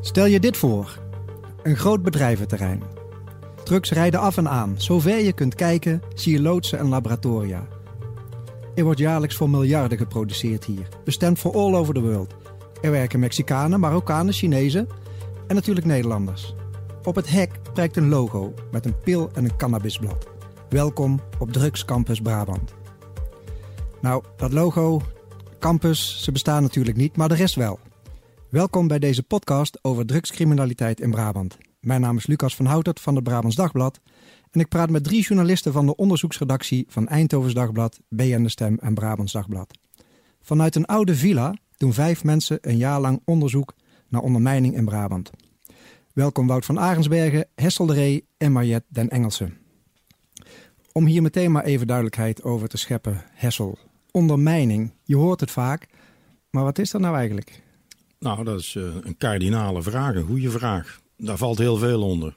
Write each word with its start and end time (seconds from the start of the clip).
Stel 0.00 0.26
je 0.26 0.40
dit 0.40 0.56
voor: 0.56 0.98
een 1.62 1.76
groot 1.76 2.02
bedrijventerrein. 2.02 2.82
Trucks 3.64 3.90
rijden 3.90 4.20
af 4.20 4.36
en 4.36 4.48
aan. 4.48 4.74
Zover 4.76 5.18
je 5.18 5.32
kunt 5.32 5.54
kijken, 5.54 6.02
zie 6.14 6.32
je 6.32 6.42
loodsen 6.42 6.78
en 6.78 6.88
laboratoria. 6.88 7.66
Er 8.74 8.84
wordt 8.84 8.98
jaarlijks 8.98 9.36
voor 9.36 9.50
miljarden 9.50 9.98
geproduceerd 9.98 10.64
hier, 10.64 10.88
bestemd 11.04 11.38
voor 11.38 11.54
all 11.54 11.74
over 11.74 11.94
the 11.94 12.00
world. 12.00 12.34
Er 12.80 12.90
werken 12.90 13.20
Mexicanen, 13.20 13.80
Marokkanen, 13.80 14.32
Chinezen 14.32 14.88
en 15.46 15.54
natuurlijk 15.54 15.86
Nederlanders. 15.86 16.54
Op 17.04 17.14
het 17.14 17.30
hek 17.30 17.50
prijkt 17.72 17.96
een 17.96 18.08
logo 18.08 18.54
met 18.70 18.86
een 18.86 18.98
pil 19.00 19.30
en 19.34 19.44
een 19.44 19.56
cannabisblad. 19.56 20.26
Welkom 20.68 21.20
op 21.38 21.52
Drugs 21.52 21.84
Campus 21.84 22.20
Brabant. 22.20 22.74
Nou, 24.00 24.22
dat 24.36 24.52
logo, 24.52 25.00
campus, 25.58 26.22
ze 26.22 26.32
bestaan 26.32 26.62
natuurlijk 26.62 26.96
niet, 26.96 27.16
maar 27.16 27.28
de 27.28 27.34
rest 27.34 27.54
wel. 27.54 27.78
Welkom 28.50 28.88
bij 28.88 28.98
deze 28.98 29.22
podcast 29.22 29.78
over 29.82 30.06
drugscriminaliteit 30.06 31.00
in 31.00 31.10
Brabant. 31.10 31.58
Mijn 31.80 32.00
naam 32.00 32.16
is 32.16 32.26
Lucas 32.26 32.56
van 32.56 32.66
Houtert 32.66 33.00
van 33.00 33.14
het 33.14 33.24
Brabants 33.24 33.56
Dagblad. 33.56 34.00
En 34.50 34.60
ik 34.60 34.68
praat 34.68 34.90
met 34.90 35.04
drie 35.04 35.22
journalisten 35.22 35.72
van 35.72 35.86
de 35.86 35.96
onderzoeksredactie 35.96 36.84
van 36.88 37.08
Eindhovens 37.08 37.54
Dagblad, 37.54 38.00
BN 38.08 38.42
De 38.42 38.48
Stem 38.48 38.78
en 38.80 38.94
Brabants 38.94 39.32
Dagblad. 39.32 39.78
Vanuit 40.40 40.74
een 40.74 40.86
oude 40.86 41.16
villa 41.16 41.56
doen 41.76 41.92
vijf 41.92 42.24
mensen 42.24 42.58
een 42.60 42.76
jaar 42.76 43.00
lang 43.00 43.22
onderzoek 43.24 43.74
naar 44.08 44.22
ondermijning 44.22 44.74
in 44.74 44.84
Brabant. 44.84 45.30
Welkom 46.12 46.46
Wout 46.46 46.64
van 46.64 46.78
Arensbergen, 46.78 47.46
Hessel 47.54 47.86
de 47.86 47.94
Ree 47.94 48.26
en 48.36 48.52
Mariette 48.52 48.86
den 48.88 49.08
Engelse. 49.08 49.52
Om 50.92 51.06
hier 51.06 51.22
meteen 51.22 51.52
maar 51.52 51.64
even 51.64 51.86
duidelijkheid 51.86 52.42
over 52.42 52.68
te 52.68 52.76
scheppen, 52.76 53.22
Hessel. 53.32 53.78
Ondermijning, 54.10 54.92
je 55.02 55.16
hoort 55.16 55.40
het 55.40 55.50
vaak, 55.50 55.86
maar 56.50 56.64
wat 56.64 56.78
is 56.78 56.90
dat 56.90 57.00
nou 57.00 57.16
eigenlijk? 57.16 57.66
Nou, 58.18 58.44
dat 58.44 58.60
is 58.60 58.74
uh, 58.74 58.84
een 59.02 59.16
kardinale 59.16 59.82
vraag, 59.82 60.14
een 60.14 60.26
goede 60.26 60.50
vraag. 60.50 61.00
Daar 61.16 61.36
valt 61.36 61.58
heel 61.58 61.76
veel 61.76 62.02
onder. 62.02 62.36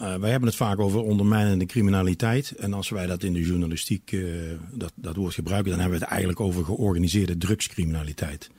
Uh, 0.00 0.14
wij 0.14 0.30
hebben 0.30 0.48
het 0.48 0.58
vaak 0.58 0.78
over 0.78 1.00
ondermijnende 1.00 1.66
criminaliteit. 1.66 2.50
En 2.50 2.72
als 2.72 2.88
wij 2.88 3.06
dat 3.06 3.22
in 3.22 3.32
de 3.32 3.40
journalistiek 3.40 4.12
uh, 4.12 4.52
dat, 4.72 4.92
dat 4.94 5.16
woord 5.16 5.34
gebruiken, 5.34 5.70
dan 5.70 5.80
hebben 5.80 5.98
we 5.98 6.04
het 6.04 6.12
eigenlijk 6.12 6.40
over 6.40 6.64
georganiseerde 6.64 7.38
drugscriminaliteit. 7.38 8.50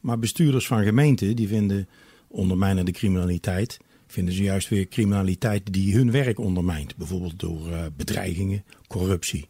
Maar 0.00 0.18
bestuurders 0.18 0.66
van 0.66 0.84
gemeenten 0.84 1.36
die 1.36 1.48
vinden 1.48 1.88
ondermijnende 2.28 2.90
criminaliteit, 2.90 3.78
vinden 4.06 4.34
ze 4.34 4.42
juist 4.42 4.68
weer 4.68 4.88
criminaliteit 4.88 5.72
die 5.72 5.94
hun 5.94 6.10
werk 6.10 6.38
ondermijnt. 6.38 6.96
Bijvoorbeeld 6.96 7.38
door 7.40 7.90
bedreigingen, 7.96 8.64
corruptie. 8.86 9.48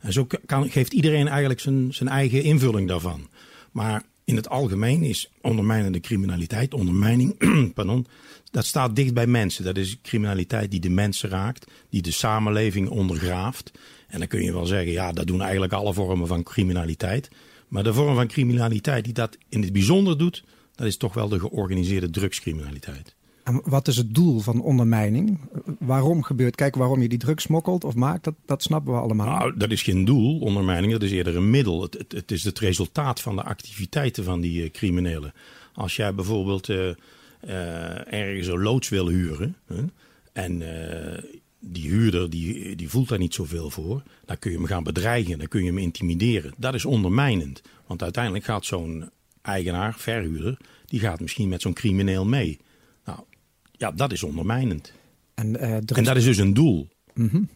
En 0.00 0.12
zo 0.12 0.26
kan, 0.46 0.70
geeft 0.70 0.92
iedereen 0.92 1.28
eigenlijk 1.28 1.60
zijn, 1.60 1.94
zijn 1.94 2.08
eigen 2.08 2.42
invulling 2.42 2.88
daarvan. 2.88 3.28
Maar 3.72 4.02
in 4.28 4.36
het 4.36 4.48
algemeen 4.48 5.02
is 5.02 5.30
ondermijnende 5.40 6.00
criminaliteit, 6.00 6.74
ondermijning, 6.74 7.34
pardon, 7.74 8.06
dat 8.50 8.64
staat 8.66 8.96
dicht 8.96 9.14
bij 9.14 9.26
mensen. 9.26 9.64
Dat 9.64 9.76
is 9.76 9.98
criminaliteit 10.02 10.70
die 10.70 10.80
de 10.80 10.90
mensen 10.90 11.30
raakt, 11.30 11.70
die 11.90 12.02
de 12.02 12.10
samenleving 12.10 12.88
ondergraaft. 12.88 13.72
En 14.08 14.18
dan 14.18 14.28
kun 14.28 14.42
je 14.42 14.52
wel 14.52 14.66
zeggen, 14.66 14.92
ja, 14.92 15.12
dat 15.12 15.26
doen 15.26 15.40
eigenlijk 15.42 15.72
alle 15.72 15.92
vormen 15.92 16.26
van 16.26 16.42
criminaliteit. 16.42 17.28
Maar 17.68 17.82
de 17.82 17.94
vorm 17.94 18.14
van 18.14 18.26
criminaliteit 18.26 19.04
die 19.04 19.12
dat 19.12 19.38
in 19.48 19.62
het 19.62 19.72
bijzonder 19.72 20.18
doet, 20.18 20.44
dat 20.74 20.86
is 20.86 20.96
toch 20.96 21.14
wel 21.14 21.28
de 21.28 21.40
georganiseerde 21.40 22.10
drugscriminaliteit. 22.10 23.14
En 23.48 23.60
wat 23.64 23.88
is 23.88 23.96
het 23.96 24.14
doel 24.14 24.40
van 24.40 24.62
ondermijning? 24.62 25.38
Waarom 25.78 26.22
gebeurt? 26.22 26.54
Kijk, 26.54 26.76
waarom 26.76 27.02
je 27.02 27.08
die 27.08 27.18
drugs 27.18 27.42
smokkelt 27.42 27.84
of 27.84 27.94
maakt, 27.94 28.24
dat, 28.24 28.34
dat 28.46 28.62
snappen 28.62 28.92
we 28.92 29.00
allemaal. 29.00 29.26
Nou, 29.26 29.56
dat 29.56 29.70
is 29.70 29.82
geen 29.82 30.04
doel, 30.04 30.38
ondermijning, 30.38 30.92
dat 30.92 31.02
is 31.02 31.12
eerder 31.12 31.36
een 31.36 31.50
middel. 31.50 31.82
Het, 31.82 31.94
het, 31.94 32.12
het 32.12 32.30
is 32.30 32.44
het 32.44 32.58
resultaat 32.58 33.20
van 33.20 33.36
de 33.36 33.42
activiteiten 33.42 34.24
van 34.24 34.40
die 34.40 34.62
uh, 34.62 34.70
criminelen. 34.70 35.32
Als 35.74 35.96
jij 35.96 36.14
bijvoorbeeld 36.14 36.68
uh, 36.68 36.76
uh, 36.76 38.12
ergens 38.12 38.46
een 38.46 38.62
loods 38.62 38.88
wil 38.88 39.08
huren 39.08 39.56
en 40.32 40.62
die 41.60 41.90
huurder 41.90 42.30
die, 42.30 42.76
die 42.76 42.88
voelt 42.88 43.08
daar 43.08 43.18
niet 43.18 43.34
zoveel 43.34 43.70
voor, 43.70 44.02
dan 44.24 44.38
kun 44.38 44.50
je 44.50 44.56
hem 44.56 44.66
gaan 44.66 44.84
bedreigen, 44.84 45.38
dan 45.38 45.48
kun 45.48 45.60
je 45.60 45.66
hem 45.66 45.78
intimideren. 45.78 46.54
Dat 46.56 46.74
is 46.74 46.84
ondermijnend, 46.84 47.62
want 47.86 48.02
uiteindelijk 48.02 48.44
gaat 48.44 48.64
zo'n 48.64 49.10
eigenaar, 49.42 49.94
verhuurder, 49.94 50.56
die 50.86 51.00
gaat 51.00 51.20
misschien 51.20 51.48
met 51.48 51.62
zo'n 51.62 51.72
crimineel 51.72 52.24
mee. 52.24 52.58
Ja, 53.78 53.90
dat 53.92 54.12
is 54.12 54.22
ondermijnend. 54.22 54.92
En, 55.34 55.48
uh, 55.48 55.58
drugs... 55.58 55.92
en 55.92 56.04
dat 56.04 56.16
is 56.16 56.24
dus 56.24 56.38
een 56.38 56.54
doel. 56.54 56.88
Mm 57.14 57.28
-hmm. 57.28 57.48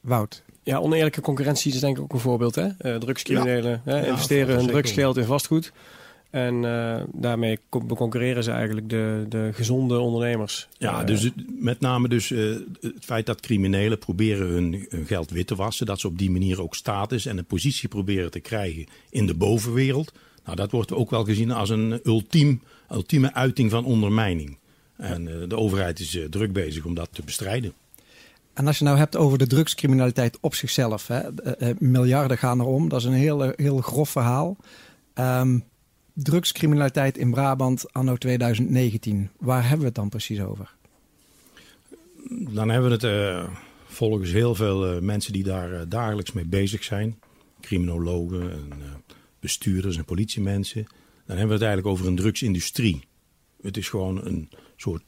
Wout? 0.00 0.42
Ja, 0.62 0.78
oneerlijke 0.78 1.20
concurrentie 1.20 1.72
is 1.72 1.80
denk 1.80 1.96
ik 1.96 2.02
ook 2.02 2.12
een 2.12 2.18
voorbeeld. 2.18 2.54
Hè? 2.54 2.68
Uh, 2.80 2.96
drugscriminelen 2.96 3.82
ja. 3.84 3.92
hè? 3.92 4.06
investeren 4.06 4.56
hun 4.56 4.66
drugsgeld 4.66 5.16
in 5.16 5.24
vastgoed. 5.24 5.72
En 6.30 6.62
uh, 6.62 7.02
daarmee 7.12 7.58
beconcurreren 7.70 8.44
ze 8.44 8.50
eigenlijk 8.50 8.88
de, 8.88 9.26
de 9.28 9.50
gezonde 9.52 9.98
ondernemers. 9.98 10.68
Ja, 10.78 11.04
dus 11.04 11.30
met 11.58 11.80
name 11.80 12.08
dus 12.08 12.30
uh, 12.30 12.56
het 12.80 13.04
feit 13.04 13.26
dat 13.26 13.40
criminelen 13.40 13.98
proberen 13.98 14.46
hun, 14.46 14.86
hun, 14.88 15.06
geld 15.06 15.30
wit 15.30 15.46
te 15.46 15.54
wassen. 15.54 15.86
Dat 15.86 16.00
ze 16.00 16.06
op 16.06 16.18
die 16.18 16.30
manier 16.30 16.62
ook 16.62 16.74
status 16.74 17.26
en 17.26 17.38
een 17.38 17.44
positie 17.44 17.88
proberen 17.88 18.30
te 18.30 18.40
krijgen 18.40 18.86
in 19.10 19.26
de 19.26 19.34
bovenwereld. 19.34 20.12
Nou, 20.44 20.56
dat 20.56 20.70
wordt 20.70 20.92
ook 20.92 21.10
wel 21.10 21.24
gezien 21.24 21.50
als 21.50 21.70
een 21.70 22.00
ultiem, 22.04 22.62
ultieme 22.90 23.34
uiting 23.34 23.70
van 23.70 23.84
ondermijning. 23.84 24.58
En 24.98 25.26
uh, 25.26 25.48
de 25.48 25.56
overheid 25.56 26.00
is 26.00 26.18
druk 26.30 26.52
bezig 26.52 26.84
om 26.84 26.94
dat 26.94 27.08
te 27.12 27.22
bestrijden. 27.22 27.72
En 28.52 28.66
als 28.66 28.78
je 28.78 28.84
nou 28.84 28.98
hebt 28.98 29.16
over 29.16 29.38
de 29.38 29.46
drugscriminaliteit 29.46 30.38
op 30.40 30.54
zichzelf. 30.54 31.06
Hè, 31.06 31.22
miljarden 31.78 32.38
gaan 32.38 32.60
erom. 32.60 32.88
Dat 32.88 33.00
is 33.00 33.06
een 33.06 33.12
heel, 33.12 33.52
heel 33.56 33.80
grof 33.80 34.10
verhaal. 34.10 34.56
Um, 35.14 35.64
drugscriminaliteit 36.12 37.18
in 37.18 37.30
Brabant 37.30 37.92
anno 37.92 38.16
2019. 38.16 39.30
Waar 39.38 39.62
hebben 39.62 39.78
we 39.78 39.84
het 39.84 39.94
dan 39.94 40.08
precies 40.08 40.40
over? 40.40 40.74
Dan 42.28 42.68
hebben 42.68 42.88
we 42.88 43.06
het 43.06 43.44
uh, 43.44 43.54
volgens 43.84 44.30
heel 44.30 44.54
veel 44.54 44.94
uh, 44.94 45.00
mensen 45.00 45.32
die 45.32 45.42
daar 45.42 45.72
uh, 45.72 45.80
dagelijks 45.88 46.32
mee 46.32 46.46
bezig 46.46 46.84
zijn. 46.84 47.18
Criminologen, 47.60 48.52
en, 48.52 48.72
bestuurders 49.40 49.96
en 49.96 50.04
politiemensen. 50.04 50.86
Dan 51.26 51.36
hebben 51.36 51.58
we 51.58 51.64
het 51.64 51.72
eigenlijk 51.72 51.86
over 51.86 52.06
een 52.06 52.16
drugsindustrie. 52.16 53.04
Het 53.62 53.76
is 53.76 53.88
gewoon 53.88 54.24
een 54.24 54.48
soort 54.80 55.02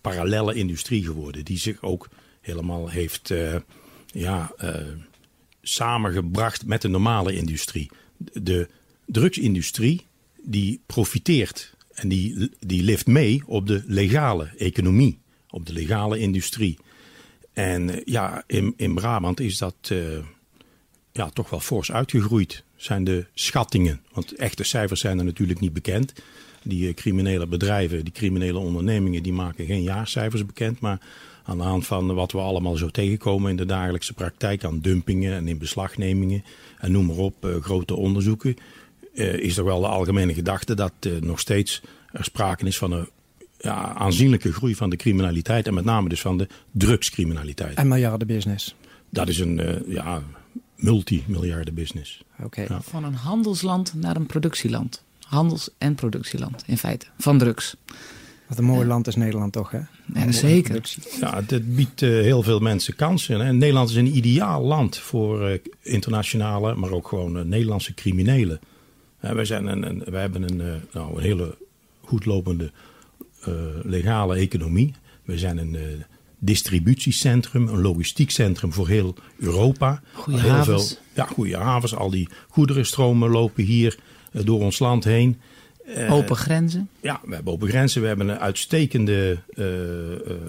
parallelle 0.00 0.54
industrie 0.54 1.04
geworden. 1.04 1.44
Die 1.44 1.58
zich 1.58 1.82
ook 1.82 2.08
helemaal 2.40 2.88
heeft 2.88 3.32
ja, 4.06 4.54
samengebracht 5.62 6.66
met 6.66 6.82
de 6.82 6.88
normale 6.88 7.34
industrie. 7.34 7.90
De 8.32 8.68
drugsindustrie 9.06 10.06
die 10.42 10.80
profiteert 10.86 11.74
en 11.92 12.08
die, 12.08 12.50
die 12.60 12.82
lift 12.82 13.06
mee 13.06 13.42
op 13.46 13.66
de 13.66 13.82
legale 13.86 14.50
economie, 14.56 15.18
op 15.50 15.66
de 15.66 15.72
legale 15.72 16.18
industrie. 16.18 16.78
En 17.52 18.02
ja, 18.04 18.44
in, 18.46 18.74
in 18.76 18.94
Brabant 18.94 19.40
is 19.40 19.58
dat 19.58 19.92
ja, 21.12 21.30
toch 21.30 21.50
wel 21.50 21.60
fors 21.60 21.92
uitgegroeid, 21.92 22.64
zijn 22.76 23.04
de 23.04 23.26
schattingen. 23.34 24.00
Want 24.12 24.34
echte 24.34 24.64
cijfers 24.64 25.00
zijn 25.00 25.18
er 25.18 25.24
natuurlijk 25.24 25.60
niet 25.60 25.72
bekend. 25.72 26.12
Die 26.62 26.88
uh, 26.88 26.94
criminele 26.94 27.46
bedrijven, 27.46 28.04
die 28.04 28.12
criminele 28.12 28.58
ondernemingen, 28.58 29.22
die 29.22 29.32
maken 29.32 29.66
geen 29.66 29.82
jaarcijfers 29.82 30.46
bekend. 30.46 30.80
Maar 30.80 30.98
aan 31.44 31.58
de 31.58 31.64
hand 31.64 31.86
van 31.86 32.14
wat 32.14 32.32
we 32.32 32.38
allemaal 32.38 32.76
zo 32.76 32.88
tegenkomen 32.88 33.50
in 33.50 33.56
de 33.56 33.66
dagelijkse 33.66 34.12
praktijk 34.12 34.64
aan 34.64 34.80
dumpingen 34.80 35.34
en 35.34 35.48
in 35.48 35.58
beslagnemingen 35.58 36.44
en 36.78 36.92
noem 36.92 37.06
maar 37.06 37.16
op, 37.16 37.44
uh, 37.44 37.56
grote 37.60 37.94
onderzoeken 37.94 38.56
uh, 39.14 39.34
is 39.34 39.56
er 39.56 39.64
wel 39.64 39.80
de 39.80 39.86
algemene 39.86 40.34
gedachte 40.34 40.74
dat 40.74 40.92
uh, 41.06 41.20
nog 41.20 41.40
steeds 41.40 41.82
er 42.12 42.24
sprake 42.24 42.66
is 42.66 42.78
van 42.78 42.92
een 42.92 43.08
ja, 43.58 43.94
aanzienlijke 43.94 44.52
groei 44.52 44.74
van 44.74 44.90
de 44.90 44.96
criminaliteit. 44.96 45.66
En 45.66 45.74
met 45.74 45.84
name 45.84 46.08
dus 46.08 46.20
van 46.20 46.38
de 46.38 46.48
drugscriminaliteit. 46.70 47.76
En 47.76 47.88
miljardenbusiness. 47.88 48.74
Dat 49.08 49.28
is 49.28 49.38
een 49.38 49.58
uh, 49.58 49.94
ja, 49.94 50.22
multimiljarden 50.76 51.74
business. 51.74 52.24
Okay. 52.42 52.66
Ja. 52.68 52.80
Van 52.80 53.04
een 53.04 53.14
handelsland 53.14 53.94
naar 53.94 54.16
een 54.16 54.26
productieland. 54.26 55.04
Handels- 55.32 55.70
en 55.78 55.94
productieland 55.94 56.62
in 56.66 56.78
feite. 56.78 57.06
Van 57.18 57.38
drugs. 57.38 57.76
Wat 58.48 58.58
een 58.58 58.64
mooi 58.64 58.86
land 58.86 59.06
is 59.06 59.16
Nederland 59.16 59.52
toch, 59.52 59.70
hè? 59.70 59.80
Ja, 60.14 60.32
zeker. 60.32 60.94
Ja, 61.20 61.42
het 61.46 61.74
biedt 61.74 62.02
uh, 62.02 62.10
heel 62.10 62.42
veel 62.42 62.58
mensen 62.58 62.96
kansen. 62.96 63.40
Hè? 63.40 63.52
Nederland 63.52 63.90
is 63.90 63.96
een 63.96 64.16
ideaal 64.16 64.62
land 64.62 64.98
voor 64.98 65.50
uh, 65.50 65.58
internationale, 65.82 66.74
maar 66.74 66.90
ook 66.90 67.08
gewoon 67.08 67.36
uh, 67.36 67.42
Nederlandse 67.42 67.94
criminelen. 67.94 68.60
Wij, 69.20 69.44
zijn 69.44 69.66
een, 69.66 69.88
een, 69.88 70.02
wij 70.10 70.20
hebben 70.20 70.42
een, 70.42 70.60
uh, 70.66 70.72
nou, 70.92 71.16
een 71.16 71.22
hele 71.22 71.56
goed 72.00 72.24
lopende 72.24 72.70
uh, 73.48 73.54
legale 73.82 74.36
economie. 74.36 74.94
We 75.24 75.38
zijn 75.38 75.58
een 75.58 75.74
uh, 75.74 75.82
distributiecentrum, 76.38 77.68
een 77.68 77.80
logistiek 77.80 78.30
centrum 78.30 78.72
voor 78.72 78.88
heel 78.88 79.14
Europa. 79.38 80.02
Goede 80.12 80.40
heel 80.40 80.50
havens. 80.50 80.88
Veel, 80.88 80.98
ja, 81.14 81.24
goede 81.24 81.56
havens. 81.56 81.94
Al 81.94 82.10
die 82.10 82.28
goederenstromen 82.48 83.30
lopen 83.30 83.64
hier 83.64 83.98
door 84.32 84.60
ons 84.60 84.78
land 84.78 85.04
heen. 85.04 85.40
Open 86.10 86.36
grenzen? 86.36 86.88
Ja, 87.00 87.20
we 87.24 87.34
hebben 87.34 87.52
open 87.52 87.68
grenzen. 87.68 88.00
We 88.00 88.06
hebben 88.06 88.28
een 88.28 88.38
uitstekende... 88.38 89.38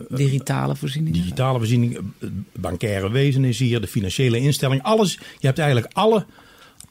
digitale 0.09 0.75
voorziening. 0.75 1.15
Digitale 1.15 1.57
voorziening. 1.57 1.97
Bankaire 2.55 3.11
wezen 3.11 3.43
is 3.43 3.59
hier. 3.59 3.81
De 3.81 3.87
financiële 3.87 4.39
instelling. 4.39 4.83
Alles. 4.83 5.13
Je 5.39 5.47
hebt 5.47 5.59
eigenlijk 5.59 5.93
alle 5.93 6.25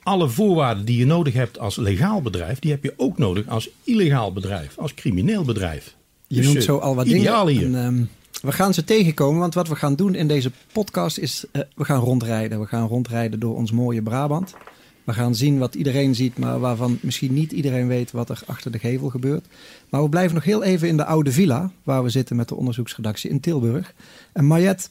alle 0.03 0.29
voorwaarden 0.29 0.85
die 0.85 0.99
je 0.99 1.07
nodig 1.07 1.35
hebt 1.35 1.59
als 1.59 1.77
legaal 1.77 2.23
bedrijf, 2.23 2.59
die 2.59 2.71
heb 2.71 2.83
je 2.83 2.95
ook 2.97 3.19
nodig 3.19 3.49
als 3.49 3.69
illegaal 3.85 4.33
bedrijf, 4.33 4.79
als 4.79 4.95
crimineel 4.95 5.45
bedrijf. 5.45 5.95
Je 6.27 6.37
Dus, 6.37 6.45
noemt 6.45 6.57
eh, 6.59 6.63
zo 6.65 6.77
al 6.79 6.95
wat 6.95 7.07
ideaal 7.07 7.45
dingen. 7.45 7.69
hier. 7.69 7.79
En, 7.79 7.85
ehm, 7.85 8.05
we 8.47 8.53
gaan 8.53 8.75
ze 8.75 8.85
tegenkomen, 8.85 9.41
want 9.41 9.55
wat 9.55 9.69
we 9.69 9.77
gaan 9.77 9.95
doen 9.95 10.15
in 10.15 10.29
deze 10.29 10.51
podcast 10.73 11.19
is... 11.19 11.45
eh, 11.53 11.63
we 11.75 11.85
gaan 11.85 12.01
rondrijden. 12.01 12.61
We 12.61 12.67
gaan 12.67 12.87
rondrijden 12.89 13.41
door 13.41 13.57
ons 13.57 13.73
mooie 13.73 14.03
Brabant. 14.03 14.55
We 15.05 15.13
gaan 15.13 15.35
zien 15.35 15.59
wat 15.59 15.75
iedereen 15.75 16.15
ziet, 16.15 16.39
maar 16.39 16.61
waarvan 16.61 16.99
misschien 17.01 17.33
niet 17.33 17.53
iedereen 17.53 17.87
weet 17.87 18.11
wat 18.11 18.31
er 18.31 18.43
achter 18.47 18.71
de 18.71 18.79
gevel 18.79 19.09
gebeurt. 19.09 19.47
Maar 19.89 20.03
we 20.03 20.09
blijven 20.09 20.35
nog 20.35 20.45
heel 20.45 20.63
even 20.63 20.89
in 20.89 20.97
de 20.97 21.05
oude 21.05 21.33
villa, 21.33 21.71
waar 21.83 22.03
we 22.03 22.11
zitten 22.11 22.37
met 22.37 22.49
de 22.49 22.55
onderzoeksredactie 22.55 23.31
in 23.31 23.41
Tilburg. 23.41 23.95
En 24.33 24.47
Mariette, 24.47 24.89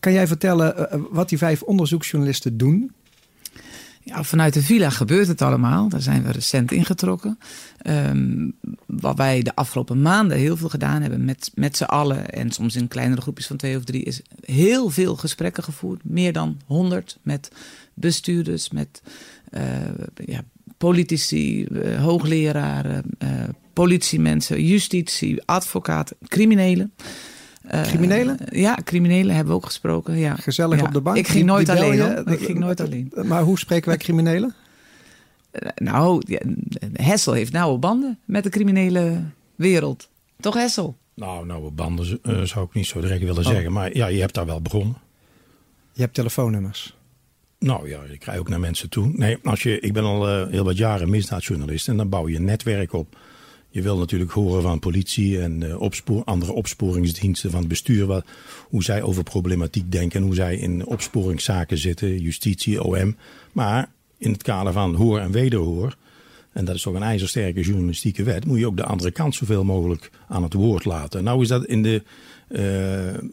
kan 0.00 0.12
jij 0.12 0.26
vertellen 0.26 0.90
eh, 0.90 1.00
wat 1.10 1.28
die 1.28 1.38
vijf 1.38 1.62
onderzoeksjournalisten 1.62 2.56
doen? 2.56 2.92
Ja, 4.04 4.22
vanuit 4.22 4.54
de 4.54 4.62
villa 4.62 4.90
gebeurt 4.90 5.28
het 5.28 5.42
allemaal. 5.42 5.88
Daar 5.88 6.02
zijn 6.02 6.22
we 6.22 6.32
recent 6.32 6.72
ingetrokken. 6.72 7.38
Ehm, 7.78 8.50
wat 8.86 9.16
wij 9.16 9.42
de 9.42 9.54
afgelopen 9.54 10.02
maanden 10.02 10.36
heel 10.36 10.56
veel 10.56 10.68
gedaan 10.68 11.02
hebben 11.02 11.24
met, 11.24 11.50
met 11.54 11.76
z'n 11.76 11.84
allen... 11.84 12.30
en 12.30 12.50
soms 12.50 12.76
in 12.76 12.88
kleinere 12.88 13.20
groepjes 13.20 13.46
van 13.46 13.56
twee 13.56 13.76
of 13.76 13.84
drie... 13.84 14.02
is 14.02 14.20
heel 14.40 14.90
veel 14.90 15.16
gesprekken 15.16 15.62
gevoerd. 15.62 16.00
Meer 16.04 16.32
dan 16.32 16.60
honderd 16.66 17.18
met 17.22 17.50
bestuurders, 17.94 18.70
met 18.70 19.02
eh, 19.04 19.12
ja, 20.24 20.40
politici, 20.78 21.64
eh, 21.64 22.02
hoogleraren... 22.02 23.04
eh, 23.18 23.28
politiemensen, 23.72 24.64
justitie, 24.64 25.42
advocaten, 25.44 26.16
criminelen... 26.28 26.92
Eh, 27.64 27.82
Criminelen? 27.82 28.38
ja, 28.50 28.78
criminelen 28.84 29.34
hebben 29.34 29.52
we 29.52 29.58
ook 29.58 29.66
gesproken. 29.66 30.16
Ja. 30.18 30.34
Gezellig 30.34 30.78
Ja. 30.80 30.84
op 30.86 30.92
de 30.92 31.00
bank? 31.00 31.16
Ik 31.16 31.28
ging 31.28 31.44
nooit 31.46 31.68
alleen. 31.68 32.28
Ik 32.28 32.38
ging 32.40 32.58
nooit 32.58 32.80
alleen. 32.80 33.12
Maar 33.24 33.42
hoe 33.42 33.58
spreken 33.58 33.88
wij 33.88 33.96
criminelen? 33.98 34.54
Eh, 35.50 35.68
Nou, 35.74 36.22
ja, 36.26 36.38
Hessel 36.92 37.32
heeft 37.32 37.52
nauwe 37.52 37.78
banden 37.78 38.18
met 38.24 38.42
de 38.42 38.50
criminele 38.50 39.20
wereld. 39.54 40.08
Toch 40.40 40.54
Hessel? 40.54 40.96
Nou, 41.14 41.46
nou, 41.46 41.70
banden 41.70 42.18
eh, 42.22 42.40
zou 42.42 42.66
ik 42.66 42.74
niet 42.74 42.86
zo 42.86 43.00
direct 43.00 43.20
willen 43.22 43.44
Oh. 43.44 43.50
zeggen, 43.50 43.72
maar 43.72 43.96
ja, 43.96 44.06
je 44.06 44.20
hebt 44.20 44.34
daar 44.34 44.46
wel 44.46 44.60
begonnen. 44.62 44.96
Je 45.92 46.00
hebt 46.02 46.14
telefoonnummers. 46.14 46.93
Nou 47.64 47.88
ja, 47.88 48.02
ik 48.02 48.20
krijg 48.20 48.38
ook 48.38 48.48
naar 48.48 48.60
mensen 48.60 48.88
toe. 48.88 49.10
Nee, 49.12 49.38
als 49.42 49.62
je, 49.62 49.80
ik 49.80 49.92
ben 49.92 50.04
al 50.04 50.28
eh, 50.28 50.50
heel 50.50 50.64
wat 50.64 50.76
jaren 50.76 51.10
misdaadjournalist 51.10 51.88
en 51.88 51.96
dan 51.96 52.08
bouw 52.08 52.28
je 52.28 52.36
een 52.36 52.44
netwerk 52.44 52.92
op. 52.92 53.16
Je 53.68 53.82
wil 53.82 53.98
natuurlijk 53.98 54.30
horen 54.30 54.62
van 54.62 54.78
politie 54.78 55.40
en 55.40 55.62
eh, 55.62 56.22
andere 56.24 56.52
opsporingsdiensten 56.52 57.50
van 57.50 57.58
het 57.58 57.68
bestuur. 57.68 58.06
Wat, 58.06 58.24
hoe 58.68 58.82
zij 58.82 59.02
over 59.02 59.22
problematiek 59.22 59.92
denken 59.92 60.20
en 60.20 60.26
hoe 60.26 60.34
zij 60.34 60.56
in 60.56 60.86
opsporingszaken 60.86 61.78
zitten, 61.78 62.20
justitie, 62.20 62.82
OM. 62.82 63.16
Maar 63.52 63.90
in 64.18 64.32
het 64.32 64.42
kader 64.42 64.72
van 64.72 64.94
hoor 64.94 65.18
en 65.18 65.30
wederhoor, 65.30 65.96
en 66.52 66.64
dat 66.64 66.74
is 66.74 66.82
toch 66.82 66.94
een 66.94 67.02
ijzersterke 67.02 67.60
journalistieke 67.60 68.22
wet, 68.22 68.46
moet 68.46 68.58
je 68.58 68.66
ook 68.66 68.76
de 68.76 68.84
andere 68.84 69.10
kant 69.10 69.34
zoveel 69.34 69.64
mogelijk 69.64 70.10
aan 70.28 70.42
het 70.42 70.54
woord 70.54 70.84
laten. 70.84 71.24
Nou 71.24 71.42
is 71.42 71.48
dat 71.48 71.64
in 71.64 71.82
de, 71.82 72.02
eh, 72.48 73.28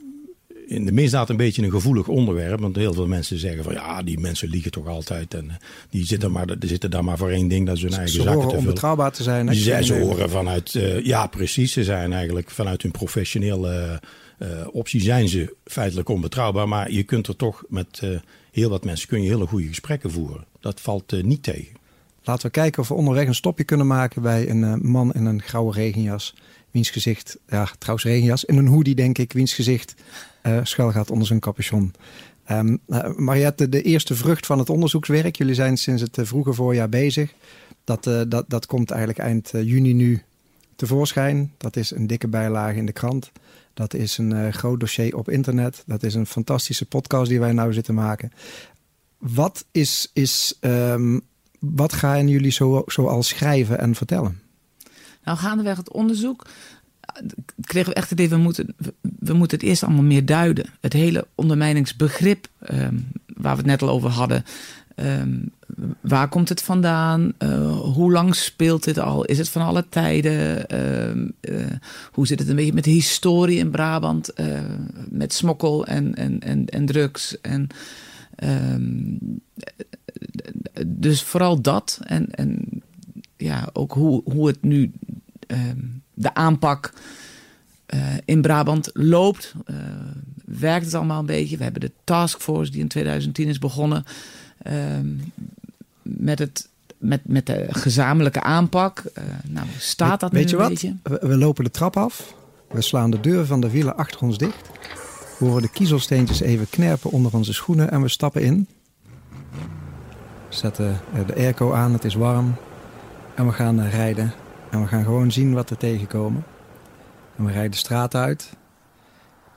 in 0.71 0.85
de 0.85 0.91
misdaad 0.91 1.29
een 1.29 1.37
beetje 1.37 1.63
een 1.63 1.71
gevoelig 1.71 2.07
onderwerp. 2.07 2.59
Want 2.59 2.75
heel 2.75 2.93
veel 2.93 3.07
mensen 3.07 3.37
zeggen 3.37 3.63
van 3.63 3.73
ja, 3.73 4.03
die 4.03 4.19
mensen 4.19 4.49
liegen 4.49 4.71
toch 4.71 4.87
altijd. 4.87 5.33
En 5.33 5.49
eh, 5.49 5.55
die 5.89 6.05
zitten, 6.05 6.31
maar, 6.31 6.59
die 6.59 6.69
zitten 6.69 6.91
daar 6.91 7.03
maar 7.03 7.17
voor 7.17 7.29
één 7.29 7.47
ding, 7.47 7.65
dat 7.65 7.75
is 7.75 7.81
hun 7.81 7.91
eigen 7.91 8.09
Ze 8.09 8.15
zakken 8.15 8.33
horen 8.33 8.47
te 8.47 8.53
vullen. 8.53 8.67
onbetrouwbaar 8.67 9.11
te 9.11 9.23
zijn. 9.23 9.55
ze 9.55 9.99
horen 9.99 10.29
vanuit, 10.29 10.75
eh, 10.75 11.05
ja 11.05 11.27
precies, 11.27 11.73
ze 11.73 11.83
zijn 11.83 12.13
eigenlijk 12.13 12.49
vanuit 12.49 12.81
hun 12.81 12.91
professionele 12.91 14.01
eh, 14.37 14.47
optie 14.71 15.01
zijn 15.01 15.27
ze 15.27 15.55
feitelijk 15.65 16.09
onbetrouwbaar. 16.09 16.67
Maar 16.67 16.91
je 16.91 17.03
kunt 17.03 17.27
er 17.27 17.35
toch 17.35 17.63
met 17.69 18.01
heel 18.51 18.69
wat 18.69 18.85
mensen 18.85 19.07
kun 19.07 19.21
je 19.21 19.29
hele 19.29 19.47
goede 19.47 19.67
gesprekken 19.67 20.11
voeren. 20.11 20.45
Dat 20.59 20.81
valt 20.81 21.23
niet 21.23 21.43
tegen. 21.43 21.79
Laten 22.23 22.45
we 22.45 22.51
kijken 22.51 22.81
of 22.81 22.87
we 22.87 22.93
onderweg 22.93 23.27
een 23.27 23.35
stopje 23.35 23.63
kunnen 23.63 23.87
maken 23.87 24.21
bij 24.21 24.49
een 24.49 24.79
man 24.81 25.13
in 25.13 25.25
een 25.25 25.41
grauwe 25.41 25.73
regenjas. 25.73 26.35
Wiens 26.71 26.89
gezicht, 26.89 27.37
ja 27.47 27.69
trouwens 27.77 28.05
regenjas, 28.05 28.45
in 28.45 28.57
een 28.57 28.67
hoodie 28.67 28.95
denk 28.95 29.17
ik, 29.17 29.33
wiens 29.33 29.53
gezicht 29.53 29.95
eh 30.41 30.59
schuil 30.63 30.91
gaat 30.91 31.11
onder 31.11 31.27
zijn 31.27 31.39
capuchon. 31.39 31.93
Ehm 32.43 32.77
eh, 32.87 33.15
Mariette, 33.15 33.69
de 33.69 33.81
eerste 33.81 34.15
vrucht 34.15 34.45
van 34.45 34.59
het 34.59 34.69
onderzoekswerk. 34.69 35.35
Jullie 35.35 35.55
zijn 35.55 35.77
sinds 35.77 36.01
het 36.01 36.17
eh, 36.17 36.25
vroege 36.25 36.53
voorjaar 36.53 36.89
bezig. 36.89 37.33
Dat, 37.83 38.03
dat, 38.03 38.45
dat 38.47 38.65
komt 38.65 38.91
eigenlijk 38.91 39.19
eind 39.19 39.49
juni 39.51 39.93
nu 39.93 40.21
tevoorschijn. 40.75 41.53
Dat 41.57 41.75
is 41.75 41.91
een 41.91 42.07
dikke 42.07 42.27
bijlage 42.27 42.77
in 42.77 42.85
de 42.85 42.91
krant. 42.91 43.31
Dat 43.73 43.93
is 43.93 44.17
een 44.17 44.53
groot 44.53 44.79
dossier 44.79 45.17
op 45.17 45.29
internet. 45.29 45.83
Dat 45.85 46.03
is 46.03 46.13
een 46.13 46.25
fantastische 46.25 46.85
podcast 46.85 47.29
die 47.29 47.39
wij 47.39 47.51
nou 47.51 47.73
zitten 47.73 47.93
maken. 47.93 48.31
Wat 49.17 49.65
is, 49.71 50.09
is 50.13 50.57
ehm, 50.59 51.19
wat 51.59 51.93
gaan 51.93 52.27
jullie 52.27 52.51
zo, 52.51 52.83
zoal 52.85 53.23
schrijven 53.23 53.79
en 53.79 53.95
vertellen? 53.95 54.41
Nou, 55.23 55.37
gaandeweg 55.37 55.77
het 55.77 55.91
onderzoek 55.91 56.45
kregen 57.61 57.89
we 57.89 57.95
echt 57.95 58.09
het 58.09 58.19
idee, 58.19 58.37
we 58.37 58.43
moeten, 58.43 58.75
we, 59.19 59.33
moeten 59.33 59.57
het 59.57 59.67
eerst 59.67 59.83
allemaal 59.83 60.03
meer 60.03 60.25
duiden. 60.25 60.65
Het 60.79 60.93
hele 60.93 61.27
ondermijningsbegrip 61.35 62.47
ehm, 62.59 62.95
waar 63.25 63.51
we 63.51 63.57
het 63.57 63.65
net 63.65 63.81
al 63.81 63.89
over 63.89 64.09
hadden. 64.09 64.43
Ehm, 64.95 65.39
waar 66.01 66.29
komt 66.29 66.49
het 66.49 66.61
vandaan? 66.61 67.33
Eh, 67.37 67.79
hoe 67.79 68.11
lang 68.11 68.35
speelt 68.35 68.83
dit 68.83 68.97
al? 68.97 69.25
Is 69.25 69.37
het 69.37 69.49
van 69.49 69.61
alle 69.61 69.85
tijden? 69.89 70.67
Ehm, 70.67 71.27
eh, 71.39 71.65
hoe 72.11 72.27
zit 72.27 72.39
het 72.39 72.49
een 72.49 72.55
beetje 72.55 72.73
met 72.73 72.83
de 72.83 72.89
historie 72.89 73.57
in 73.57 73.71
Brabant? 73.71 74.33
eh, 74.33 74.59
met 75.09 75.33
smokkel 75.33 75.85
en, 75.85 76.15
en, 76.15 76.39
en, 76.39 76.65
en 76.65 76.85
drugs. 76.85 77.41
En, 77.41 77.67
dus 80.87 81.23
vooral 81.23 81.61
dat. 81.61 81.99
En, 82.03 82.31
en 82.31 82.81
ja, 83.37 83.69
ook 83.73 83.91
hoe, 83.93 84.21
hoe 84.25 84.47
het 84.47 84.61
nu 84.61 84.91
de 86.21 86.33
aanpak 86.33 86.93
eh, 87.85 87.99
in 88.25 88.41
Brabant 88.41 88.89
loopt. 88.93 89.53
Eh, 89.65 89.75
werkt 90.45 90.85
het 90.85 90.93
allemaal 90.93 91.19
een 91.19 91.25
beetje? 91.25 91.57
We 91.57 91.63
hebben 91.63 91.81
de 91.81 91.91
taskforce 92.03 92.71
die 92.71 92.81
in 92.81 92.87
2010 92.87 93.47
is 93.47 93.59
begonnen. 93.59 94.05
ehm, 94.63 95.07
met, 96.01 96.39
het, 96.39 96.69
met, 96.97 97.21
met 97.23 97.45
de 97.45 97.65
gezamenlijke 97.69 98.41
aanpak. 98.41 99.03
Eh, 99.13 99.23
nou, 99.47 99.67
staat 99.77 100.19
dat 100.19 100.31
Weet 100.31 100.43
nu 100.43 100.49
je 100.49 100.55
een 100.55 100.61
wat? 100.61 100.69
beetje? 100.69 100.95
We, 101.03 101.27
we 101.27 101.37
lopen 101.37 101.63
de 101.63 101.71
trap 101.71 101.97
af. 101.97 102.33
We 102.69 102.81
slaan 102.81 103.11
de 103.11 103.19
deur 103.19 103.45
van 103.45 103.61
de 103.61 103.69
villa 103.69 103.91
achter 103.91 104.21
ons 104.21 104.37
dicht. 104.37 104.69
We 105.39 105.45
horen 105.45 105.61
de 105.61 105.69
kiezelsteentjes 105.71 106.39
even 106.41 106.69
knerpen 106.69 107.11
onder 107.11 107.33
onze 107.33 107.53
schoenen 107.53 107.91
en 107.91 108.01
we 108.01 108.07
stappen 108.09 108.41
in. 108.41 108.67
We 110.49 110.55
zetten 110.57 110.99
de 111.27 111.35
airco 111.35 111.73
aan, 111.73 111.93
het 111.93 112.03
is 112.03 112.13
warm. 112.13 112.55
En 113.35 113.45
we 113.45 113.51
gaan 113.51 113.81
rijden. 113.87 114.33
En 114.71 114.81
we 114.81 114.87
gaan 114.87 115.03
gewoon 115.03 115.31
zien 115.31 115.53
wat 115.53 115.69
we 115.69 115.77
tegenkomen. 115.77 116.43
En 117.35 117.45
we 117.45 117.51
rijden 117.51 117.71
de 117.71 117.77
straat 117.77 118.15
uit. 118.15 118.53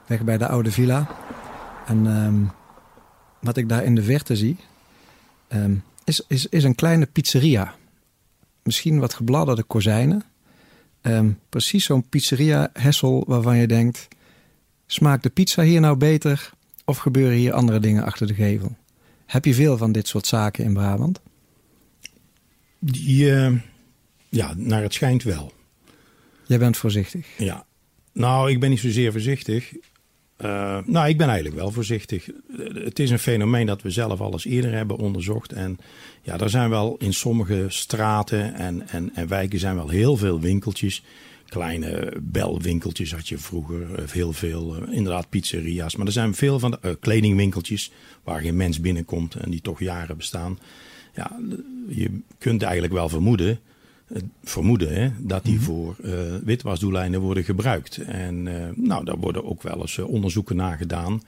Weg 0.05 0.23
bij 0.23 0.37
de 0.37 0.47
oude 0.47 0.71
villa. 0.71 1.07
En 1.85 2.07
ehm, 2.07 2.43
wat 3.39 3.57
ik 3.57 3.69
daar 3.69 3.83
in 3.83 3.95
de 3.95 4.03
verte 4.03 4.35
zie... 4.35 4.57
ehm, 5.47 5.75
is, 6.03 6.23
is, 6.27 6.47
is 6.47 6.63
een 6.63 6.75
kleine 6.75 7.05
pizzeria. 7.05 7.75
Misschien 8.63 8.99
wat 8.99 9.13
gebladderde 9.13 9.63
kozijnen. 9.63 10.23
Ehm, 11.01 11.31
precies 11.49 11.85
zo'n 11.85 12.09
pizzeria 12.09 12.69
Hessel 12.73 13.23
waarvan 13.27 13.57
je 13.57 13.67
denkt... 13.67 14.07
smaakt 14.85 15.23
de 15.23 15.29
pizza 15.29 15.61
hier 15.61 15.79
nou 15.79 15.97
beter 15.97 16.51
of 16.85 16.97
gebeuren 16.97 17.37
hier 17.37 17.53
andere 17.53 17.79
dingen 17.79 18.03
achter 18.03 18.27
de 18.27 18.33
gevel? 18.33 18.75
Heb 19.25 19.45
je 19.45 19.53
veel 19.53 19.77
van 19.77 19.91
dit 19.91 20.07
soort 20.07 20.27
zaken 20.27 20.63
in 20.63 20.73
Brabant? 20.73 21.21
Die, 22.79 23.31
ja, 24.35 24.53
naar 24.57 24.81
het 24.81 24.93
schijnt 24.93 25.23
wel. 25.23 25.53
Jij 26.45 26.59
bent 26.59 26.77
voorzichtig. 26.77 27.27
Ja. 27.37 27.65
Nou, 28.13 28.49
ik 28.49 28.59
ben 28.59 28.69
niet 28.69 28.79
zozeer 28.79 29.11
voorzichtig. 29.11 29.73
Eh, 30.37 30.77
nou, 30.85 31.09
ik 31.09 31.17
ben 31.17 31.27
eigenlijk 31.27 31.55
wel 31.55 31.71
voorzichtig. 31.71 32.29
Het 32.73 32.99
is 32.99 33.09
een 33.09 33.19
fenomeen 33.19 33.65
dat 33.65 33.81
we 33.81 33.89
zelf 33.89 34.21
al 34.21 34.31
eens 34.31 34.45
eerder 34.45 34.71
hebben 34.71 34.97
onderzocht. 34.97 35.51
En 35.51 35.77
ja, 36.21 36.37
er 36.37 36.49
zijn 36.49 36.69
wel 36.69 36.95
in 36.97 37.13
sommige 37.13 37.65
straten 37.67 38.53
en, 38.53 38.87
en, 38.87 39.15
en 39.15 39.27
wijken 39.27 39.59
zijn 39.59 39.75
wel 39.75 39.89
heel 39.89 40.17
veel 40.17 40.39
winkeltjes. 40.39 41.03
Kleine 41.45 42.13
belwinkeltjes 42.21 43.13
had 43.13 43.27
je 43.27 43.37
vroeger, 43.37 43.95
eh, 43.95 44.09
heel 44.09 44.33
veel, 44.33 44.75
eh, 44.75 44.93
inderdaad 44.93 45.29
pizzeria's. 45.29 45.95
Maar 45.95 46.05
er 46.05 46.11
zijn 46.11 46.35
veel 46.35 46.59
van 46.59 46.77
de 46.81 46.97
kledingwinkeltjes 46.99 47.91
waar 48.23 48.41
geen 48.41 48.57
mens 48.57 48.79
binnenkomt 48.79 49.35
en 49.35 49.51
die 49.51 49.61
toch 49.61 49.79
jaren 49.79 50.17
bestaan. 50.17 50.59
Ja, 51.13 51.39
je 51.87 52.19
kunt 52.37 52.61
eigenlijk 52.61 52.93
wel 52.93 53.09
vermoeden 53.09 53.59
eh, 54.07 54.21
vermoeden 54.43 54.93
hè, 54.93 55.09
dat 55.19 55.43
die 55.43 55.59
voor 55.59 55.95
eh, 56.03 56.11
witwasdoeleinden 56.43 57.21
worden 57.21 57.43
gebruikt. 57.43 57.97
En 57.97 58.47
eh, 58.47 58.69
nou, 58.75 59.05
daar 59.05 59.17
worden 59.17 59.45
ook 59.45 59.63
wel 59.63 59.81
eens 59.81 59.97
onderzoeken 59.97 60.55
naar 60.55 60.77
gedaan. 60.77 61.21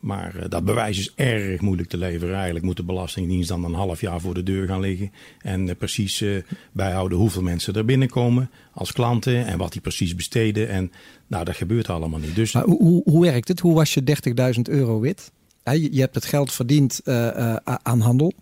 Maar 0.00 0.48
dat 0.48 0.64
bewijs 0.64 0.98
is 0.98 1.12
erg 1.14 1.60
moeilijk 1.60 1.88
te 1.88 1.96
leveren. 1.96 2.34
Eigenlijk 2.34 2.64
moet 2.64 2.76
de 2.76 2.82
Belastingdienst 2.82 3.48
dan 3.48 3.64
een 3.64 3.74
half 3.74 4.00
jaar 4.00 4.20
voor 4.20 4.34
de 4.34 4.42
deur 4.42 4.66
gaan 4.66 4.80
liggen. 4.80 5.12
En 5.42 5.76
precies 5.76 6.24
bijhouden 6.72 7.18
hoeveel 7.18 7.42
mensen 7.42 7.74
er 7.74 7.84
binnenkomen 7.84 8.50
als 8.72 8.92
klanten. 8.92 9.46
En 9.46 9.58
wat 9.58 9.72
die 9.72 9.80
precies 9.80 10.14
besteden. 10.14 10.68
En 10.68 10.92
nou, 11.26 11.44
dat 11.44 11.56
gebeurt 11.56 11.88
allemaal 11.88 12.18
niet. 12.18 12.34
Dus 12.34 12.52
Maar 12.52 12.64
hoe, 12.64 12.82
hoe, 12.82 13.02
hoe 13.04 13.22
werkt 13.22 13.48
het? 13.48 13.60
Hoe 13.60 13.74
was 13.74 13.94
je 13.94 14.16
30.000 14.56 14.60
euro 14.62 15.00
wit? 15.00 15.32
Je, 15.62 16.00
hebt 16.00 16.14
het 16.14 16.24
geld 16.24 16.52
verdiend 16.52 17.00
aan 17.82 18.00
handel. 18.00 18.32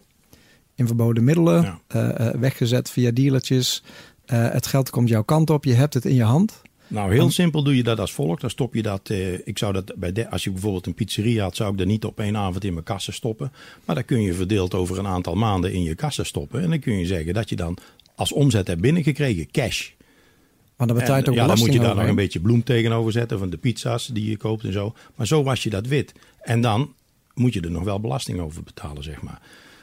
In 0.74 0.86
verboden 0.86 1.24
middelen, 1.24 1.78
ja. 1.88 2.38
weggezet 2.38 2.90
via 2.90 3.10
dealertjes. 3.10 3.82
het 4.26 4.66
geld 4.66 4.90
komt 4.90 5.08
jouw 5.08 5.22
kant 5.22 5.50
op, 5.50 5.64
je 5.64 5.74
hebt 5.74 5.94
het 5.94 6.04
in 6.04 6.14
je 6.14 6.22
hand. 6.22 6.62
Nou, 6.92 7.12
heel 7.12 7.30
simpel 7.30 7.62
doe 7.62 7.76
je 7.76 7.82
dat 7.82 8.00
als 8.00 8.12
volgt. 8.12 8.40
Dan 8.40 8.50
stop 8.50 8.74
je 8.74 8.82
dat. 8.82 9.10
ik 9.44 9.58
zou 9.58 9.72
dat 9.72 9.92
bij 9.96 10.12
de, 10.12 10.30
als 10.30 10.44
je 10.44 10.50
bijvoorbeeld 10.50 10.86
een 10.86 10.94
pizzeria 10.94 11.42
had, 11.42 11.56
zou 11.56 11.72
ik 11.72 11.78
dat 11.78 11.86
niet 11.86 12.04
op 12.04 12.20
één 12.20 12.36
avond 12.36 12.64
in 12.64 12.72
mijn 12.72 12.84
kassen 12.84 13.12
stoppen. 13.12 13.52
Maar 13.84 13.94
dan 13.94 14.04
kun 14.04 14.22
je 14.22 14.34
verdeeld 14.34 14.74
over 14.74 14.98
een 14.98 15.06
aantal 15.06 15.34
maanden 15.34 15.72
in 15.72 15.82
je 15.82 15.94
kassen 15.94 16.26
stoppen. 16.26 16.62
En 16.62 16.70
dan 16.70 16.78
kun 16.78 16.98
je 16.98 17.06
zeggen 17.06 17.34
dat 17.34 17.48
je 17.48 17.56
dan 17.56 17.76
als 18.14 18.32
omzet 18.32 18.66
hebt 18.66 18.80
binnengekregen, 18.80 19.50
cash. 19.50 19.90
Maar 20.76 20.86
dan 20.86 20.96
betaalt 20.96 21.28
ook 21.28 21.34
ja, 21.34 21.46
dan 21.46 21.58
moet 21.58 21.72
je 21.72 21.80
daar 21.80 21.96
nog 21.96 22.06
een 22.06 22.14
beetje 22.14 22.40
bloem 22.40 22.62
tegenover 22.64 23.12
zetten 23.12 23.38
van 23.38 23.50
de 23.50 23.56
pizza's 23.56 24.06
die 24.06 24.30
je 24.30 24.36
koopt 24.36 24.64
en 24.64 24.72
zo. 24.72 24.94
Maar 25.14 25.26
zo 25.26 25.42
was 25.42 25.62
je 25.62 25.70
dat 25.70 25.86
wit. 25.86 26.12
En 26.40 26.60
dan 26.60 26.94
moet 27.34 27.52
je 27.52 27.60
er 27.60 27.70
nog 27.70 27.84
wel 27.84 28.00
belasting 28.00 28.40
over 28.40 28.62
betalen, 28.62 29.02
zeg 29.02 29.22
maar. 29.22 29.40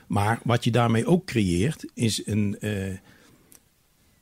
Maar 0.09 0.39
wat 0.43 0.63
je 0.63 0.71
daarmee 0.71 1.05
ook 1.05 1.25
creëert, 1.25 1.85
is 1.93 2.21
een, 2.25 2.57
uh, 2.59 2.93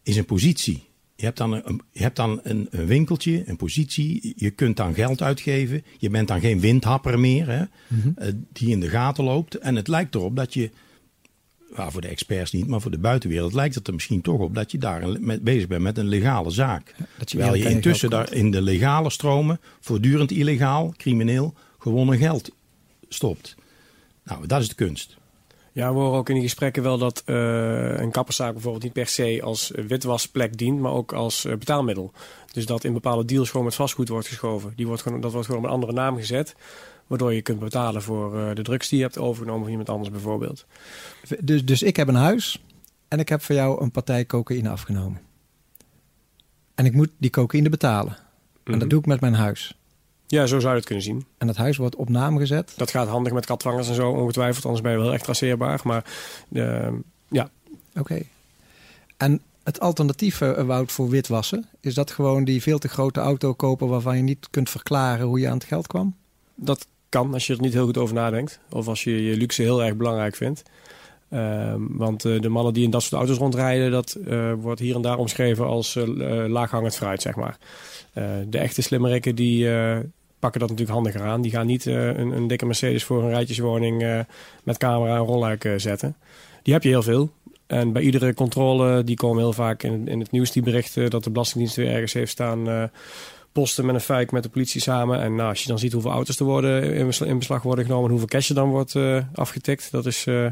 is 0.04 0.16
een 0.16 0.26
positie. 0.26 0.84
Je 1.16 1.26
hebt 1.26 1.38
dan, 1.38 1.54
een, 1.54 1.82
je 1.92 2.02
hebt 2.02 2.16
dan 2.16 2.40
een, 2.44 2.68
een, 2.70 2.86
winkeltje, 2.86 3.44
een 3.46 3.56
positie. 3.56 4.34
Je 4.36 4.50
kunt 4.50 4.78
dan 4.78 4.94
geld 4.94 5.22
uitgeven. 5.22 5.84
Je 5.98 6.10
bent 6.10 6.28
dan 6.28 6.40
geen 6.40 6.60
windhapper 6.60 7.20
meer 7.20 7.48
hè, 7.48 7.64
mm 7.88 8.16
die 8.54 8.70
in 8.70 8.80
de 8.80 8.90
gaten 8.90 9.24
loopt. 9.24 9.56
En 9.56 9.76
het 9.76 9.88
lijkt 9.88 10.16
erop 10.16 10.36
dat 10.36 10.54
je 10.54 10.70
nou, 11.76 11.92
voor 11.92 12.02
de 12.02 12.08
experts 12.08 12.52
niet, 12.52 12.68
maar 12.68 12.82
voor 12.82 12.92
de 12.92 12.98
buitenwereld 12.98 13.54
lijkt 13.54 13.76
het 13.76 13.88
er 13.88 13.94
misschien 13.94 14.22
toch 14.22 14.40
op 14.40 14.56
dat 14.56 14.72
je 14.72 14.78
daar 14.78 15.22
met, 15.22 15.44
bezig 15.44 15.68
bent 15.68 15.82
met 15.82 15.98
een 15.98 16.08
legale 16.08 16.50
zaak. 16.50 16.94
dat 17.18 17.32
je 17.32 17.38
Terwijl 17.38 17.64
je 17.64 17.70
intussen 17.70 18.10
daar 18.10 18.34
in 18.34 18.52
de 18.52 18.62
legale 18.62 19.10
stromen 19.10 19.60
voortdurend 19.80 20.32
illegaal, 20.32 20.94
crimineel, 20.98 21.54
gewonnen 21.80 22.18
geld 22.18 22.52
stopt. 23.10 23.56
Nou, 24.24 24.48
dat 24.48 24.62
is 24.62 24.68
de 24.68 24.76
kunst. 24.76 25.18
Ja, 25.78 25.94
we 25.94 26.00
horen 26.00 26.18
ook 26.18 26.30
in 26.30 26.34
die 26.34 26.44
gesprekken 26.44 26.84
wel 26.84 26.98
dat 26.98 27.24
uh, 27.26 28.00
een 28.00 28.12
kapperszaak 28.12 28.54
bijvoorbeeld 28.54 28.84
niet 28.84 28.94
per 28.94 29.08
se 29.08 29.40
als 29.44 29.72
witwasplek 29.88 30.58
dient, 30.58 30.80
maar 30.80 30.92
ook 30.92 31.14
als 31.14 31.46
uh, 31.46 31.56
betaalmiddel. 31.56 32.12
Dus 32.52 32.66
dat 32.66 32.84
in 32.84 32.94
bepaalde 32.94 33.26
deals 33.26 33.50
gewoon 33.50 33.66
met 33.66 33.76
vastgoed 33.76 34.10
wordt 34.10 34.28
geschoven. 34.28 34.74
Die 34.76 34.88
wordt 34.88 35.02
gewoon, 35.02 35.22
dat 35.22 35.32
wordt 35.32 35.48
gewoon 35.48 35.62
op 35.62 35.68
een 35.68 35.74
andere 35.74 35.94
naam 35.94 36.16
gezet. 36.16 36.56
Waardoor 37.08 37.34
je 37.34 37.42
kunt 37.42 37.60
betalen 37.60 38.02
voor 38.02 38.36
uh, 38.36 38.56
de 38.56 38.62
drugs 38.62 38.90
die 38.90 38.98
je 38.98 39.04
hebt 39.04 39.18
overgenomen 39.18 39.62
van 39.62 39.70
iemand 39.70 39.90
anders 39.90 40.12
bijvoorbeeld. 40.12 40.66
Dus, 41.40 41.66
dus 41.66 41.84
ik 41.84 41.96
heb 41.96 42.08
een 42.08 42.16
huis 42.16 42.64
en 43.08 43.20
ik 43.20 43.30
heb 43.30 43.42
voor 43.42 43.56
jou 43.56 43.82
een 43.82 43.92
partij 43.92 44.26
cocaïne 44.26 44.70
afgenomen. 44.70 45.22
En 46.76 46.86
ik 46.86 46.94
moet 46.94 47.10
die 47.18 47.30
cocaïne 47.30 47.70
betalen. 47.70 48.14
En 48.14 48.72
dat 48.72 48.80
mhm. 48.80 48.88
doe 48.88 49.00
ik 49.00 49.06
met 49.06 49.22
mijn 49.22 49.34
huis. 49.34 49.78
Ja, 50.28 50.46
zo 50.46 50.60
zou 50.60 50.72
je 50.72 50.78
het 50.78 50.86
kunnen 50.86 51.04
zien. 51.04 51.26
En 51.38 51.48
dat 51.48 51.56
huis 51.56 51.78
wordt 51.78 51.96
op 51.96 52.10
naam 52.10 52.38
gezet? 52.38 52.74
Dat 52.76 52.92
gaat 52.92 53.08
handig 53.08 53.34
met 53.34 53.46
katvangers 53.46 53.90
en 53.90 53.96
zo, 53.96 54.12
ongetwijfeld. 54.12 54.66
Anders 54.66 54.84
ben 54.84 54.92
je 54.92 54.98
wel 54.98 55.14
echt 55.14 55.24
traceerbaar. 55.24 55.82
Maar 55.84 56.06
uh, 56.52 56.88
ja. 57.30 57.50
Oké. 57.96 58.22
En 59.18 59.42
het 59.64 59.80
alternatief, 59.80 60.42
uh, 60.42 60.62
Wout, 60.62 60.92
voor 60.92 61.10
witwassen... 61.10 61.66
is 61.80 61.94
dat 61.94 62.12
gewoon 62.12 62.44
die 62.44 62.62
veel 62.62 62.80
te 62.80 62.88
grote 62.88 63.20
auto 63.20 63.54
kopen... 63.54 63.88
waarvan 63.88 64.18
je 64.18 64.24
niet 64.24 64.48
kunt 64.50 64.70
verklaren 64.70 65.26
hoe 65.26 65.40
je 65.40 65.48
aan 65.48 65.58
het 65.58 65.64
geld 65.64 65.88
kwam? 65.88 66.16
Dat 66.56 66.88
kan 67.10 67.34
als 67.34 67.48
je 67.48 67.54
er 67.54 67.62
niet 67.62 67.74
heel 67.74 67.86
goed 67.86 67.98
over 67.98 68.16
nadenkt. 68.16 68.60
Of 68.70 68.88
als 68.88 69.04
je 69.04 69.24
je 69.24 69.38
luxe 69.38 69.62
heel 69.62 69.84
erg 69.84 69.96
belangrijk 69.96 70.36
vindt. 70.36 70.64
Ehm, 71.30 71.82
want 71.90 72.26
uh, 72.26 72.42
de 72.42 72.50
mannen 72.50 72.74
die 72.74 72.84
in 72.84 72.90
dat 72.90 73.02
soort 73.02 73.22
auto's 73.22 73.38
rondrijden, 73.38 73.92
dat 73.92 74.18
uh, 74.28 74.54
wordt 74.54 74.80
hier 74.80 74.96
en 74.96 75.02
daar 75.02 75.18
omschreven 75.18 75.66
als 75.66 75.98
laaghangend 76.48 76.96
fruit, 76.96 77.22
zeg 77.22 77.36
maar. 77.36 77.58
de 78.48 78.58
echte 78.58 78.82
slimmerikken 78.82 79.36
die 79.36 79.68
pakken 80.40 80.60
dat 80.60 80.70
natuurlijk 80.70 80.98
handiger 80.98 81.22
aan. 81.22 81.42
Die 81.42 81.52
gaan 81.52 81.66
niet 81.66 81.86
een, 81.86 82.32
een, 82.32 82.48
dikke 82.48 82.66
Mercedes 82.66 83.04
voor 83.04 83.24
een 83.24 83.30
rijtjeswoning 83.30 84.26
met 84.64 84.78
camera 84.78 85.16
en 85.16 85.22
rolluik 85.22 85.74
zetten. 85.78 86.16
Die 86.64 86.74
heb 86.74 86.84
je 86.84 86.90
heel 86.90 87.04
veel. 87.04 87.32
En 87.68 87.92
bij 87.92 88.02
iedere 88.02 88.34
controle, 88.34 89.04
die 89.04 89.16
komen 89.16 89.38
heel 89.38 89.54
vaak 89.54 89.84
in, 89.84 90.08
in 90.08 90.20
het 90.20 90.32
nieuws 90.32 90.52
die 90.52 90.64
berichten 90.64 91.10
dat 91.10 91.24
de 91.24 91.30
Belastingdienst 91.30 91.76
weer 91.76 91.92
ergens 91.92 92.14
heeft 92.14 92.32
staan 92.32 92.90
posten 93.60 93.86
met 93.86 93.96
een 93.96 94.02
fijk 94.02 94.32
met 94.32 94.44
de 94.44 94.50
politie 94.50 94.82
samen. 94.82 95.22
En 95.22 95.36
nou, 95.36 95.50
als 95.50 95.62
je 95.62 95.68
dan 95.68 95.80
ziet 95.80 95.94
hoeveel 95.94 96.12
auto's 96.12 96.40
er 96.40 96.46
worden 96.46 96.94
in 97.20 97.38
beslag 97.38 97.62
worden 97.62 97.86
genomen... 97.86 98.06
en 98.06 98.10
hoeveel 98.10 98.28
cash 98.28 98.50
er 98.50 98.56
dan 98.56 98.70
wordt 98.70 98.94
uh, 98.94 99.24
afgetikt, 99.34 99.92
dat 99.92 100.06
is 100.06 100.26
uh, 100.26 100.52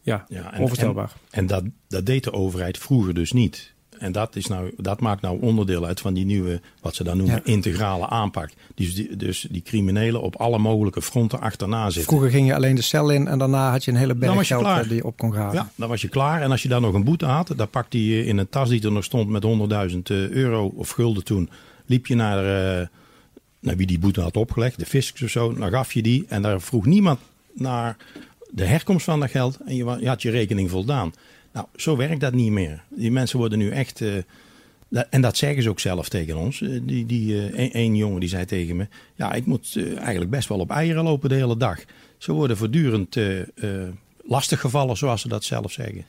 ja, 0.00 0.24
ja 0.28 0.52
en, 0.52 0.60
onvoorstelbaar. 0.60 1.12
En, 1.30 1.38
en, 1.38 1.46
dat, 1.46 1.64
dat 1.88 2.06
deed 2.06 2.24
de 2.24 2.32
overheid 2.32 2.78
vroeger 2.78 3.14
dus 3.14 3.32
niet. 3.32 3.74
En 4.02 4.12
dat, 4.12 4.36
is 4.36 4.46
nou, 4.46 4.72
dat 4.76 5.00
maakt 5.00 5.22
nou 5.22 5.40
onderdeel 5.40 5.86
uit 5.86 6.00
van 6.00 6.14
die 6.14 6.24
nieuwe, 6.24 6.60
wat 6.80 6.94
ze 6.94 7.04
dan 7.04 7.16
noemen, 7.16 7.40
integrale 7.44 8.08
aanpak. 8.08 8.50
Dus 8.74 8.94
die, 8.94 9.16
dus 9.16 9.46
die 9.50 9.62
criminelen 9.62 10.22
op 10.22 10.36
alle 10.36 10.58
mogelijke 10.58 11.02
fronten 11.02 11.40
achterna 11.40 11.84
zitten. 11.84 12.02
Vroeger 12.02 12.30
ging 12.30 12.46
je 12.46 12.54
alleen 12.54 12.74
de 12.74 12.82
cel 12.82 13.10
in 13.10 13.28
en 13.28 13.38
daarna 13.38 13.70
had 13.70 13.84
je 13.84 13.90
een 13.90 13.96
hele 13.96 14.14
berg 14.14 14.46
geld 14.46 14.62
klaar. 14.62 14.82
die 14.82 14.94
je 14.94 15.04
op 15.04 15.16
kon 15.16 15.32
graven. 15.32 15.58
Ja, 15.58 15.70
dan 15.76 15.88
was 15.88 16.00
je 16.00 16.08
klaar. 16.08 16.42
En 16.42 16.50
als 16.50 16.62
je 16.62 16.68
dan 16.68 16.82
nog 16.82 16.94
een 16.94 17.04
boete 17.04 17.26
had, 17.26 17.52
dan 17.56 17.70
pakte 17.70 18.06
je 18.06 18.24
in 18.26 18.38
een 18.38 18.48
tas 18.48 18.68
die 18.68 18.84
er 18.84 18.92
nog 18.92 19.04
stond 19.04 19.28
met 19.28 19.44
100.000 19.92 19.98
eh, 20.02 20.28
euro 20.28 20.72
of 20.76 20.90
gulden 20.90 21.24
toen 21.24 21.50
liep 21.86 22.06
je 22.06 22.14
naar, 22.14 22.38
uh, 22.80 22.86
naar 23.60 23.76
wie 23.76 23.86
die 23.86 23.98
boete 23.98 24.20
had 24.20 24.36
opgelegd, 24.36 24.78
de 24.78 24.86
fiscus 24.86 25.22
of 25.22 25.30
zo, 25.30 25.54
dan 25.54 25.70
gaf 25.70 25.92
je 25.92 26.02
die. 26.02 26.24
En 26.28 26.42
daar 26.42 26.60
vroeg 26.60 26.86
niemand 26.86 27.20
naar 27.52 27.96
de 28.50 28.64
herkomst 28.64 29.04
van 29.04 29.20
dat 29.20 29.30
geld 29.30 29.58
en 29.66 29.76
je, 29.76 29.96
je 30.00 30.08
had 30.08 30.22
je 30.22 30.30
rekening 30.30 30.70
voldaan. 30.70 31.12
Nou, 31.52 31.66
zo 31.76 31.96
werkt 31.96 32.20
dat 32.20 32.32
niet 32.32 32.50
meer. 32.50 32.84
Die 32.88 33.10
mensen 33.10 33.38
worden 33.38 33.58
nu 33.58 33.70
echt. 33.70 34.00
Uh, 34.00 34.22
en 35.10 35.20
dat 35.20 35.36
zeggen 35.36 35.62
ze 35.62 35.68
ook 35.68 35.80
zelf 35.80 36.08
tegen 36.08 36.36
ons. 36.36 36.60
Uh, 36.60 36.80
die, 36.82 37.06
die, 37.06 37.58
een, 37.58 37.78
een, 37.78 37.96
jongen 37.96 38.20
die 38.20 38.28
zei 38.28 38.44
tegen 38.44 38.76
me: 38.76 38.88
Ja, 39.14 39.32
ik 39.32 39.46
moet 39.46 39.78
eigenlijk 39.96 40.30
best 40.30 40.48
wel 40.48 40.58
op 40.58 40.70
eieren 40.70 41.04
lopen 41.04 41.28
de 41.28 41.34
hele 41.34 41.56
dag. 41.56 41.78
Ze 42.18 42.32
worden 42.32 42.56
voortdurend 42.56 43.16
lastiggevallen, 44.24 44.96
zoals 44.96 45.20
ze 45.20 45.28
dat 45.28 45.44
zelf 45.44 45.72
zeggen. 45.72 46.04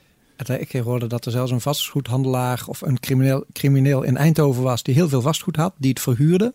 Ik 0.58 0.72
hoorde 0.72 1.08
dat 1.08 1.26
er 1.26 1.32
zelfs 1.32 1.52
een 1.52 1.62
vastgoedhandelaar 1.62 2.64
of 2.68 2.82
een 2.82 3.00
crimineel, 3.00 3.46
crimineel 3.54 4.04
in 4.04 4.18
Eindhoven 4.18 4.64
was 4.64 4.84
die 4.84 4.94
heel 4.94 5.10
veel 5.10 5.22
vastgoed 5.22 5.56
had, 5.56 5.74
die 5.78 5.90
het 5.90 6.00
verhuurde. 6.00 6.54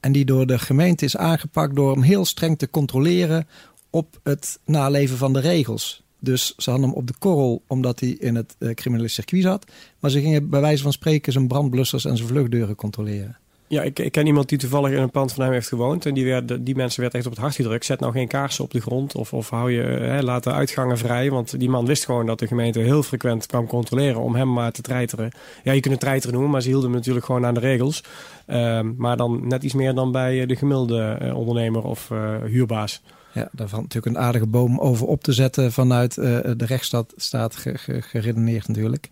En 0.00 0.12
die 0.12 0.24
door 0.24 0.46
de 0.46 0.58
gemeente 0.58 1.04
is 1.04 1.16
aangepakt 1.16 1.76
door 1.76 1.92
hem 1.92 2.02
heel 2.02 2.24
streng 2.24 2.58
te 2.58 2.70
controleren 2.70 3.48
op 3.90 4.20
het 4.22 4.58
naleven 4.64 5.16
van 5.16 5.32
de 5.32 5.40
regels. 5.40 6.05
Dus 6.18 6.54
ze 6.56 6.70
hadden 6.70 6.88
hem 6.88 6.98
op 6.98 7.06
de 7.06 7.14
korrel 7.18 7.62
omdat 7.66 8.00
hij 8.00 8.08
in 8.08 8.34
het 8.34 8.56
uh, 8.58 8.74
criminele 8.74 9.08
circuit 9.08 9.42
zat. 9.42 9.66
Maar 10.00 10.10
ze 10.10 10.20
gingen 10.20 10.50
bij 10.50 10.60
wijze 10.60 10.82
van 10.82 10.92
spreken 10.92 11.32
zijn 11.32 11.48
brandblussers 11.48 12.04
en 12.04 12.16
zijn 12.16 12.28
vluchtdeuren 12.28 12.74
controleren. 12.74 13.36
Ja, 13.68 13.82
ik, 13.82 13.98
ik, 13.98 14.12
ken 14.12 14.26
iemand 14.26 14.48
die 14.48 14.58
toevallig 14.58 14.90
in 14.90 15.02
een 15.02 15.10
pand 15.10 15.32
van 15.32 15.44
hem 15.44 15.52
heeft 15.52 15.68
gewoond. 15.68 16.06
En 16.06 16.14
die, 16.14 16.24
werd, 16.24 16.66
die 16.66 16.76
mensen 16.76 17.00
werd 17.00 17.14
echt 17.14 17.26
op 17.26 17.30
het 17.30 17.40
hart 17.40 17.54
gedrukt. 17.54 17.84
Zet 17.84 18.00
nou 18.00 18.12
geen 18.12 18.28
kaarsen 18.28 18.64
op 18.64 18.70
de 18.70 18.80
grond. 18.80 19.14
Of, 19.14 19.32
of 19.32 19.50
hou 19.50 19.72
je, 19.72 19.82
eh, 19.82 20.08
hè, 20.08 20.22
laat 20.22 20.44
de 20.44 20.52
uitgangen 20.52 20.98
vrij. 20.98 21.30
Want 21.30 21.58
die 21.58 21.68
man 21.68 21.86
wist 21.86 22.04
gewoon 22.04 22.26
dat 22.26 22.38
de 22.38 22.46
gemeente 22.46 22.78
heel 22.78 23.02
frequent 23.02 23.46
kwam 23.46 23.66
controleren. 23.66 24.20
Om 24.20 24.34
hem 24.34 24.52
maar 24.52 24.72
te 24.72 24.82
treiteren. 24.82 25.30
Ja, 25.62 25.72
je 25.72 25.80
kunt 25.80 25.94
het 25.94 26.02
treiteren 26.02 26.34
noemen. 26.34 26.52
Maar 26.52 26.62
ze 26.62 26.68
hielden 26.68 26.88
hem 26.88 26.98
natuurlijk 26.98 27.26
gewoon 27.26 27.46
aan 27.46 27.54
de 27.54 27.60
regels. 27.60 28.02
Ehm, 28.46 28.92
maar 28.96 29.16
dan 29.16 29.48
net 29.48 29.62
iets 29.62 29.74
meer 29.74 29.94
dan 29.94 30.12
bij 30.12 30.40
eh, 30.40 30.48
de 30.48 30.56
gemiddelde 30.56 31.32
ondernemer 31.34 31.84
of 31.84 32.08
huurbaas. 32.44 33.02
Ja, 33.36 33.48
daar 33.52 33.68
natuurlijk 33.70 34.06
een 34.06 34.18
aardige 34.18 34.46
boom 34.46 34.78
over 34.78 35.06
op 35.06 35.22
te 35.22 35.32
zetten. 35.32 35.72
Vanuit 35.72 36.14
de 36.14 36.54
rechtsstaat 36.56 37.12
staat 37.16 37.64
geredeneerd 38.00 38.68
natuurlijk. 38.68 39.10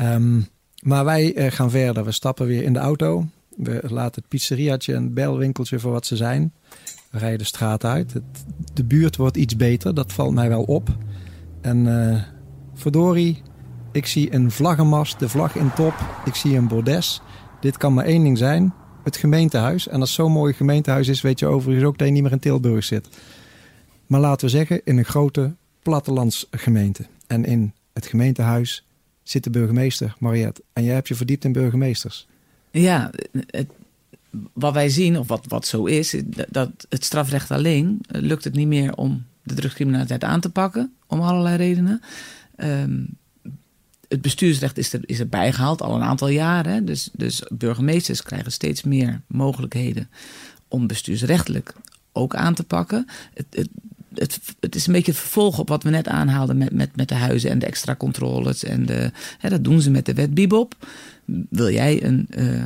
Um, 0.00 0.46
maar 0.82 1.04
wij 1.04 1.50
gaan 1.50 1.70
verder. 1.70 2.04
We 2.04 2.12
stappen 2.12 2.46
weer 2.46 2.62
in 2.62 2.72
de 2.72 2.78
auto. 2.78 3.26
We 3.56 3.82
laten 3.88 4.20
het 4.20 4.28
pizzeriaatje 4.28 4.94
en 4.94 5.14
belwinkeltje 5.14 5.78
voor 5.78 5.92
wat 5.92 6.06
ze 6.06 6.16
zijn. 6.16 6.52
We 7.10 7.18
rijden 7.18 7.38
de 7.38 7.44
straat 7.44 7.84
uit. 7.84 8.14
De 8.72 8.84
buurt 8.84 9.16
wordt 9.16 9.36
iets 9.36 9.56
beter, 9.56 9.94
dat 9.94 10.12
valt 10.12 10.34
mij 10.34 10.48
wel 10.48 10.62
op. 10.62 10.88
En 11.60 11.86
uh, 11.86 12.22
verdorie, 12.74 13.42
ik 13.92 14.06
zie 14.06 14.34
een 14.34 14.50
vlaggenmast, 14.50 15.18
de 15.18 15.28
vlag 15.28 15.56
in 15.56 15.72
top. 15.74 15.94
Ik 16.24 16.34
zie 16.34 16.56
een 16.56 16.68
bordes. 16.68 17.20
Dit 17.60 17.76
kan 17.76 17.94
maar 17.94 18.04
één 18.04 18.22
ding 18.22 18.38
zijn, 18.38 18.72
het 19.04 19.16
gemeentehuis. 19.16 19.88
En 19.88 20.00
als 20.00 20.14
zo'n 20.14 20.32
mooi 20.32 20.52
gemeentehuis 20.52 21.08
is, 21.08 21.20
weet 21.20 21.38
je 21.38 21.46
overigens 21.46 21.86
ook 21.86 21.98
dat 21.98 22.06
je 22.06 22.12
niet 22.12 22.22
meer 22.22 22.32
in 22.32 22.38
Tilburg 22.38 22.84
zit. 22.84 23.08
Maar 24.06 24.20
laten 24.20 24.46
we 24.46 24.52
zeggen, 24.52 24.80
in 24.84 24.98
een 24.98 25.04
grote 25.04 25.54
plattelandsgemeente. 25.82 27.06
En 27.26 27.44
in 27.44 27.72
het 27.92 28.06
gemeentehuis 28.06 28.84
zit 29.22 29.44
de 29.44 29.50
burgemeester, 29.50 30.14
Mariette. 30.18 30.62
En 30.72 30.84
jij 30.84 30.94
hebt 30.94 31.08
je 31.08 31.14
verdiept 31.14 31.44
in 31.44 31.52
burgemeesters. 31.52 32.26
Ja, 32.70 33.10
het, 33.46 33.68
wat 34.52 34.72
wij 34.72 34.88
zien, 34.88 35.18
of 35.18 35.28
wat, 35.28 35.44
wat 35.48 35.66
zo 35.66 35.84
is, 35.84 36.16
dat 36.48 36.70
het 36.88 37.04
strafrecht 37.04 37.50
alleen 37.50 38.00
lukt 38.06 38.44
het 38.44 38.54
niet 38.54 38.66
meer 38.66 38.96
om 38.96 39.24
de 39.42 39.54
drugscriminaliteit 39.54 40.24
aan 40.24 40.40
te 40.40 40.50
pakken, 40.50 40.92
om 41.06 41.20
allerlei 41.20 41.56
redenen. 41.56 42.00
Ehm, 42.56 43.04
het 44.08 44.22
bestuursrecht 44.22 44.78
is 44.78 44.92
er, 44.92 45.00
is 45.02 45.18
er 45.18 45.28
bijgehaald 45.28 45.82
al 45.82 45.94
een 45.94 46.02
aantal 46.02 46.28
jaren. 46.28 46.84
Dus, 46.84 47.10
dus 47.12 47.42
burgemeesters 47.52 48.22
krijgen 48.22 48.52
steeds 48.52 48.82
meer 48.82 49.20
mogelijkheden 49.26 50.10
om 50.68 50.86
bestuursrechtelijk 50.86 51.74
ook 52.12 52.34
aan 52.34 52.54
te 52.54 52.64
pakken. 52.64 53.06
Het, 53.34 53.68
het, 54.60 54.74
is 54.74 54.86
een 54.86 54.92
beetje 54.92 55.10
het 55.10 55.20
vervolg 55.20 55.58
op 55.58 55.68
wat 55.68 55.82
we 55.82 55.90
net 55.90 56.08
aanhaalden 56.08 56.58
met, 56.58 56.72
met, 56.72 56.96
met 56.96 57.08
de 57.08 57.14
huizen 57.14 57.50
en 57.50 57.58
de 57.58 57.66
extra 57.66 57.96
controles. 57.96 58.64
En 58.64 58.86
de, 58.86 59.10
hè, 59.38 59.48
dat 59.48 59.64
doen 59.64 59.80
ze 59.80 59.90
met 59.90 60.06
de 60.06 60.14
wet 60.14 60.34
Bibop. 60.34 60.74
Wil 61.48 61.70
jij 61.70 62.04
een, 62.04 62.28
uh, 62.38 62.64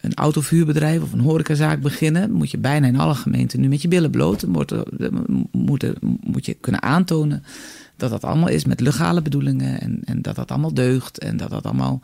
een 0.00 0.14
autovuurbedrijf 0.14 1.02
of 1.02 1.12
een 1.12 1.20
horecazaak 1.20 1.80
beginnen, 1.80 2.32
moet 2.32 2.50
je 2.50 2.58
bijna 2.58 2.86
in 2.86 2.98
alle 2.98 3.14
gemeenten 3.14 3.60
nu 3.60 3.68
met 3.68 3.82
je 3.82 3.88
billen 3.88 4.10
bloot. 4.10 4.46
Moet, 4.46 4.72
moet, 5.50 5.92
moet 6.20 6.46
je 6.46 6.54
kunnen 6.54 6.82
aantonen 6.82 7.42
dat 7.96 8.10
dat 8.10 8.24
allemaal 8.24 8.48
is 8.48 8.64
met 8.64 8.80
legale 8.80 9.22
bedoelingen 9.22 9.80
en, 9.80 10.00
en 10.04 10.22
dat 10.22 10.36
dat 10.36 10.50
allemaal 10.50 10.74
deugt 10.74 11.18
en 11.18 11.36
dat 11.36 11.50
dat 11.50 11.64
allemaal. 11.64 12.00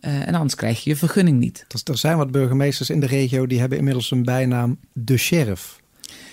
eh, 0.00 0.28
en 0.28 0.34
anders 0.34 0.54
krijg 0.54 0.84
je 0.84 0.90
je 0.90 0.96
vergunning 0.96 1.38
niet. 1.38 1.66
Er 1.84 1.98
zijn 1.98 2.16
wat 2.16 2.30
burgemeesters 2.30 2.90
in 2.90 3.00
de 3.00 3.06
regio 3.06 3.46
die 3.46 3.60
hebben 3.60 3.78
inmiddels 3.78 4.10
een 4.10 4.24
bijnaam 4.24 4.78
de 4.92 5.16
sheriff. 5.16 5.80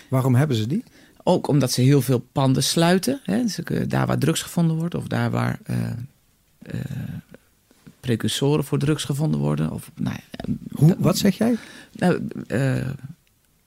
Waarom 0.09 0.35
hebben 0.35 0.57
ze 0.57 0.67
die? 0.67 0.83
Ook 1.23 1.47
omdat 1.47 1.71
ze 1.71 1.81
heel 1.81 2.01
veel 2.01 2.19
panden 2.31 2.63
sluiten. 2.63 3.19
Hè? 3.23 3.41
Dus, 3.41 3.63
eh, 3.63 3.81
daar 3.87 4.07
waar 4.07 4.17
drugs 4.17 4.41
gevonden 4.41 4.77
wordt 4.77 4.95
of 4.95 5.07
daar 5.07 5.31
waar 5.31 5.59
eh, 5.63 5.77
eh, 6.61 6.79
precursoren 7.99 8.63
voor 8.63 8.79
drugs 8.79 9.03
gevonden 9.03 9.39
worden. 9.39 9.71
Of, 9.71 9.91
nou, 9.95 10.15
Hoe, 10.71 10.95
wat 10.99 11.17
zeg 11.17 11.37
jij? 11.37 11.55
nou, 11.91 12.27
eh, 12.47 12.75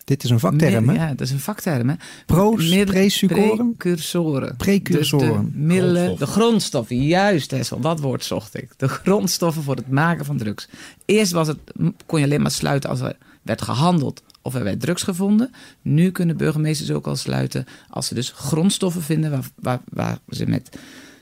Dit 0.05 0.25
is 0.25 0.31
een 0.31 0.41
vakterm, 0.41 0.89
hè? 0.89 0.95
Ja, 0.95 1.09
dat 1.09 1.21
is 1.21 1.31
een 1.31 1.41
vakterm. 1.41 1.89
Hè? 1.89 1.95
Pro's? 2.27 2.69
Precursoren. 2.69 4.57
Precursoren. 4.57 5.43
Dus 5.45 5.53
de 5.53 5.59
middelen, 5.59 5.95
Grondstoffen. 5.95 6.27
de 6.27 6.33
grondstoffen. 6.33 7.03
Juist, 7.03 7.51
Hessel, 7.51 7.81
dat 7.81 8.01
woord 8.01 8.25
zocht 8.25 8.57
ik. 8.57 8.69
De 8.77 8.89
grondstoffen 8.89 9.63
voor 9.63 9.77
het 9.77 9.89
maken 9.89 10.25
van 10.25 10.37
drugs. 10.37 10.69
Eerst 11.05 11.33
was 11.33 11.49
het, 11.49 11.59
kon 12.07 12.19
je 12.19 12.25
alleen 12.25 12.43
maar 12.43 12.51
sluiten 12.51 12.91
als 12.91 13.01
er 13.01 13.17
werd 13.43 13.63
gehandeld 13.63 14.23
of 14.45 14.55
er 14.55 14.65
werd 14.65 14.81
drugs 14.81 15.03
gevonden. 15.03 15.51
Nu 15.83 16.11
kunnen 16.11 16.37
burgemeesters 16.37 16.91
ook 16.91 17.07
al 17.07 17.17
sluiten 17.17 17.65
als 17.89 18.07
ze 18.07 18.15
dus 18.15 18.31
grondstoffen 18.31 19.03
vinden 19.03 19.31
waar, 19.31 19.45
waar, 19.55 19.81
waar 19.89 20.19
ze 20.29 20.47
met 20.47 20.79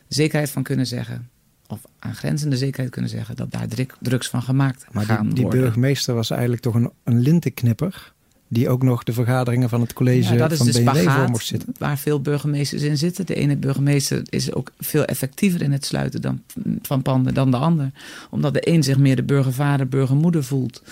zekerheid 0.08 0.50
van 0.50 0.62
kunnen 0.62 0.86
zeggen, 0.86 1.30
of 1.66 1.80
aangrenzende 1.98 2.56
zekerheid 2.56 2.90
kunnen 2.90 3.10
zeggen, 3.10 3.36
dat 3.36 3.50
daar 3.50 3.66
drugs 4.00 4.28
van 4.28 4.42
gemaakt 4.42 4.86
Maar 4.92 5.04
gaan 5.04 5.24
die, 5.24 5.34
die 5.34 5.42
worden. 5.42 5.60
burgemeester 5.60 6.14
was 6.14 6.30
eigenlijk 6.30 6.62
toch 6.62 6.74
een, 6.74 6.90
een 7.04 7.20
lintenknipper... 7.20 8.12
die 8.48 8.68
ook 8.68 8.82
nog 8.82 9.02
de 9.02 9.12
vergaderingen 9.12 9.68
van 9.68 9.80
het 9.80 9.92
college 9.92 10.34
Ja, 10.34 10.50
van 10.50 10.66
de 10.66 10.82
BNW 10.82 11.10
voor 11.10 11.30
mocht 11.30 11.46
zitten. 11.46 11.74
waar 11.78 11.98
veel 11.98 12.20
burgemeesters 12.20 12.82
in 12.82 12.98
zitten. 12.98 13.26
De 13.26 13.34
ene 13.34 13.56
burgemeester 13.56 14.22
is 14.28 14.52
ook 14.52 14.72
veel 14.78 15.04
effectiever 15.04 15.62
in 15.62 15.72
het 15.72 15.84
sluiten 15.84 16.20
dan, 16.20 16.42
van 16.82 17.02
panden 17.02 17.34
dan 17.34 17.50
de 17.50 17.56
ander. 17.56 17.90
Omdat 18.30 18.54
de 18.54 18.68
een 18.68 18.82
zich 18.82 18.98
meer 18.98 19.16
de 19.16 19.22
burgervader, 19.22 19.88
burgermoeder 19.88 20.44
voelt. 20.44 20.82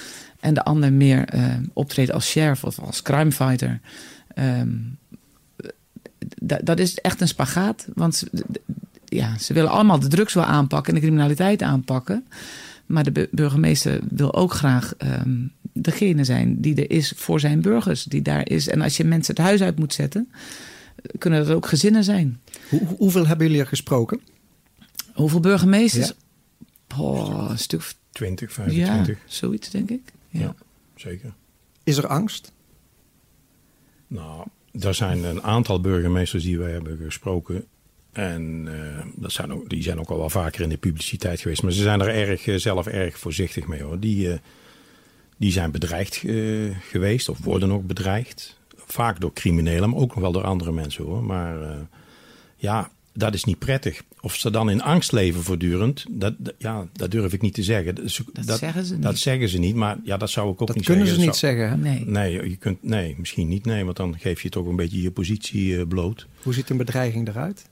En 0.40 0.54
de 0.54 0.64
ander 0.64 0.92
meer 0.92 1.24
eh, 1.28 1.54
optreedt 1.72 2.12
als 2.12 2.28
sheriff 2.28 2.64
of 2.64 2.78
als 2.78 3.02
crimefighter. 3.02 3.80
D- 6.46 6.60
dat 6.66 6.78
is 6.78 6.94
echt 6.94 7.20
een 7.20 7.28
spagaat. 7.28 7.86
Want 7.94 8.14
ze, 8.16 8.28
ja, 9.04 9.38
ze 9.38 9.52
willen 9.52 9.70
allemaal 9.70 9.98
de 9.98 10.08
drugs 10.08 10.34
wel 10.34 10.44
aanpakken 10.44 10.94
en 10.94 11.00
de 11.00 11.06
criminaliteit 11.06 11.62
aanpakken. 11.62 12.26
Maar 12.86 13.04
de 13.04 13.10
bu- 13.12 13.28
burgemeester 13.30 14.00
wil 14.08 14.34
ook 14.34 14.52
graag 14.52 14.94
ehm, 14.98 15.36
degene 15.72 16.24
zijn 16.24 16.60
die 16.60 16.74
er 16.74 16.90
is 16.90 17.12
voor 17.16 17.40
zijn 17.40 17.60
burgers. 17.60 18.04
Die 18.04 18.22
daar 18.22 18.48
is. 18.48 18.68
En 18.68 18.80
als 18.80 18.96
je 18.96 19.04
mensen 19.04 19.34
het 19.34 19.44
huis 19.44 19.62
uit 19.62 19.78
moet 19.78 19.94
zetten, 19.94 20.28
kunnen 21.18 21.44
dat 21.46 21.56
ook 21.56 21.66
gezinnen 21.66 22.04
zijn. 22.04 22.40
Hoe, 22.68 22.86
hoe- 22.86 22.96
hoeveel 22.96 23.26
hebben 23.26 23.46
jullie 23.46 23.60
er 23.62 23.68
gesproken? 23.68 24.20
Hoeveel 25.12 25.40
burgemeesters? 25.40 26.12
Oh, 26.98 27.46
een 27.50 27.58
stuk. 27.58 27.78
of- 27.80 27.94
20, 28.12 28.56
Ja, 28.56 28.62
25. 28.62 29.18
zoiets 29.26 29.70
denk 29.70 29.90
ik. 29.90 30.00
Ja. 30.30 30.40
Ja. 30.40 30.54
Zeker. 30.94 31.34
Is 31.84 31.96
er 31.96 32.06
angst? 32.06 32.52
Nou, 34.06 34.46
er 34.80 34.94
zijn 34.94 35.24
een 35.24 35.42
aantal 35.42 35.80
burgemeesters 35.80 36.42
die 36.42 36.58
wij 36.58 36.70
hebben 36.70 36.96
gesproken. 36.96 37.64
En 38.12 38.68
eh, 38.68 39.06
dat 39.14 39.32
zijn 39.32 39.52
ook, 39.52 39.68
die 39.68 39.82
zijn 39.82 39.98
ook 39.98 40.10
al 40.10 40.18
wel 40.18 40.30
vaker 40.30 40.62
in 40.62 40.68
de 40.68 40.76
publiciteit 40.76 41.40
geweest. 41.40 41.62
Maar 41.62 41.72
ze 41.72 41.82
zijn 41.82 42.00
er 42.00 42.08
erg, 42.08 42.46
eh, 42.46 42.56
zelf 42.56 42.86
erg 42.86 43.18
voorzichtig 43.18 43.66
mee 43.66 43.82
hoor. 43.82 43.98
Die, 44.00 44.32
eh, 44.32 44.38
die 45.40 45.52
zijn 45.52 45.70
bedreigd 45.70 46.22
eh, 46.24 46.76
geweest 46.80 47.28
of 47.28 47.38
worden 47.38 47.72
ook 47.72 47.86
bedreigd. 47.86 48.58
Vaak 48.76 49.20
door 49.20 49.32
criminelen, 49.32 49.90
maar 49.90 49.98
ook 49.98 50.14
nog 50.14 50.20
wel 50.20 50.32
door 50.32 50.44
andere 50.44 50.72
mensen 50.72 51.04
hoor. 51.04 51.24
Maar 51.24 51.62
eh, 51.62 51.80
ja, 52.56 52.90
dat 53.12 53.34
is 53.34 53.44
niet 53.44 53.58
prettig. 53.58 54.02
Of 54.22 54.34
ze 54.36 54.50
dan 54.50 54.70
in 54.70 54.82
angst 54.82 55.12
leven 55.12 55.42
voortdurend, 55.42 56.04
dat, 56.10 56.34
dat- 56.38 56.54
ja, 56.58 56.86
dat 56.92 57.10
durf 57.10 57.32
ik 57.32 57.40
niet 57.42 57.54
te 57.54 57.62
zeggen. 57.62 57.94
Dat, 57.94 58.20
Dat 58.46 58.58
zeggen 58.58 58.84
ze 58.84 58.98
Dat 58.98 59.10
niet. 59.12 59.20
zeggen 59.20 59.48
ze 59.48 59.58
niet, 59.58 59.74
maar 59.74 59.96
ja, 60.04 60.16
dat 60.16 60.30
zou 60.30 60.52
ik 60.52 60.60
ook 60.60 60.66
Dat 60.66 60.76
niet 60.76 60.84
kunnen 60.84 61.06
zeggen. 61.06 61.22
ze 61.24 61.26
Dat 61.30 61.34
niet 61.40 61.50
zou- 61.50 61.68
zeggen. 61.68 61.92
Hè? 61.92 62.04
Nee. 62.14 62.32
Nee, 62.38 62.50
je 62.50 62.56
kunt, 62.56 62.82
nee, 62.82 63.14
misschien 63.18 63.48
niet. 63.48 63.64
Nee, 63.64 63.84
want 63.84 63.96
dan 63.96 64.18
geef 64.18 64.42
je 64.42 64.48
toch 64.48 64.66
een 64.66 64.76
beetje 64.76 65.02
je 65.02 65.10
positie 65.10 65.78
eh, 65.78 65.86
bloot. 65.86 66.26
Hoe 66.42 66.54
ziet 66.54 66.70
een 66.70 66.76
bedreiging 66.76 67.28
eruit? 67.28 67.68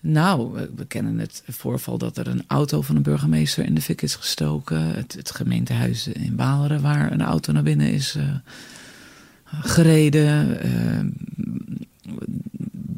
Nou, 0.00 0.52
we- 0.52 0.70
we 0.76 0.84
kennen 0.86 1.18
het 1.18 1.42
voorval 1.48 1.98
dat 1.98 2.16
er 2.16 2.26
een 2.28 2.44
auto 2.46 2.80
van 2.82 2.96
een 2.96 3.02
burgemeester 3.02 3.64
in 3.64 3.74
de 3.74 3.80
fik 3.82 4.02
is 4.02 4.14
gestoken. 4.14 4.80
Het, 4.94 5.12
het 5.14 5.30
gemeentehuis 5.30 6.06
in 6.06 6.36
Waalre, 6.36 6.80
waar 6.80 7.12
een 7.12 7.22
auto 7.22 7.52
naar 7.52 7.62
binnen 7.62 7.92
is 7.92 8.14
eh, 8.14 8.34
gereden. 9.44 10.60
Eh, 10.60 11.00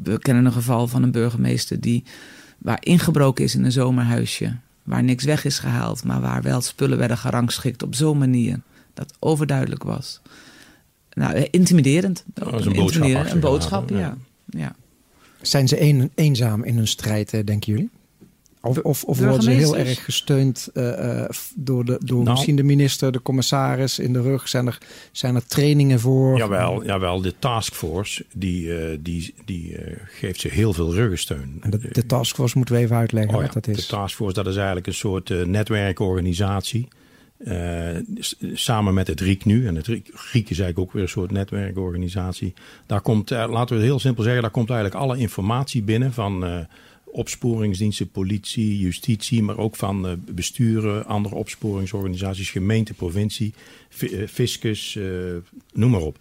we 0.07 0.19
kennen 0.19 0.45
een 0.45 0.51
geval 0.51 0.87
van 0.87 1.03
een 1.03 1.11
burgemeester 1.11 1.79
die, 1.79 2.03
waar 2.57 2.77
ingebroken 2.79 3.43
is 3.43 3.55
in 3.55 3.63
een 3.63 3.71
zomerhuisje. 3.71 4.55
Waar 4.83 5.03
niks 5.03 5.23
weg 5.23 5.45
is 5.45 5.59
gehaald, 5.59 6.03
maar 6.03 6.21
waar 6.21 6.41
wel 6.41 6.61
spullen 6.61 6.97
werden 6.97 7.17
gerangschikt 7.17 7.83
op 7.83 7.95
zo'n 7.95 8.17
manier 8.17 8.59
dat 8.93 9.13
overduidelijk 9.19 9.83
was. 9.83 10.21
Nou, 11.13 11.33
eh, 11.33 11.45
intimiderend. 11.51 12.23
Dat 12.33 12.51
was 12.51 12.65
een 12.65 12.73
Intimiderend, 12.73 13.13
boodschap 13.13 13.33
Een 13.33 13.39
boodschap, 13.39 13.89
ja. 13.89 14.17
ja. 14.45 14.75
Zijn 15.41 15.67
ze 15.67 15.81
een, 15.81 16.11
eenzaam 16.15 16.63
in 16.63 16.75
hun 16.75 16.87
strijd, 16.87 17.33
eh, 17.33 17.45
denken 17.45 17.73
jullie? 17.73 17.89
Of, 18.67 18.77
of, 18.77 19.03
of 19.03 19.19
worden 19.19 19.41
ze 19.41 19.49
heel 19.49 19.77
erg 19.77 20.05
gesteund 20.05 20.69
eh, 20.73 21.23
eh, 21.23 21.29
door, 21.55 21.85
de, 21.85 21.99
door 22.03 22.17
Nou. 22.23 22.29
misschien 22.29 22.55
de 22.55 22.63
minister, 22.63 23.11
de 23.11 23.21
commissaris 23.21 23.99
in 23.99 24.13
de 24.13 24.21
rug? 24.21 24.47
Zijn 24.47 24.67
er, 24.67 24.77
zijn 25.11 25.35
er 25.35 25.45
trainingen 25.45 25.99
voor? 25.99 26.37
Jawel, 26.37 26.85
jawel 26.85 27.21
de 27.21 27.33
taskforce 27.39 28.25
die, 28.33 28.77
eh, 28.77 28.97
die, 28.99 29.33
die 29.45 29.77
eh, 29.77 29.93
geeft 30.05 30.39
ze 30.39 30.47
heel 30.47 30.73
veel 30.73 30.93
ruggensteun. 30.93 31.57
En 31.61 31.69
de, 31.69 31.79
de 31.91 32.05
taskforce 32.05 32.57
moeten 32.57 32.75
we 32.75 32.81
even 32.81 32.95
uitleggen 32.95 33.33
Oh 33.33 33.39
ja, 33.39 33.45
wat 33.45 33.53
dat 33.53 33.65
De 33.65 33.71
is. 33.71 33.87
taskforce 33.87 34.33
dat 34.33 34.47
is 34.47 34.55
eigenlijk 34.55 34.87
een 34.87 34.93
soort 34.93 35.45
netwerkorganisatie. 35.45 36.87
Eh, 37.37 37.95
samen 38.53 38.93
met 38.93 39.07
het 39.07 39.19
RIek 39.19 39.45
nu. 39.45 39.67
En 39.67 39.75
het 39.75 39.87
RIek, 39.87 40.07
RIek 40.31 40.49
is 40.49 40.59
eigenlijk 40.59 40.79
ook 40.79 40.91
weer 40.91 41.01
een 41.01 41.09
soort 41.09 41.31
netwerkorganisatie. 41.31 42.53
Daar 42.85 43.01
komt, 43.01 43.31
eh, 43.31 43.37
laten 43.49 43.75
we 43.75 43.81
het 43.81 43.89
heel 43.91 43.99
simpel 43.99 44.23
zeggen, 44.23 44.41
daar 44.41 44.51
komt 44.51 44.69
eigenlijk 44.69 45.01
alle 45.01 45.17
informatie 45.17 45.83
binnen 45.83 46.13
van 46.13 46.45
eh, 46.45 46.59
opsporingsdiensten, 47.11 48.09
politie, 48.09 48.79
justitie, 48.79 49.43
maar 49.43 49.57
ook 49.57 49.75
van 49.75 50.07
eh, 50.07 50.13
besturen, 50.31 51.05
andere 51.05 51.35
opsporingsorganisaties, 51.35 52.49
gemeente, 52.49 52.93
provincie, 52.93 53.53
eh, 53.99 54.27
fiscus, 54.27 54.95
eh, 54.95 55.03
noem 55.73 55.91
maar 55.91 56.01
op. 56.01 56.17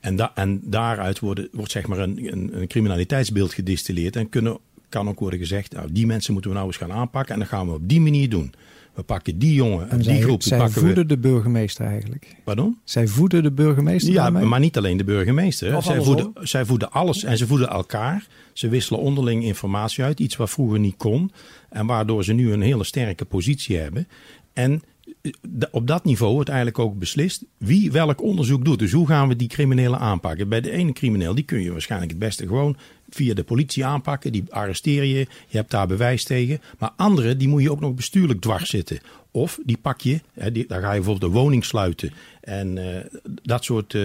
En, 0.00 0.16
da- 0.16 0.32
en 0.34 0.60
daaruit 0.64 1.18
worden, 1.18 1.48
wordt 1.52 1.70
zeg 1.70 1.86
maar 1.86 1.98
een, 1.98 2.32
een, 2.32 2.60
een 2.60 2.66
criminaliteitsbeeld 2.66 3.54
gedistilleerd 3.54 4.16
en 4.16 4.28
kunnen, 4.28 4.58
kan 4.88 5.08
ook 5.08 5.18
worden 5.20 5.38
gezegd, 5.38 5.72
nou, 5.72 5.88
die 5.92 6.06
mensen 6.06 6.32
moeten 6.32 6.50
we 6.50 6.56
nou 6.56 6.68
eens 6.68 6.78
gaan 6.78 6.92
aanpakken 6.92 7.34
en 7.34 7.40
dat 7.40 7.48
gaan 7.48 7.66
we 7.66 7.72
op 7.74 7.88
die 7.88 8.00
manier 8.00 8.28
doen. 8.28 8.52
We 8.94 9.02
pakken 9.02 9.38
die 9.38 9.54
jongen 9.54 9.84
en 9.84 9.90
En 9.90 9.96
die 9.96 10.04
zij, 10.06 10.20
groep, 10.20 10.38
die 10.40 10.48
zij 10.48 10.58
pakken 10.58 10.80
voeden 10.80 11.02
we. 11.02 11.06
de 11.06 11.18
burgemeester 11.18 11.86
eigenlijk. 11.86 12.36
Pardon? 12.44 12.78
Zij 12.84 13.06
voeden 13.06 13.42
de 13.42 13.52
burgemeester 13.52 14.12
Ja, 14.12 14.22
daarmee? 14.22 14.44
maar 14.44 14.60
niet 14.60 14.76
alleen 14.76 14.96
de 14.96 15.04
burgemeester. 15.04 15.82
Zij 15.82 16.02
voeden, 16.02 16.30
zij 16.40 16.64
voeden 16.64 16.90
alles 16.92 17.24
en 17.24 17.36
ze 17.38 17.46
voeden 17.46 17.68
elkaar. 17.68 18.26
Ze 18.60 18.68
wisselen 18.68 19.00
onderling 19.00 19.44
informatie 19.44 20.04
uit, 20.04 20.20
iets 20.20 20.36
wat 20.36 20.50
vroeger 20.50 20.78
niet 20.78 20.96
kon. 20.96 21.32
En 21.68 21.86
waardoor 21.86 22.24
ze 22.24 22.32
nu 22.32 22.52
een 22.52 22.60
hele 22.60 22.84
sterke 22.84 23.24
positie 23.24 23.76
hebben. 23.76 24.08
En 24.52 24.82
eh, 25.22 25.32
op 25.70 25.86
dat 25.86 26.04
niveau 26.04 26.32
wordt 26.32 26.48
eigenlijk 26.48 26.78
ook 26.78 26.98
beslist 26.98 27.44
wie 27.58 27.92
welk 27.92 28.22
onderzoek 28.22 28.64
doet. 28.64 28.78
Dus 28.78 28.92
hoe 28.92 29.06
gaan 29.06 29.28
we 29.28 29.36
die 29.36 29.48
criminelen 29.48 29.98
aanpakken? 29.98 30.48
Bij 30.48 30.60
de 30.60 30.70
ene 30.70 30.92
crimineel, 30.92 31.34
die 31.34 31.44
kun 31.44 31.62
je 31.62 31.72
waarschijnlijk 31.72 32.10
het 32.10 32.20
beste 32.20 32.46
gewoon 32.46 32.76
via 33.10 33.34
de 33.34 33.44
politie 33.44 33.84
aanpakken. 33.84 34.32
Die 34.32 34.44
arresteer 34.48 35.04
je, 35.04 35.26
je 35.48 35.56
hebt 35.56 35.70
daar 35.70 35.86
bewijs 35.86 36.24
tegen. 36.24 36.60
Maar 36.78 36.90
andere, 36.96 37.36
die 37.36 37.48
moet 37.48 37.62
je 37.62 37.70
ook 37.70 37.80
nog 37.80 37.94
bestuurlijk 37.94 38.40
dwars 38.40 38.70
zitten. 38.70 38.98
Of 39.30 39.58
die 39.64 39.78
pak 39.82 40.00
je, 40.00 40.20
hè, 40.32 40.52
daar 40.52 40.80
ga 40.80 40.92
je 40.92 41.00
bijvoorbeeld 41.00 41.32
de 41.32 41.38
woning 41.38 41.64
sluiten. 41.64 42.12
En 42.40 42.78
eh, 42.78 43.04
dat 43.42 43.64
soort 43.64 43.94
eh, 43.94 44.02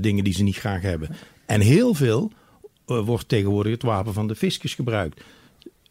dingen 0.00 0.24
die 0.24 0.34
ze 0.34 0.42
niet 0.42 0.56
graag 0.56 0.82
hebben. 0.82 1.08
En 1.46 1.60
heel 1.60 1.94
veel 1.94 2.32
wordt 2.86 3.28
tegenwoordig 3.28 3.72
het 3.72 3.82
wapen 3.82 4.12
van 4.12 4.26
de 4.28 4.34
fiscus 4.34 4.74
gebruikt. 4.74 5.20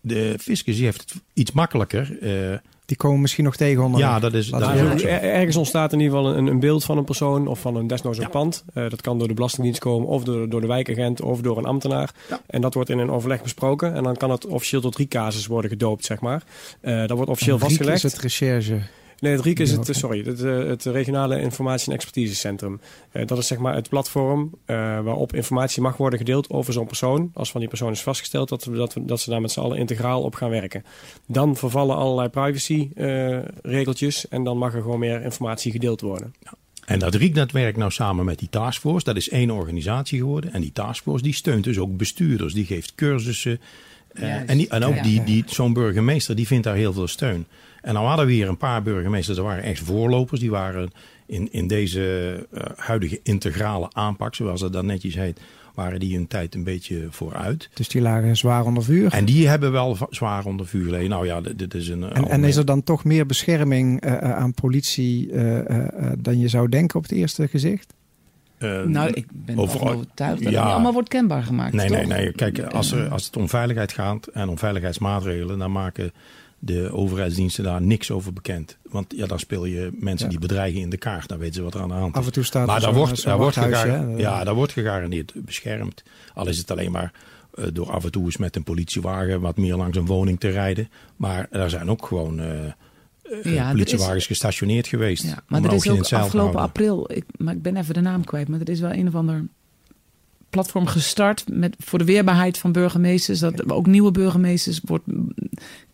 De 0.02 0.36
fiscus 0.40 0.76
die 0.76 0.86
heeft 0.86 1.00
het 1.02 1.14
iets 1.34 1.52
makkelijker. 1.52 2.18
eh, 2.22 2.58
Die 2.86 2.98
komen 2.98 3.22
misschien 3.22 3.44
nog 3.44 3.56
tegen 3.56 3.84
onder. 3.84 4.00
ja, 4.00 4.20
dat 4.20 4.34
is, 4.34 4.48
dat 4.50 4.62
is 4.62 4.82
ook. 4.82 5.00
Er- 5.02 5.22
Ergens 5.22 5.56
ontstaat 5.56 5.94
in 5.94 6.00
ieder 6.00 6.18
geval 6.18 6.34
een, 6.36 6.48
een 6.48 6.60
beeld 6.60 6.84
van 6.84 6.98
een 6.98 7.04
persoon 7.04 7.48
of 7.48 7.60
van 7.60 7.76
een 7.76 7.88
desnoods 7.88 8.18
een 8.18 8.24
Ja. 8.24 8.30
pand. 8.30 8.64
Eh, 8.74 8.90
dat 8.90 9.02
kan 9.02 9.18
door 9.20 9.28
de 9.28 9.34
Belastingdienst 9.34 9.80
komen 9.80 10.08
of 10.08 10.24
door, 10.24 10.50
door 10.50 10.62
de 10.62 10.68
wijkagent 10.68 11.22
of 11.22 11.42
door 11.42 11.58
een 11.58 11.66
ambtenaar. 11.66 12.14
Ja. 12.30 12.42
En 12.48 12.62
dat 12.62 12.74
wordt 12.74 12.90
in 12.90 12.98
een 13.00 13.10
overleg 13.12 13.42
besproken. 13.42 13.94
En 13.96 14.04
dan 14.04 14.16
kan 14.18 14.30
het 14.32 14.46
officieel 14.46 14.82
tot 14.82 14.94
drie 14.94 15.08
casus 15.08 15.48
worden 15.48 15.72
gedoopt, 15.72 16.06
zeg 16.06 16.20
maar. 16.20 16.44
Eh, 16.82 16.98
dat 17.00 17.12
wordt 17.12 17.32
officieel 17.32 17.60
vastgelegd. 17.60 18.04
is 18.04 18.12
het 18.12 18.22
recherche. 18.22 18.80
Nee, 19.24 19.32
het 19.32 19.42
RIEK 19.42 19.60
is 19.60 19.72
het, 19.72 19.90
sorry, 19.92 20.24
het, 20.26 20.44
eh, 20.44 20.58
het 20.58 20.86
regionale 20.86 21.42
informatie- 21.42 21.88
en 21.88 21.94
expertisecentrum. 21.94 22.80
Eh, 23.12 23.26
dat 23.26 23.38
is 23.38 23.48
zeg 23.48 23.58
maar 23.58 23.76
het 23.76 23.90
platform 23.90 24.52
eh, 24.66 24.76
waarop 25.02 25.34
informatie 25.34 25.82
mag 25.82 25.98
worden 25.98 26.20
gedeeld 26.20 26.50
over 26.50 26.74
zo'n 26.74 26.88
persoon. 26.88 27.32
Als 27.34 27.52
van 27.52 27.60
die 27.60 27.70
persoon 27.70 27.92
is 27.92 28.02
vastgesteld 28.02 28.50
dat, 28.50 28.64
we, 28.64 28.76
dat, 28.76 28.94
we, 28.94 29.06
dat 29.06 29.20
ze 29.20 29.30
daar 29.30 29.42
met 29.42 29.52
z'n 29.52 29.60
allen 29.60 29.78
integraal 29.78 30.22
op 30.22 30.36
gaan 30.36 30.50
werken. 30.50 30.84
Dan 31.28 31.56
vervallen 31.56 31.96
allerlei 31.96 32.30
privacy 32.30 32.90
eh, 32.96 33.40
regeltjes 33.62 34.28
en 34.28 34.44
dan 34.44 34.58
mag 34.58 34.74
er 34.74 34.82
gewoon 34.82 35.00
meer 35.00 35.24
informatie 35.24 35.72
gedeeld 35.72 36.02
worden. 36.02 36.34
En 36.86 37.00
dat 37.00 37.16
RIEK-netwerk 37.16 37.78
nou 37.78 37.92
samen 37.92 38.26
met 38.26 38.40
die 38.40 38.50
taskforce, 38.50 39.06
dat 39.06 39.16
is 39.16 39.30
één 39.30 39.52
organisatie 39.52 40.20
geworden. 40.20 40.54
En 40.54 40.62
die 40.62 40.72
taskforce 40.72 41.24
die 41.24 41.34
steunt 41.34 41.64
dus 41.64 41.80
ook 41.80 41.98
bestuurders. 41.98 42.54
Die 42.54 42.66
geeft 42.66 42.96
cursussen 42.96 43.60
Eh, 44.14 44.50
en 44.50 44.58
die, 44.58 44.68
en 44.70 44.84
ook 44.84 45.04
die, 45.04 45.24
die, 45.24 45.44
zo'n 45.48 45.74
burgemeester 45.74 46.36
die 46.36 46.48
vindt 46.48 46.64
daar 46.64 46.76
heel 46.76 46.94
veel 46.94 47.08
steun. 47.08 47.46
En 47.84 47.94
dan 47.94 48.06
hadden 48.06 48.26
we 48.26 48.32
hier 48.32 48.48
een 48.48 48.58
paar 48.58 48.82
burgemeesters, 48.84 49.38
dat 49.38 49.46
waren 49.46 49.64
echt 49.64 49.80
voorlopers. 49.80 50.40
Die 50.40 50.52
waren 50.52 50.90
in, 51.26 51.52
in 51.52 51.68
deze 51.68 52.36
eh, 52.52 52.62
huidige 52.76 53.20
integrale 53.24 53.88
aanpak, 53.92 54.36
zoals 54.36 54.62
het 54.62 54.74
dan 54.74 54.86
netjes 54.86 55.16
heet, 55.16 55.40
waren 55.74 56.00
die 56.00 56.16
hun 56.16 56.28
tijd 56.28 56.56
een 56.56 56.64
beetje 56.64 57.08
vooruit. 57.10 57.70
Dus 57.74 57.88
die 57.90 58.02
lagen 58.02 58.38
zwaar 58.38 58.66
onder 58.66 58.84
vuur. 58.84 59.14
En 59.14 59.26
die 59.26 59.48
hebben 59.48 59.72
wel 59.72 59.98
zwaar 60.10 60.46
onder 60.46 60.68
vuur 60.68 60.84
gelegen. 60.86 61.10
Nou 61.10 61.26
ja, 61.26 61.42
dit, 61.42 61.60
dit 61.60 61.74
is 61.74 61.88
een. 61.88 62.04
En, 62.04 62.28
en 62.30 62.44
is 62.44 62.56
er 62.56 62.66
dan 62.66 62.84
toch 62.84 63.04
meer 63.04 63.26
bescherming 63.26 64.02
eh, 64.02 64.14
eh, 64.14 64.32
aan 64.32 64.54
politie 64.54 65.32
eh, 65.32 65.60
eh, 65.60 65.88
eh, 65.88 66.12
dan 66.18 66.40
je 66.40 66.48
zou 66.48 66.70
denken 66.70 66.96
op 66.98 67.04
het 67.04 67.12
eerste 67.12 67.48
gezicht? 67.48 67.94
eh, 68.58 68.82
Nou, 68.84 69.10
ik 69.14 69.26
ben 69.32 69.58
Over- 69.58 69.80
ervan 69.80 69.96
overtuigd 69.96 70.44
dat 70.44 70.52
ja. 70.52 70.58
het 70.58 70.64
niet 70.66 70.74
allemaal 70.74 70.94
wordt 70.94 71.10
kenbaar 71.10 71.44
gemaakt. 71.44 71.74
Nee, 71.74 71.88
toch? 71.88 71.98
nee, 71.98 72.06
nee. 72.06 72.32
Kijk, 72.32 72.60
als, 72.64 72.92
er, 72.92 73.08
als 73.10 73.26
het 73.26 73.38
om 73.38 73.50
veiligheid 73.50 73.92
gaat 73.92 74.28
en 74.28 74.50
om 74.50 74.58
veiligheidsmaatregelen, 74.58 75.60
dan 75.60 75.72
maken 75.72 76.12
de 76.66 76.92
overheidsdiensten 76.92 77.64
daar 77.64 77.82
niks 77.82 78.12
over 78.12 78.34
bekend. 78.34 78.78
Want 78.82 79.14
ja, 79.18 79.26
dan 79.26 79.40
speel 79.40 79.66
je 79.66 79.90
mensen 80.00 80.26
Ja. 80.26 80.32
die 80.32 80.40
bedreigen 80.48 80.80
in 80.82 80.90
de 80.90 80.98
kaart. 80.98 81.28
Dan 81.28 81.38
weten 81.38 81.54
ze 81.54 81.62
wat 81.62 81.74
er 81.74 81.82
aan 81.82 81.88
de 81.88 81.94
hand 81.94 82.14
is. 82.14 82.20
Af 82.20 82.26
en 82.26 82.32
toe 82.32 82.44
staat 82.44 82.68
maar 82.68 82.76
er 82.76 82.82
daar 82.82 82.94
wordt, 82.94 83.24
daar, 83.24 83.38
wordt 83.38 83.56
wachthuisje, 83.56 83.88
gegaran- 83.88 84.10
hè? 84.12 84.18
ja, 84.18 84.44
daar 84.44 84.54
wordt 84.54 84.72
gegarandeerd 84.74 85.34
beschermd. 85.36 86.04
Al 86.34 86.48
is 86.48 86.58
het 86.58 86.72
alleen 86.72 86.92
maar 86.92 87.14
eh, 87.54 87.66
door 87.74 87.92
af 87.92 88.04
en 88.04 88.12
toe 88.12 88.26
eens 88.26 88.38
met 88.38 88.56
een 88.56 88.64
politiewagen 88.64 89.42
wat 89.42 89.58
meer 89.58 89.76
langs 89.76 89.98
een 89.98 90.06
woning 90.06 90.40
te 90.40 90.50
rijden. 90.50 90.90
Maar 91.16 91.48
er 91.52 91.70
zijn 91.70 91.90
ook 91.90 92.06
gewoon 92.06 92.40
eh, 92.40 92.66
eh, 92.66 92.74
Ja, 93.44 93.70
politiewagens 93.72 94.26
gestationeerd 94.26 94.88
geweest. 94.88 95.24
Ja, 95.24 95.44
maar 95.48 95.64
er 95.64 95.74
is 95.74 95.90
ook 95.90 96.12
afgelopen 96.14 96.60
april, 96.60 97.12
ik, 97.14 97.24
maar 97.38 97.54
ik 97.54 97.62
ben 97.62 97.76
even 97.78 97.94
de 97.94 98.02
naam 98.02 98.24
kwijt, 98.24 98.48
maar 98.48 98.60
er 98.60 98.70
is 98.70 98.80
wel 98.80 98.92
een 98.92 99.08
of 99.08 99.16
ander 99.16 99.46
platform 100.50 100.86
gestart 100.86 101.44
met, 101.52 101.76
voor 101.80 102.00
de 102.00 102.06
weerbaarheid 102.06 102.58
van 102.58 102.72
burgemeesters. 102.72 103.40
Dat 103.40 103.72
ook 103.72 103.88
nieuwe 103.88 104.12
burgemeesters 104.12 104.82
wordt, 104.84 105.04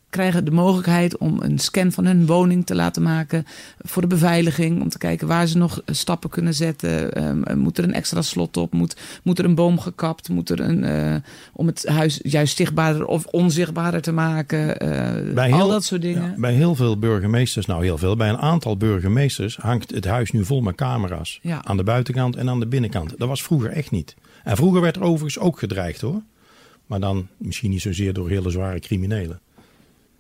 krijgen 0.10 0.46
de 0.46 0.52
mogelijkheid 0.52 1.18
om 1.18 1.38
een 1.42 1.60
scan 1.60 1.92
van 1.92 2.06
hun 2.06 2.26
woning 2.26 2.66
te 2.66 2.76
laten 2.76 3.02
maken 3.04 3.46
voor 3.80 4.02
de 4.02 4.08
beveiliging. 4.08 4.82
Om 4.82 4.90
te 4.90 4.98
kijken 4.98 5.28
waar 5.28 5.48
ze 5.48 5.58
nog 5.58 5.82
stappen 5.86 6.30
kunnen 6.30 6.54
zetten. 6.54 7.14
Ehm, 7.14 7.58
moet 7.60 7.78
er 7.78 7.84
een 7.84 7.94
extra 7.94 8.22
slot 8.22 8.58
op? 8.58 8.74
Moet, 8.74 8.96
moet 9.24 9.40
er 9.40 9.46
een 9.46 9.56
boom 9.56 9.80
gekapt? 9.80 10.30
Moet 10.30 10.50
er 10.50 10.60
een, 10.60 10.84
eh, 10.84 11.16
om 11.54 11.68
het 11.68 11.88
huis 11.88 12.20
juist 12.24 12.58
zichtbaarder 12.58 13.06
of 13.06 13.26
onzichtbaarder 13.26 14.02
te 14.02 14.12
maken? 14.12 14.80
eh, 14.80 15.34
Bij 15.34 15.52
al 15.52 15.58
heel- 15.58 15.68
dat 15.68 15.84
soort 15.84 16.02
dingen. 16.02 16.22
Ja, 16.24 16.34
bij 16.38 16.54
heel 16.54 16.76
veel 16.76 17.00
burgemeesters, 17.00 17.66
nou 17.66 17.84
heel 17.84 17.98
veel, 17.98 18.16
bij 18.16 18.30
een 18.30 18.38
aantal 18.38 18.78
burgemeesters 18.78 19.58
hangt 19.58 19.92
het 19.92 20.06
huis 20.06 20.32
nu 20.32 20.46
vol 20.46 20.62
met 20.62 20.76
camera's. 20.76 21.40
Ja. 21.42 21.64
Aan 21.66 21.78
de 21.78 21.84
buitenkant 21.84 22.36
en 22.36 22.50
aan 22.50 22.60
de 22.60 22.68
binnenkant. 22.68 23.14
Dat 23.18 23.28
was 23.28 23.44
vroeger 23.44 23.70
echt 23.72 23.92
niet. 23.92 24.16
En 24.44 24.56
vroeger 24.56 24.82
werd 24.82 24.96
er 24.96 25.02
overigens 25.02 25.40
ook 25.40 25.60
gedreigd 25.60 26.02
hoor. 26.02 26.22
Maar 26.86 27.00
dan 27.00 27.28
misschien 27.38 27.70
niet 27.70 27.82
zozeer 27.82 28.14
door 28.14 28.30
hele 28.30 28.50
zware 28.50 28.80
criminelen. 28.80 29.40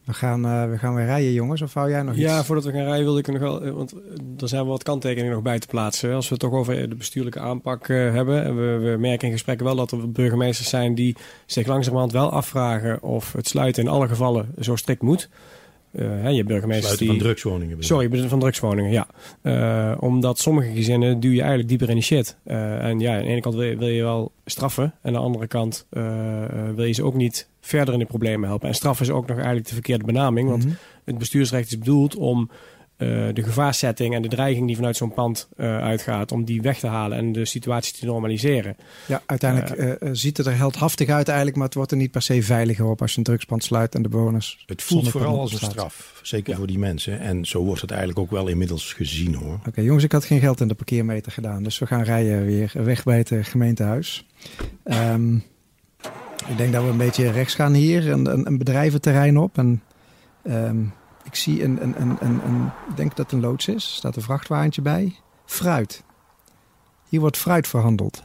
We 0.09 0.15
gaan, 0.15 0.45
eh, 0.45 0.69
we 0.69 0.77
gaan 0.77 0.95
weer 0.95 1.05
rijden, 1.05 1.33
jongens. 1.33 1.61
Of 1.61 1.73
hou 1.73 1.89
jij 1.89 2.01
nog 2.01 2.13
iets? 2.13 2.23
Ja, 2.23 2.43
voordat 2.43 2.65
we 2.65 2.71
gaan 2.71 2.83
rijden 2.83 3.03
wilde 3.03 3.19
ik 3.19 3.27
er 3.27 3.33
nog 3.33 3.41
wel, 3.41 3.61
eh, 3.61 3.71
want 3.71 3.93
er 4.37 4.47
zijn 4.47 4.61
wel 4.61 4.71
wat 4.71 4.83
kanttekeningen 4.83 5.33
nog 5.33 5.41
bij 5.41 5.59
te 5.59 5.67
plaatsen. 5.67 6.13
Als 6.13 6.29
we 6.29 6.33
het 6.33 6.43
toch 6.43 6.53
over 6.53 6.89
de 6.89 6.95
bestuurlijke 6.95 7.39
aanpak 7.39 7.87
eh, 7.87 7.97
hebben. 7.97 8.43
En 8.43 8.55
we, 8.55 8.91
we 8.91 8.97
merken 8.97 9.27
in 9.27 9.33
gesprekken 9.33 9.65
wel 9.65 9.75
dat 9.75 9.91
er 9.91 10.11
burgemeesters 10.11 10.69
zijn 10.69 10.95
die 10.95 11.15
zich 11.45 11.67
langzamerhand 11.67 12.11
wel 12.11 12.31
afvragen 12.31 13.01
of 13.01 13.33
het 13.33 13.47
sluiten 13.47 13.83
in 13.83 13.89
alle 13.89 14.07
gevallen 14.07 14.49
zo 14.59 14.75
strikt 14.75 15.01
moet. 15.01 15.29
Hè, 15.91 16.29
je 16.29 16.43
burgemeesters 16.43 16.97
die... 16.97 17.07
van 17.07 17.17
drugswoningen. 17.17 17.83
Sorry, 17.83 18.27
van 18.27 18.39
drugswoningen, 18.39 18.91
ja. 18.91 19.07
Eh, 19.41 19.97
omdat 19.99 20.39
sommige 20.39 20.71
gezinnen 20.71 21.19
duw 21.19 21.31
je 21.31 21.39
eigenlijk 21.39 21.69
dieper 21.69 21.89
in 21.89 21.95
de 21.95 22.01
shit. 22.01 22.37
Eh, 22.43 22.83
en 22.83 22.99
ja, 22.99 23.15
aan 23.17 23.21
de 23.23 23.27
ene 23.27 23.41
kant 23.41 23.55
wil 23.55 23.63
je, 23.63 23.77
wil 23.77 23.87
je 23.87 24.03
wel 24.03 24.31
straffen. 24.45 24.83
En 24.83 24.93
aan 25.01 25.13
de 25.13 25.19
andere 25.19 25.47
kant 25.47 25.85
wil 26.75 26.85
je 26.85 26.93
ze 26.93 27.03
ook 27.03 27.15
niet 27.15 27.49
verder 27.61 27.93
in 27.93 27.99
de 27.99 28.05
problemen 28.05 28.49
helpen. 28.49 28.67
En 28.67 28.75
straffen 28.75 29.05
is 29.05 29.11
ook 29.11 29.27
nog 29.27 29.35
eigenlijk 29.35 29.67
de 29.67 29.73
verkeerde 29.73 30.05
benaming. 30.05 30.49
Want 30.49 30.65
Mhm. 30.65 30.73
het 31.03 31.17
bestuursrecht 31.17 31.67
is 31.67 31.77
bedoeld 31.77 32.15
om 32.15 32.49
de 33.33 33.43
gevaarsetting 33.43 34.15
en 34.15 34.21
de 34.21 34.27
dreiging 34.27 34.67
die 34.67 34.75
vanuit 34.75 34.97
zo'n 34.97 35.13
pand 35.13 35.47
eh, 35.57 35.77
uitgaat, 35.77 36.31
om 36.31 36.43
die 36.43 36.61
weg 36.61 36.79
te 36.79 36.87
halen 36.87 37.17
en 37.17 37.31
de 37.31 37.45
situatie 37.45 37.99
te 37.99 38.05
normaliseren. 38.05 38.75
Ja, 39.07 39.21
uiteindelijk 39.25 39.71
eh, 39.71 39.91
eh, 39.91 39.97
ziet 40.11 40.37
het 40.37 40.45
er 40.45 40.57
heldhaftig 40.57 41.09
uit 41.09 41.27
eigenlijk, 41.27 41.57
maar 41.57 41.65
het 41.65 41.75
wordt 41.75 41.91
er 41.91 41.97
niet 41.97 42.11
per 42.11 42.21
se 42.21 42.43
veiliger 42.43 42.85
op 42.85 43.01
als 43.01 43.11
je 43.11 43.17
een 43.17 43.23
drugspand 43.23 43.63
sluit 43.63 43.95
en 43.95 44.01
de 44.01 44.09
bewoners. 44.09 44.63
Het 44.65 44.81
voelt 44.83 45.09
vooral 45.09 45.39
als 45.39 45.51
een 45.51 45.69
straf. 45.69 46.19
Zeker 46.23 46.51
Ja. 46.51 46.57
voor 46.57 46.67
die 46.67 46.79
mensen. 46.79 47.19
En 47.19 47.45
zo 47.45 47.63
wordt 47.63 47.81
het 47.81 47.89
eigenlijk 47.91 48.19
ook 48.19 48.31
wel 48.31 48.47
inmiddels 48.47 48.93
gezien 48.93 49.33
hoor. 49.35 49.59
Oké, 49.67 49.81
jongens, 49.81 50.03
ik 50.03 50.11
had 50.11 50.25
geen 50.25 50.39
geld 50.39 50.61
in 50.61 50.67
de 50.67 50.75
parkeermeter 50.75 51.31
gedaan, 51.31 51.63
dus 51.63 51.79
we 51.79 51.85
gaan 51.85 52.03
rijden 52.03 52.45
weer 52.45 52.71
weg 52.73 53.03
bij 53.03 53.17
het 53.17 53.31
eh, 53.31 53.43
gemeentehuis. 53.43 54.25
Ehm, 54.83 55.35
ik 56.47 56.57
denk 56.57 56.73
dat 56.73 56.83
we 56.83 56.89
een 56.89 56.97
beetje 56.97 57.31
rechts 57.31 57.55
gaan 57.55 57.73
hier, 57.73 58.09
een, 58.11 58.25
een, 58.25 58.47
een 58.47 58.57
bedrijventerrein 58.57 59.37
op. 59.37 59.57
En 59.57 59.81
ehm, 60.43 60.77
ik 61.29 61.35
zie 61.35 61.63
een, 61.63 61.83
een, 61.83 62.01
een, 62.01 62.17
een, 62.19 62.45
een, 62.45 62.65
ik 62.89 62.97
denk 62.97 63.15
dat 63.15 63.25
het 63.25 63.31
een 63.31 63.39
loods 63.47 63.67
is, 63.67 63.75
er 63.75 63.81
staat 63.81 64.15
een 64.15 64.21
vrachtwagentje 64.21 64.81
bij. 64.81 65.15
Fruit. 65.45 66.03
Hier 67.09 67.19
wordt 67.19 67.37
fruit 67.37 67.67
verhandeld. 67.67 68.23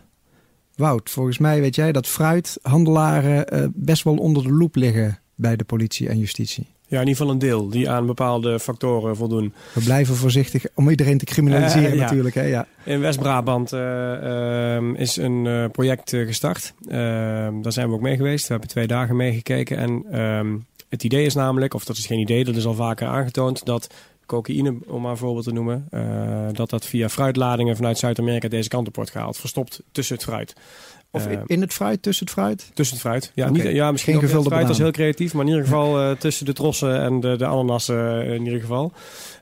Wout, 0.77 1.11
volgens 1.11 1.39
mij 1.39 1.61
weet 1.61 1.75
jij 1.75 1.93
dat 1.93 2.07
fruithandelaren 2.07 3.49
eh, 3.49 3.67
best 3.75 4.03
wel 4.03 4.17
onder 4.17 4.43
de 4.43 4.53
loep 4.53 4.75
liggen 4.77 5.19
bij 5.35 5.57
de 5.57 5.65
politie 5.65 6.09
en 6.09 6.19
justitie. 6.19 6.67
Ja, 6.87 7.01
in 7.01 7.07
ieder 7.07 7.17
geval 7.17 7.33
een 7.33 7.39
deel 7.39 7.69
die 7.69 7.91
aan 7.91 8.07
bepaalde 8.07 8.61
factoren 8.61 9.17
voldoen. 9.17 9.55
We 9.75 9.81
blijven 9.81 10.15
voorzichtig 10.15 10.67
om 10.75 10.91
iedereen 10.91 11.19
te 11.19 11.25
criminaliseren 11.25 11.91
Eh, 11.91 11.95
ja. 11.95 12.01
natuurlijk. 12.03 12.35
Hè? 12.35 12.43
Ja. 12.43 12.67
In 12.85 13.01
West-Brabant 13.01 13.73
eh, 13.73 14.75
ehm, 14.77 14.95
is 14.95 15.17
een 15.17 15.71
project 15.71 16.11
gestart. 16.11 16.75
Ehm, 16.89 17.63
daar 17.63 17.73
zijn 17.73 17.89
we 17.89 17.95
ook 17.95 18.01
mee 18.01 18.17
geweest. 18.17 18.47
We 18.47 18.53
hebben 18.53 18.71
twee 18.71 18.87
dagen 18.87 19.17
meegekeken. 19.17 19.77
En 19.77 20.05
ehm, 20.11 20.57
het 20.95 21.05
idee 21.05 21.27
is 21.27 21.35
namelijk, 21.35 21.75
of 21.75 21.85
dat 21.85 21.97
is 21.97 22.07
geen 22.07 22.19
idee, 22.19 22.45
dat 22.45 22.57
is 22.57 22.67
al 22.67 22.75
vaker 22.75 23.07
aangetoond, 23.07 23.65
dat 23.65 23.95
cocaïne, 24.27 24.77
om 24.87 25.03
maar 25.03 25.11
een 25.11 25.17
voorbeeld 25.17 25.45
te 25.45 25.53
noemen, 25.53 25.87
eh, 25.91 26.49
dat 26.53 26.71
dat 26.71 26.87
via 26.87 27.09
fruitladingen 27.09 27.77
vanuit 27.77 27.99
Zuid-Amerika 27.99 28.49
deze 28.49 28.69
kant 28.69 28.87
op 28.89 28.97
wordt 28.97 29.11
gehaald. 29.11 29.37
Verstopt 29.37 29.83
tussen 29.93 30.15
het 30.15 30.25
fruit. 30.25 30.55
Of 31.11 31.27
Eh, 31.27 31.39
in 31.47 31.61
het 31.61 31.73
fruit, 31.73 32.03
tussen 32.03 32.25
het 32.27 32.35
fruit. 32.35 32.71
Tussen 32.75 32.97
het 32.97 33.07
fruit. 33.07 33.33
Ja, 33.35 33.51
niet, 33.51 33.63
ja 33.63 33.91
misschien 33.91 34.13
Geen 34.13 34.23
gevulde 34.23 34.49
fruit, 34.49 34.67
dat 34.67 34.77
is 34.77 34.83
heel 34.83 34.91
creatief. 34.91 35.35
Maar 35.35 35.43
in 35.43 35.49
ieder 35.49 35.65
geval 35.65 36.01
eh, 36.01 36.11
tussen 36.17 36.47
de 36.47 36.53
trossen 36.53 37.01
en 37.01 37.21
de, 37.21 37.37
de 37.37 37.47
ananassen 37.47 38.27
in 38.27 38.45
ieder 38.45 38.61
geval. 38.61 38.93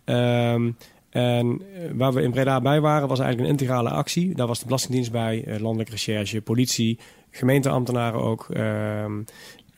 Ehm, 0.05 0.71
en 1.11 1.63
waar 1.93 2.13
we 2.13 2.23
in 2.23 2.31
Breda 2.31 2.61
bij 2.61 2.81
waren, 2.81 3.09
was 3.09 3.19
eigenlijk 3.19 3.51
een 3.51 3.59
integrale 3.59 3.91
actie. 3.91 4.35
Daar 4.35 4.47
was 4.47 4.59
de 4.59 4.65
Belastingdienst 4.65 5.13
bij, 5.13 5.45
landelijke 5.61 5.93
recherche, 5.93 6.41
politie, 6.41 6.99
gemeenteambtenaren 7.31 8.21
ook. 8.21 8.47
Ehm, 8.51 9.13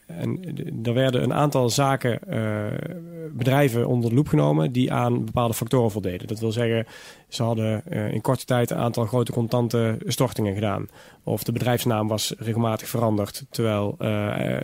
en 0.07 0.41
er 0.83 0.95
werden 0.95 1.23
een 1.23 1.35
aantal 1.35 1.71
zaken, 1.71 2.19
eh, 2.29 2.41
bedrijven 3.33 3.87
onder 3.87 4.11
de 4.11 4.17
loep 4.17 4.29
genomen 4.29 4.73
die 4.73 4.93
aan 4.93 5.25
bepaalde 5.25 5.55
factoren 5.55 5.91
voldeden. 5.91 6.27
Dat 6.27 6.39
wil 6.39 6.53
zeggen, 6.53 6.87
ze 7.29 7.43
hadden 7.43 7.83
eh, 7.87 8.13
in 8.13 8.21
korte 8.21 8.45
tijd 8.45 8.71
een 8.71 8.77
aantal 8.77 9.07
grote 9.07 9.33
contante 9.33 9.99
stortingen 10.07 10.55
gedaan. 10.55 10.89
Of 11.23 11.43
de 11.43 11.53
bedrijfsnaam 11.53 12.09
was 12.09 12.35
regelmatig 12.39 12.89
veranderd, 12.89 13.45
terwijl 13.51 13.95
eh, 13.99 14.09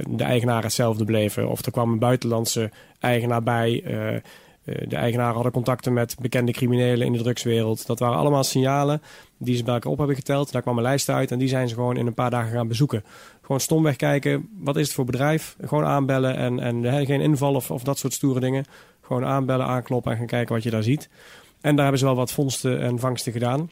de 0.08 0.24
eigenaar 0.24 0.62
hetzelfde 0.62 1.04
bleven. 1.04 1.48
Of 1.48 1.64
er 1.64 1.72
kwam 1.72 1.92
een 1.92 1.98
buitenlandse 1.98 2.70
eigenaar 2.98 3.42
bij. 3.42 3.82
de 4.64 4.96
eigenaren 4.96 5.34
hadden 5.34 5.52
contacten 5.52 5.92
met 5.92 6.16
bekende 6.20 6.52
criminelen 6.52 7.06
in 7.06 7.12
de 7.12 7.18
drugswereld. 7.18 7.86
Dat 7.86 7.98
waren 7.98 8.18
allemaal 8.18 8.44
signalen 8.44 9.02
die 9.38 9.56
ze 9.56 9.64
bij 9.64 9.74
elkaar 9.74 9.92
op 9.92 9.98
hebben 9.98 10.16
geteld. 10.16 10.52
Daar 10.52 10.62
kwam 10.62 10.76
een 10.76 10.82
lijst 10.82 11.08
uit 11.08 11.30
en 11.30 11.38
die 11.38 11.48
zijn 11.48 11.68
ze 11.68 11.74
gewoon 11.74 11.96
in 11.96 12.06
een 12.06 12.14
paar 12.14 12.30
dagen 12.30 12.52
gaan 12.52 12.68
bezoeken. 12.68 13.04
Gewoon 13.50 13.64
stomweg 13.64 13.96
kijken, 13.96 14.48
wat 14.58 14.76
is 14.76 14.86
het 14.86 14.94
voor 14.94 15.04
bedrijf? 15.04 15.56
Gewoon 15.60 15.84
aanbellen 15.84 16.36
en, 16.36 16.60
en 16.60 17.06
geen 17.06 17.20
inval 17.20 17.54
of, 17.54 17.70
of 17.70 17.82
dat 17.82 17.98
soort 17.98 18.12
stoere 18.12 18.40
dingen. 18.40 18.64
Gewoon 19.00 19.24
aanbellen, 19.24 19.66
aankloppen 19.66 20.12
en 20.12 20.18
gaan 20.18 20.26
kijken 20.26 20.54
wat 20.54 20.62
je 20.62 20.70
daar 20.70 20.82
ziet. 20.82 21.08
En 21.60 21.72
daar 21.74 21.82
hebben 21.82 21.98
ze 21.98 22.04
wel 22.04 22.16
wat 22.16 22.32
vondsten 22.32 22.80
en 22.80 22.98
vangsten 22.98 23.32
gedaan. 23.32 23.70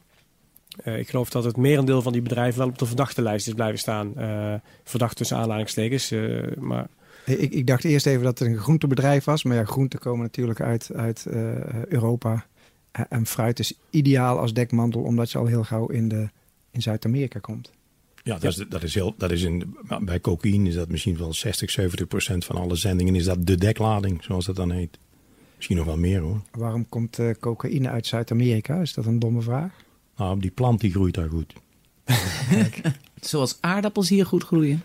Eh, 0.83 0.99
ik 0.99 1.09
geloof 1.09 1.31
dat 1.31 1.45
het 1.45 1.57
merendeel 1.57 2.03
van 2.03 2.12
die 2.12 2.23
bedrijven 2.23 2.59
wel 2.59 2.69
op 2.69 2.79
de 2.79 2.87
verdachte 2.87 3.23
lijst 3.23 3.47
is 3.47 3.53
blijven 3.53 3.79
staan. 3.79 4.17
Eh, 4.17 4.55
verdacht 4.85 5.17
tussen 5.17 5.37
aanhalingstekens. 5.37 6.11
eh, 6.11 6.57
maar 6.57 6.87
Ik, 7.25 7.53
ik 7.53 7.67
dacht 7.67 7.85
eerst 7.85 8.07
even 8.07 8.25
dat 8.25 8.38
het 8.38 8.49
een 8.49 8.59
groentebedrijf 8.59 9.25
was. 9.25 9.43
Maar 9.43 9.57
ja, 9.57 9.64
groenten 9.64 9.99
komen 9.99 10.23
natuurlijk 10.23 10.61
uit, 10.61 10.91
uit 10.95 11.27
Europa. 11.88 12.47
En 13.09 13.27
fruit 13.27 13.59
is 13.59 13.79
ideaal 13.91 14.38
als 14.38 14.53
dekmantel, 14.53 15.03
omdat 15.03 15.31
je 15.31 15.38
al 15.38 15.47
heel 15.47 15.64
gauw 15.64 15.87
in, 15.87 16.09
de, 16.09 16.29
in 16.71 16.83
Zuid-Amerika 16.83 17.38
komt. 17.38 17.77
Ja, 18.29 18.38
dat 18.38 18.59
is, 18.59 18.64
dat 18.69 18.83
is 18.83 18.95
heel, 18.95 19.14
dat 19.17 19.31
is 19.31 19.43
in, 19.43 19.77
bij 20.01 20.21
cocaïne 20.21 20.69
is 20.69 20.75
dat 20.75 20.88
misschien 20.88 21.19
wel 21.19 21.35
60, 21.35 21.71
70 21.71 22.07
procent 22.07 22.45
van 22.45 22.57
alle 22.57 22.77
zendingen. 22.77 23.14
Is 23.14 23.25
dat 23.25 23.47
de 23.47 23.57
deklading, 23.57 24.25
zoals 24.25 24.45
dat 24.45 24.57
dan 24.57 24.71
heet. 24.71 24.99
Misschien 25.57 25.77
nog 25.77 25.87
wel 25.87 25.97
meer 25.97 26.21
hoor. 26.21 26.41
Waarom 26.51 26.88
komt 26.88 27.19
eh, 27.19 27.31
cocaïne 27.41 27.88
uit 27.88 28.07
Zuid-Amerika? 28.07 28.81
Is 28.81 28.95
dat 28.95 29.07
een 29.07 29.19
domme 29.19 29.41
vraag? 29.41 29.73
Nou, 30.17 30.41
die 30.41 30.51
plant 30.51 30.81
die 30.81 30.91
groeit 30.91 31.14
daar 31.14 31.29
goed. 31.29 31.53
Zoals 33.21 33.59
aardappels 33.61 34.09
hier 34.09 34.27
goed 34.27 34.45
groeien. 34.45 34.83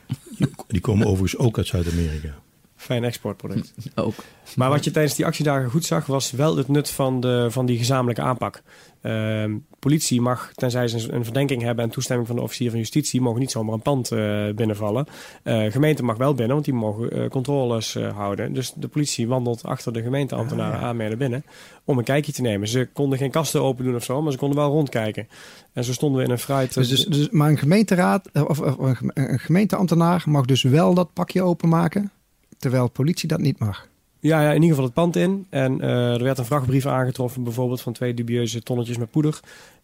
Die 0.68 0.82
komen 0.82 1.08
overigens 1.08 1.38
ook 1.38 1.58
uit 1.58 1.68
Zuid-Amerika. 1.68 2.36
Fijn 2.76 3.04
exportproduct. 3.04 3.74
Ook. 3.96 4.16
Maar 4.56 4.70
wat 4.70 4.84
je 4.84 4.92
tijdens 4.92 5.16
die 5.16 5.26
actiedagen 5.26 5.70
goed 5.70 5.86
zag, 5.86 6.06
was 6.06 6.32
wel 6.32 6.58
het 6.58 6.68
nut 6.68 6.90
van, 6.90 7.20
de, 7.20 7.48
van 7.50 7.66
die 7.66 7.78
gezamenlijke 7.78 8.22
aanpak. 8.22 8.64
Ehm, 9.04 9.58
politie 9.80 10.22
mag, 10.22 10.52
tenzij 10.56 10.88
ze 10.88 11.12
een 11.12 11.24
verdenking 11.24 11.62
hebben 11.62 11.84
en 11.84 11.90
toestemming 11.90 12.28
van 12.28 12.36
de 12.36 12.42
officier 12.42 12.70
van 12.70 12.80
justitie, 12.80 13.22
mogen 13.22 13.40
niet 13.40 13.52
zomaar 13.52 13.74
een 13.74 13.82
pand 13.82 14.12
eh, 14.12 14.50
binnenvallen. 14.56 15.06
Uh, 15.44 15.72
gemeente 15.72 16.04
mag 16.04 16.18
wel 16.18 16.34
binnen, 16.34 16.54
want 16.54 16.66
die 16.66 16.74
mogen 16.74 17.18
uh, 17.18 17.30
controles 17.30 17.94
houden. 17.94 18.54
Dus 18.54 18.74
de 18.76 18.88
politie 18.88 19.28
wandelt 19.28 19.64
achter 19.64 19.94
de 19.94 20.02
gemeenteambtenaren 20.02 20.80
ah, 20.80 20.86
aan 20.86 20.98
naar 20.98 21.18
binnen 21.18 21.44
om 21.84 21.98
een 21.98 22.04
kijkje 22.04 22.32
te 22.32 22.42
nemen. 22.42 22.68
Ze 22.68 22.90
konden 22.94 23.18
geen 23.18 23.32
kasten 23.32 23.62
open 23.62 23.86
doen 23.86 23.96
of 23.96 24.04
zo, 24.04 24.22
maar 24.22 24.32
ze 24.32 24.38
konden 24.38 24.58
wel 24.58 24.72
rondkijken. 24.72 25.28
En 25.74 25.84
zo 25.84 25.94
stonden 25.94 26.20
we 26.20 26.26
in 26.26 26.32
een 26.32 26.40
fruit. 26.40 26.74
Dus, 26.74 26.90
dus, 26.90 27.06
dus 27.06 27.30
maar 27.30 27.50
een 27.50 27.58
gemeenteraad 27.58 28.30
of, 28.48 28.60
of 28.60 29.00
een 29.14 29.40
gemeenteambtenaar 29.40 30.24
mag 30.26 30.46
dus 30.46 30.62
wel 30.62 30.94
dat 30.94 31.14
pakje 31.14 31.42
openmaken, 31.42 32.12
terwijl 32.58 32.90
politie 32.90 33.28
dat 33.28 33.40
niet 33.40 33.60
mag. 33.60 33.88
Ja, 34.24 34.42
ja, 34.42 34.48
in 34.48 34.54
ieder 34.54 34.70
geval 34.70 34.84
het 34.84 34.94
pand 34.94 35.16
in. 35.16 35.46
En 35.50 35.78
uh, 35.82 36.14
er 36.14 36.24
werd 36.24 36.38
een 36.38 36.46
vrachtbrief 36.46 36.86
aangetroffen, 36.86 37.44
bijvoorbeeld 37.44 37.82
van 37.82 37.94
twee 37.94 38.14
dubieuze 38.14 38.64
tonnetjes 38.64 38.98
met 38.98 39.12
poeder. 39.12 39.40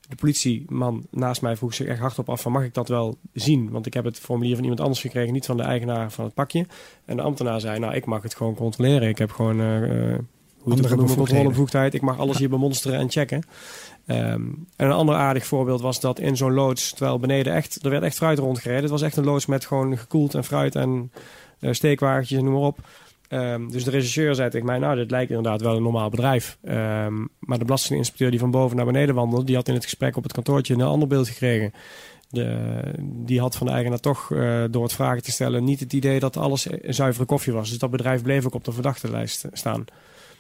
De 0.10 0.15
politieman 0.15 1.06
naast 1.12 1.41
mij 1.41 1.56
vroeg 1.56 1.73
zich 1.73 1.88
echt 1.88 1.99
hardop 1.99 2.30
af 2.30 2.41
van 2.41 2.52
mag 2.52 2.63
ik 2.63 2.73
dat 2.73 2.88
wel 2.88 3.17
zien? 3.34 3.69
Want 3.69 3.86
ik 3.86 3.93
heb 3.93 4.04
het 4.04 4.19
formulier 4.19 4.54
van 4.54 4.63
iemand 4.63 4.82
anders 4.82 5.02
gekregen, 5.02 5.34
niet 5.34 5.45
van 5.45 5.58
de 5.58 5.63
eigenaar 5.63 6.12
van 6.12 6.25
het 6.25 6.34
pakje. 6.34 6.65
En 7.06 7.15
de 7.15 7.21
ambtenaar 7.21 7.60
zei, 7.60 7.80
nou 7.80 7.93
ik 7.93 8.06
mag 8.06 8.23
het 8.23 8.36
gewoon 8.36 8.56
controleren. 8.56 9.08
Ik 9.08 9.17
heb 9.17 9.32
gewoon, 9.32 9.60
uh, 9.60 10.17
hoe 10.60 10.73
het 10.73 10.89
noemen, 10.89 11.15
controlebevoegdheid. 11.15 11.93
Ik 11.93 12.02
mag 12.02 12.19
alles 12.19 12.38
hier 12.38 12.49
bemonsteren 12.49 12.99
en 12.99 13.10
checken. 13.10 13.43
Um, 14.06 14.65
en 14.75 14.86
een 14.86 14.91
ander 14.91 15.15
aardig 15.15 15.45
voorbeeld 15.45 15.82
was 15.82 15.99
dat 15.99 16.19
in 16.19 16.38
zo'n 16.38 16.54
loods, 16.54 16.93
terwijl 16.93 17.19
beneden 17.19 17.54
echt, 17.54 17.84
er 17.84 17.89
werd 17.89 18.04
echt 18.04 18.15
fruit 18.15 18.39
rondgereden. 18.39 18.82
Het 18.82 18.91
was 18.91 19.02
echt 19.02 19.17
een 19.17 19.25
loods 19.25 19.45
met 19.45 19.65
gewoon 19.65 19.97
gekoeld 19.97 20.34
en 20.34 20.43
fruit 20.43 20.75
en 20.75 21.12
uh, 21.60 21.73
steekwagentjes 21.73 22.38
en 22.38 22.43
noem 22.43 22.54
maar 22.54 22.63
op. 22.63 22.80
Um, 23.29 23.71
dus 23.71 23.83
de 23.83 23.91
regisseur 23.91 24.35
zei 24.35 24.49
tegen 24.49 24.65
mij, 24.65 24.77
nou, 24.77 24.95
dit 24.95 25.11
lijkt 25.11 25.29
inderdaad 25.29 25.61
wel 25.61 25.75
een 25.75 25.83
normaal 25.83 26.09
bedrijf. 26.09 26.57
Um, 26.63 27.29
maar 27.39 27.59
de 27.59 27.65
belastinginspecteur 27.65 28.31
die 28.31 28.39
van 28.39 28.51
boven 28.51 28.77
naar 28.77 28.85
beneden 28.85 29.15
wandelde, 29.15 29.45
die 29.45 29.55
had 29.55 29.67
in 29.67 29.73
het 29.73 29.83
gesprek 29.83 30.15
op 30.15 30.23
het 30.23 30.33
kantoortje 30.33 30.73
een 30.73 30.81
ander 30.81 31.07
beeld 31.07 31.27
gekregen. 31.27 31.73
De, 32.29 32.81
die 33.01 33.39
had 33.39 33.55
van 33.55 33.67
de 33.67 33.73
eigenaar 33.73 33.99
toch 33.99 34.29
uh, 34.29 34.63
door 34.71 34.83
het 34.83 34.93
vragen 34.93 35.23
te 35.23 35.31
stellen 35.31 35.63
niet 35.63 35.79
het 35.79 35.93
idee 35.93 36.19
dat 36.19 36.37
alles 36.37 36.67
zuivere 36.83 37.25
koffie 37.25 37.53
was. 37.53 37.69
Dus 37.69 37.77
dat 37.77 37.91
bedrijf 37.91 38.21
bleef 38.21 38.45
ook 38.45 38.53
op 38.53 38.63
de 38.63 38.71
verdachte 38.71 39.11
lijst 39.11 39.45
staan. 39.51 39.85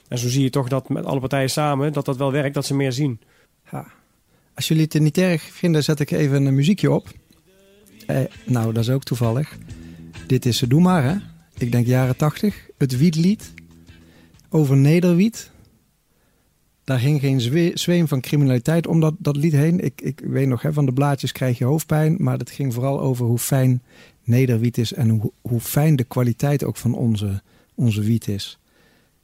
En 0.07 0.17
zo 0.17 0.29
zie 0.29 0.43
je 0.43 0.49
toch 0.49 0.67
dat 0.67 0.89
met 0.89 1.05
alle 1.05 1.19
partijen 1.19 1.49
samen, 1.49 1.93
dat 1.93 2.05
dat 2.05 2.17
wel 2.17 2.31
werkt, 2.31 2.53
dat 2.53 2.65
ze 2.65 2.75
meer 2.75 2.91
zien. 2.91 3.19
Als 4.53 4.67
jullie 4.67 4.83
het 4.83 4.99
niet 4.99 5.17
erg 5.17 5.41
vinden, 5.41 5.83
zet 5.83 5.99
ik 5.99 6.11
even 6.11 6.45
een 6.45 6.55
muziekje 6.55 6.91
op. 6.91 7.07
Eh, 8.07 8.17
nou, 8.45 8.73
dat 8.73 8.83
is 8.83 8.89
ook 8.89 9.03
toevallig. 9.03 9.57
Dit 10.27 10.45
is 10.45 10.59
Doe 10.59 10.81
maar, 10.81 11.03
hè? 11.03 11.15
ik 11.57 11.71
denk 11.71 11.85
jaren 11.85 12.15
tachtig, 12.15 12.68
het 12.79 12.97
wietlied 12.97 13.53
over 14.49 14.77
Nederwiet. 14.77 15.51
Daar 16.83 16.99
ging 16.99 17.19
geen 17.19 17.41
zweem 17.77 18.07
van 18.07 18.21
criminaliteit 18.21 18.87
om 18.87 18.99
dat, 18.99 19.13
dat 19.17 19.35
lied 19.35 19.53
heen. 19.53 19.79
Ik, 19.79 20.01
ik 20.01 20.19
weet 20.19 20.47
nog, 20.47 20.61
hè, 20.61 20.73
van 20.73 20.85
de 20.85 20.93
blaadjes 20.93 21.31
krijg 21.31 21.57
je 21.57 21.65
hoofdpijn. 21.65 22.15
Maar 22.19 22.37
het 22.37 22.49
ging 22.49 22.73
vooral 22.73 23.01
over 23.01 23.25
hoe 23.25 23.39
fijn 23.39 23.81
Nederwiet 24.23 24.77
is 24.77 24.93
en 24.93 25.09
hoe, 25.09 25.31
hoe 25.41 25.59
fijn 25.59 25.95
de 25.95 26.03
kwaliteit 26.03 26.63
ook 26.63 26.77
van 26.77 26.93
onze, 26.93 27.41
onze 27.75 28.01
wiet 28.01 28.27
is. 28.27 28.59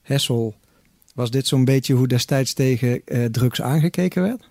Hessel, 0.02 0.56
was 1.14 1.32
dit 1.32 1.48
zo'n 1.48 1.66
beetje 1.66 1.94
hoe 1.94 2.08
destijds 2.08 2.54
tegen 2.54 3.02
eh, 3.06 3.26
drugs 3.26 3.62
aangekeken 3.62 4.22
werd? 4.22 4.50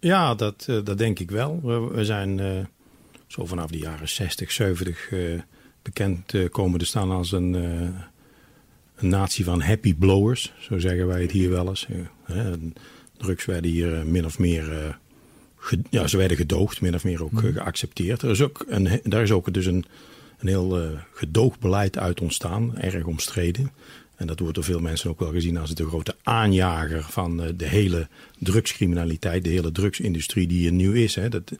Ja, 0.00 0.34
dat, 0.34 0.66
uh, 0.70 0.84
dat 0.84 0.98
denk 0.98 1.18
ik 1.18 1.30
wel. 1.30 1.60
We, 1.62 2.04
zijn 2.04 2.38
uh, 2.38 2.64
zo 3.26 3.46
vanaf 3.46 3.70
de 3.70 3.78
jaren 3.78 4.08
60, 4.08 4.52
70 4.52 5.12
bekend 5.82 6.32
uh, 6.32 6.48
komen 6.50 6.78
te 6.78 6.84
staan 6.84 7.10
als 7.10 7.32
een, 7.32 7.56
een 8.96 9.08
natie 9.08 9.44
van 9.44 9.60
happy 9.60 9.94
blowers. 9.94 10.52
Zo 10.58 10.78
zeggen 10.78 11.06
wij 11.06 11.22
het 11.22 11.30
hier 11.30 11.50
wel 11.50 11.68
eens. 11.68 11.86
Drugs 13.16 13.44
werden 13.44 13.70
hier 13.70 14.06
min 14.06 14.24
of 14.24 14.38
meer... 14.38 14.98
ja, 15.90 16.06
ze 16.06 16.16
werden 16.16 16.36
gedoogd, 16.36 16.80
min 16.80 16.94
of 16.94 17.04
meer 17.04 17.24
ook 17.24 17.32
mhm. 17.32 17.52
geaccepteerd. 17.52 18.22
Er 18.22 18.30
is 18.30 18.42
ook 18.42 18.64
een, 18.68 19.00
daar 19.02 19.22
is 19.22 19.32
ook 19.32 19.52
dus 19.52 19.66
een, 19.66 19.84
een 20.38 20.48
heel 20.48 20.98
gedoogbeleid 21.12 21.98
uit 21.98 22.20
ontstaan, 22.20 22.76
erg 22.76 23.04
omstreden. 23.04 23.70
En 24.16 24.26
dat 24.26 24.38
wordt 24.38 24.54
door 24.54 24.64
veel 24.64 24.80
mensen 24.80 25.10
ook 25.10 25.20
wel 25.20 25.32
gezien 25.32 25.56
als 25.56 25.74
de 25.74 25.86
grote 25.86 26.16
aanjager 26.22 27.02
van 27.02 27.42
de 27.56 27.68
hele 27.68 28.08
drugscriminaliteit, 28.38 29.44
de 29.44 29.50
hele 29.50 29.72
drugsindustrie 29.72 30.46
die 30.46 30.66
er 30.66 30.72
nu 30.72 31.02
is. 31.02 31.14
Hè. 31.14 31.28
Dat, 31.28 31.52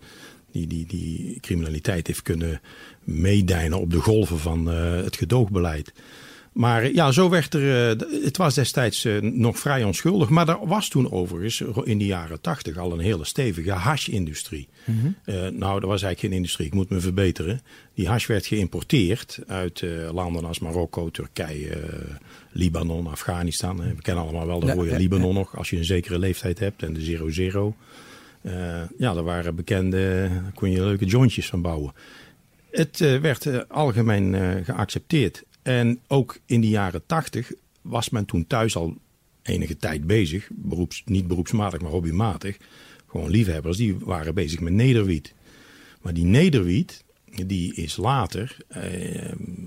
die, 0.54 0.66
die, 0.66 0.86
die 0.86 1.38
criminaliteit 1.40 2.06
heeft 2.06 2.22
kunnen 2.22 2.60
meedijnen 3.04 3.78
op 3.78 3.90
de 3.90 4.00
golven 4.00 4.38
van 4.38 4.68
uh, 4.68 5.02
het 5.02 5.16
gedoogbeleid. 5.16 5.92
Maar 6.54 6.92
ja, 6.92 7.10
zo 7.10 7.30
werd 7.30 7.54
er. 7.54 7.94
Uh, 7.96 8.22
het 8.24 8.36
was 8.36 8.54
destijds 8.54 9.04
uh, 9.04 9.20
nog 9.20 9.58
vrij 9.58 9.84
onschuldig. 9.84 10.28
Maar 10.28 10.48
er 10.48 10.66
was 10.66 10.88
toen 10.88 11.12
overigens 11.12 11.62
in 11.84 11.98
de 11.98 12.06
jaren 12.06 12.40
tachtig 12.40 12.76
al 12.76 12.92
een 12.92 12.98
hele 12.98 13.24
stevige 13.24 13.70
hash-industrie. 13.70 14.68
Mm 14.84 14.98
-hmm. 15.00 15.14
nou, 15.58 15.80
dat 15.80 15.88
was 15.88 16.02
eigenlijk 16.02 16.20
geen 16.20 16.32
industrie, 16.32 16.66
ik 16.66 16.74
moet 16.74 16.90
me 16.90 17.00
verbeteren. 17.00 17.60
Die 17.94 18.08
hash 18.08 18.26
werd 18.26 18.46
geïmporteerd 18.46 19.38
uit 19.46 19.84
landen 20.12 20.44
als 20.44 20.58
Marokko, 20.58 21.10
Turkije, 21.10 21.78
Libanon, 22.52 23.06
Afghanistan. 23.06 23.76
We 23.76 24.02
kennen 24.02 24.24
allemaal 24.24 24.46
wel 24.46 24.60
de 24.60 24.72
rode 24.72 24.90
ja, 24.90 24.96
Libanon 24.96 25.34
nog, 25.34 25.56
als 25.56 25.70
je 25.70 25.76
een 25.76 25.84
zekere 25.84 26.18
leeftijd 26.18 26.58
hebt 26.58 26.82
en 26.82 26.92
de 26.92 27.00
zero 27.00 27.30
zero. 27.30 27.74
ja, 28.98 29.14
er 29.14 29.22
waren 29.22 29.54
bekende, 29.54 30.28
daar 30.42 30.52
kon 30.54 30.70
je 30.70 30.84
leuke 30.84 31.04
jointjes 31.04 31.46
van 31.46 31.62
bouwen. 31.62 31.92
Het 32.70 32.98
werd 32.98 33.68
algemeen 33.68 34.34
geaccepteerd. 34.64 35.44
En 35.64 36.00
ook 36.06 36.38
in 36.46 36.60
de 36.60 36.68
jaren 36.68 37.06
tachtig 37.06 37.52
was 37.82 38.10
men 38.10 38.24
toen 38.24 38.46
thuis 38.46 38.76
al 38.76 38.96
enige 39.42 39.76
tijd 39.76 40.06
bezig. 40.06 40.48
Beroeps, 40.52 41.02
niet 41.04 41.26
beroepsmatig, 41.26 41.80
maar 41.80 41.90
hobbymatig. 41.90 42.56
Gewoon 43.06 43.30
liefhebbers, 43.30 43.76
die 43.76 43.96
waren 43.98 44.34
bezig 44.34 44.60
met 44.60 44.72
nederwiet. 44.72 45.34
Maar 46.02 46.14
die 46.14 46.24
nederwiet, 46.24 47.04
die 47.46 47.74
is 47.74 47.96
later, 47.96 48.56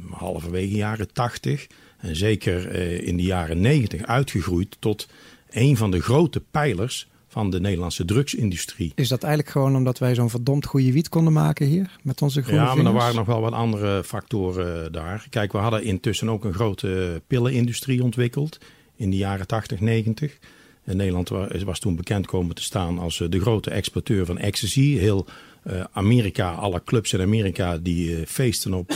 halverwege 0.09 0.75
jaren 0.75 1.13
tachtig... 1.13 1.67
en 1.97 2.15
zeker 2.15 2.71
in 3.03 3.17
de 3.17 3.23
jaren 3.23 3.61
negentig 3.61 4.03
uitgegroeid 4.03 4.77
tot 4.79 5.07
een 5.49 5.77
van 5.77 5.91
de 5.91 6.01
grote 6.01 6.39
pijlers 6.51 7.07
van 7.37 7.49
de 7.49 7.59
Nederlandse 7.59 8.05
drugsindustrie. 8.05 8.91
Is 8.95 9.07
dat 9.07 9.23
eigenlijk 9.23 9.53
gewoon 9.53 9.75
omdat 9.75 9.99
wij 9.99 10.15
zo'n 10.15 10.29
verdomd 10.29 10.65
goede 10.65 10.91
wiet 10.91 11.09
konden 11.09 11.33
maken 11.33 11.67
hier 11.67 11.97
met 12.01 12.21
onze 12.21 12.41
groene 12.41 12.61
Ja, 12.61 12.75
maar 12.75 12.85
er 12.85 12.93
waren 12.93 13.15
nog 13.15 13.25
wel 13.25 13.41
wat 13.41 13.53
andere 13.53 14.03
factoren 14.03 14.91
daar. 14.91 15.27
Kijk, 15.29 15.51
we 15.51 15.57
hadden 15.57 15.83
intussen 15.83 16.29
ook 16.29 16.43
een 16.43 16.53
grote 16.53 17.21
pillenindustrie 17.27 18.03
ontwikkeld 18.03 18.57
in 18.95 19.09
de 19.09 19.17
jaren 19.17 19.47
80, 19.47 19.79
90. 19.79 20.37
En 20.83 20.97
Nederland 20.97 21.29
was 21.63 21.79
toen 21.79 21.95
bekend 21.95 22.25
komen 22.25 22.55
te 22.55 22.61
staan 22.63 22.99
als 22.99 23.21
eh, 23.21 23.29
de 23.29 23.39
grote 23.39 23.69
exporteur 23.69 24.25
van 24.25 24.37
ecstasy. 24.37 24.97
Heel 24.97 25.27
uh, 25.67 25.83
Amerika, 25.91 26.53
alle 26.53 26.81
clubs 26.85 27.13
in 27.13 27.21
Amerika 27.21 27.77
die 27.77 28.09
uh, 28.09 28.25
feesten 28.25 28.73
op 28.73 28.93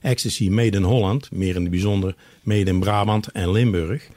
ecstasy 0.00 0.48
made 0.48 0.76
in 0.76 0.82
Holland. 0.82 1.30
Meer 1.30 1.54
in 1.54 1.62
het 1.62 1.70
bijzonder 1.70 2.14
made 2.42 2.70
in 2.70 2.80
Brabant 2.80 3.26
en 3.26 3.52
Limburg. 3.52 4.08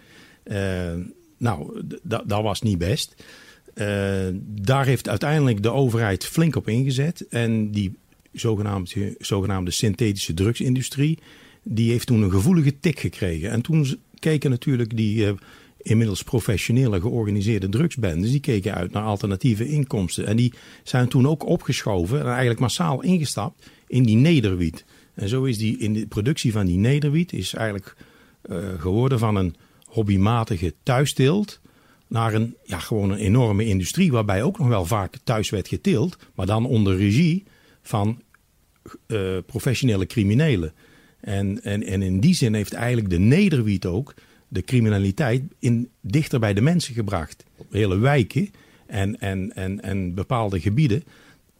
nou, 1.37 1.81
dat 2.03 2.41
was 2.41 2.61
niet 2.61 2.77
best. 2.77 3.15
Uh, 3.79 4.27
daar 4.41 4.85
heeft 4.85 5.09
uiteindelijk 5.09 5.63
de 5.63 5.71
overheid 5.71 6.25
flink 6.25 6.55
op 6.55 6.67
ingezet. 6.67 7.27
En 7.27 7.71
die 7.71 7.97
zogenaamde, 8.31 9.15
zogenaamde 9.19 9.71
synthetische 9.71 10.33
drugsindustrie, 10.33 11.19
die 11.63 11.91
heeft 11.91 12.07
toen 12.07 12.21
een 12.21 12.31
gevoelige 12.31 12.79
tik 12.79 12.99
gekregen. 12.99 13.49
En 13.49 13.61
toen 13.61 13.99
keken 14.19 14.49
natuurlijk 14.49 14.97
die 14.97 15.25
uh, 15.25 15.31
inmiddels 15.77 16.23
professionele 16.23 17.01
georganiseerde 17.01 17.69
drugsbendes, 17.69 18.31
die 18.31 18.39
keken 18.39 18.73
uit 18.73 18.91
naar 18.91 19.03
alternatieve 19.03 19.67
inkomsten. 19.67 20.25
En 20.25 20.35
die 20.35 20.53
zijn 20.83 21.07
toen 21.07 21.27
ook 21.27 21.45
opgeschoven 21.45 22.19
en 22.19 22.27
eigenlijk 22.27 22.59
massaal 22.59 23.03
ingestapt 23.03 23.69
in 23.87 24.03
die 24.03 24.17
nederwiet. 24.17 24.85
En 25.13 25.29
zo 25.29 25.43
is 25.43 25.57
die 25.57 25.77
in 25.77 25.93
de 25.93 26.07
productie 26.07 26.51
van 26.51 26.65
die 26.65 26.77
nederwiet 26.77 27.33
is 27.33 27.53
eigenlijk 27.53 27.95
uh, 28.49 28.57
geworden 28.77 29.19
van 29.19 29.35
een 29.35 29.55
hobbymatige 29.85 30.73
thuisteelt 30.83 31.59
naar 32.08 32.34
een, 32.34 32.56
ja, 32.63 32.80
gewoon 32.80 33.12
een 33.12 33.17
enorme 33.17 33.65
industrie, 33.65 34.12
waarbij 34.12 34.43
ook 34.43 34.58
nog 34.58 34.67
wel 34.67 34.86
vaak 34.86 35.17
thuis 35.24 35.50
werd 35.50 35.67
geteeld, 35.67 36.17
maar 36.36 36.46
dan 36.46 36.65
onder 36.65 36.98
regie 36.98 37.43
van 37.82 38.22
uh, 39.08 39.38
professionele 39.46 40.06
criminelen. 40.06 40.74
En, 41.20 41.63
en, 41.63 41.84
en 41.84 42.02
in 42.02 42.20
die 42.20 42.34
zin 42.36 42.54
heeft 42.54 42.74
eigenlijk 42.74 43.10
de 43.10 43.20
nederwiet 43.20 43.86
ook 43.86 44.13
de 44.48 44.62
criminaliteit 44.62 45.43
in, 45.60 45.89
dichter 46.02 46.39
bij 46.39 46.54
de 46.54 46.62
mensen 46.62 46.93
gebracht. 46.93 47.43
Hele 47.72 47.98
wijken 47.98 48.50
en, 48.86 49.20
en, 49.20 49.56
en, 49.56 49.82
en 49.82 50.13
bepaalde 50.13 50.60
gebieden 50.60 51.04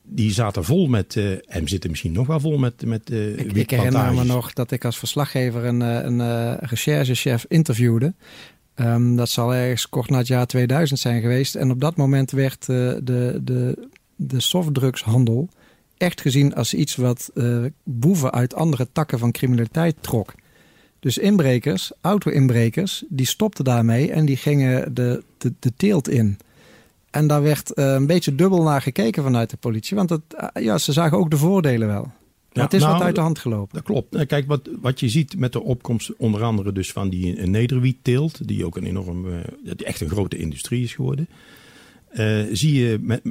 die 0.10 0.32
zaten 0.32 0.64
vol 0.64 0.88
met, 0.88 1.16
uh, 1.16 1.32
en 1.46 1.68
zitten 1.68 1.90
misschien 1.90 2.12
nog 2.12 2.28
wel 2.28 2.40
vol 2.40 2.58
met, 2.58 2.86
met 2.86 3.10
uh, 3.10 3.38
ik, 3.38 3.52
ik 3.54 3.70
herinner 3.70 4.14
me 4.14 4.24
nog 4.24 4.54
dat 4.54 4.72
ik 4.72 4.86
als 4.86 4.98
verslaggever 4.98 5.66
een, 5.66 5.80
een, 5.80 6.20
een 6.20 6.58
recherchechef 6.60 7.46
interviewde. 7.48 8.14
Um, 8.80 9.16
dat 9.16 9.30
zal 9.30 9.54
ergens 9.54 9.90
kort 9.90 10.10
na 10.10 10.18
het 10.18 10.28
jaar 10.28 10.48
2000 10.48 11.00
zijn 11.00 11.22
geweest. 11.22 11.56
En 11.56 11.72
op 11.72 11.80
dat 11.80 11.96
moment 11.96 12.32
werd 12.32 12.68
uh, 12.68 12.94
de, 13.04 13.40
de, 13.44 13.88
de 14.16 14.40
softdrugshandel 14.42 15.50
echt 15.98 16.22
gezien 16.22 16.56
als 16.56 16.74
iets 16.74 16.96
wat 16.96 17.32
uh, 17.34 17.66
boeven 17.84 18.32
uit 18.32 18.56
andere 18.56 18.88
takken 18.92 19.20
van 19.20 19.32
criminaliteit 19.32 19.96
trok. 20.02 20.34
Dus 21.00 21.18
inbrekers, 21.18 21.92
auto-inbrekers, 22.02 23.04
die 23.10 23.26
stopten 23.26 23.63
daarmee 23.63 24.12
en 24.12 24.26
die 24.26 24.38
gingen 24.38 24.94
de, 24.94 25.24
de, 25.38 25.54
de 25.60 25.74
teelt 25.78 26.10
in. 26.10 26.38
En 27.12 27.28
daar 27.28 27.42
werd 27.42 27.74
eh, 27.74 27.94
een 27.94 28.08
beetje 28.08 28.36
dubbel 28.36 28.63
naar 28.63 28.82
gekeken 28.82 29.24
vanuit 29.24 29.50
de 29.50 29.58
politie. 29.58 29.98
Want 29.98 30.10
het, 30.10 30.22
eh, 30.30 30.63
ja, 30.63 30.78
ze 30.78 30.92
zagen 30.92 31.18
ook 31.18 31.30
de 31.30 31.38
voordelen 31.38 31.88
wel. 31.88 32.12
Maar 32.58 32.65
het 32.65 32.76
is 32.76 32.82
nou, 32.82 32.93
wat 32.93 33.02
uit 33.02 33.15
de 33.15 33.22
hand 33.22 33.39
gelopen. 33.39 33.76
Dat 33.76 33.84
klopt. 33.84 34.15
Eh, 34.15 34.28
Kijk, 34.28 34.48
wat, 34.48 34.70
wat 34.82 35.00
je 35.00 35.10
ziet 35.10 35.38
met 35.38 35.54
de 35.54 35.62
opkomst 35.62 36.15
onder 36.15 36.43
andere 36.43 36.72
dus 36.72 36.91
van 36.91 37.10
die 37.10 37.36
eh, 37.36 37.48
nederwietteelt, 37.48 38.48
die 38.48 38.65
ook 38.65 38.78
een 38.78 38.86
enorm, 38.86 39.32
eh, 39.32 39.39
die 39.76 39.86
echt 39.86 40.02
een 40.02 40.10
grote 40.10 40.38
industrie 40.38 40.84
is 40.84 40.93
geworden, 40.93 41.30
zie 42.52 42.74
je 42.74 42.98
met, 43.02 43.22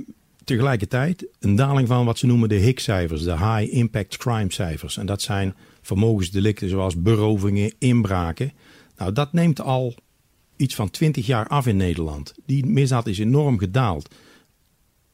tegelijkertijd 0.44 1.26
een 1.40 1.56
daling 1.56 1.88
van 1.88 2.04
wat 2.04 2.18
ze 2.18 2.26
noemen 2.26 2.48
de 2.48 2.54
HIC-cijfers, 2.54 3.22
de 3.22 3.38
High 3.38 3.74
Impact 3.74 4.16
Crime 4.16 4.52
cijfers. 4.52 4.96
En 4.96 5.06
dat 5.06 5.22
zijn 5.22 5.54
vermogensdelicten 5.82 6.68
zoals 6.68 7.02
berovingen, 7.02 7.72
inbraken. 7.78 8.52
Nou, 8.96 9.12
dat 9.12 9.32
neemt 9.32 9.60
al 9.60 9.94
iets 10.56 10.74
van 10.74 10.90
20 10.90 11.26
jaar 11.26 11.46
af 11.46 11.66
in 11.66 11.76
Nederland. 11.76 12.34
Die 12.46 12.66
misdaad 12.66 13.06
is 13.06 13.18
enorm 13.18 13.58
gedaald. 13.58 14.14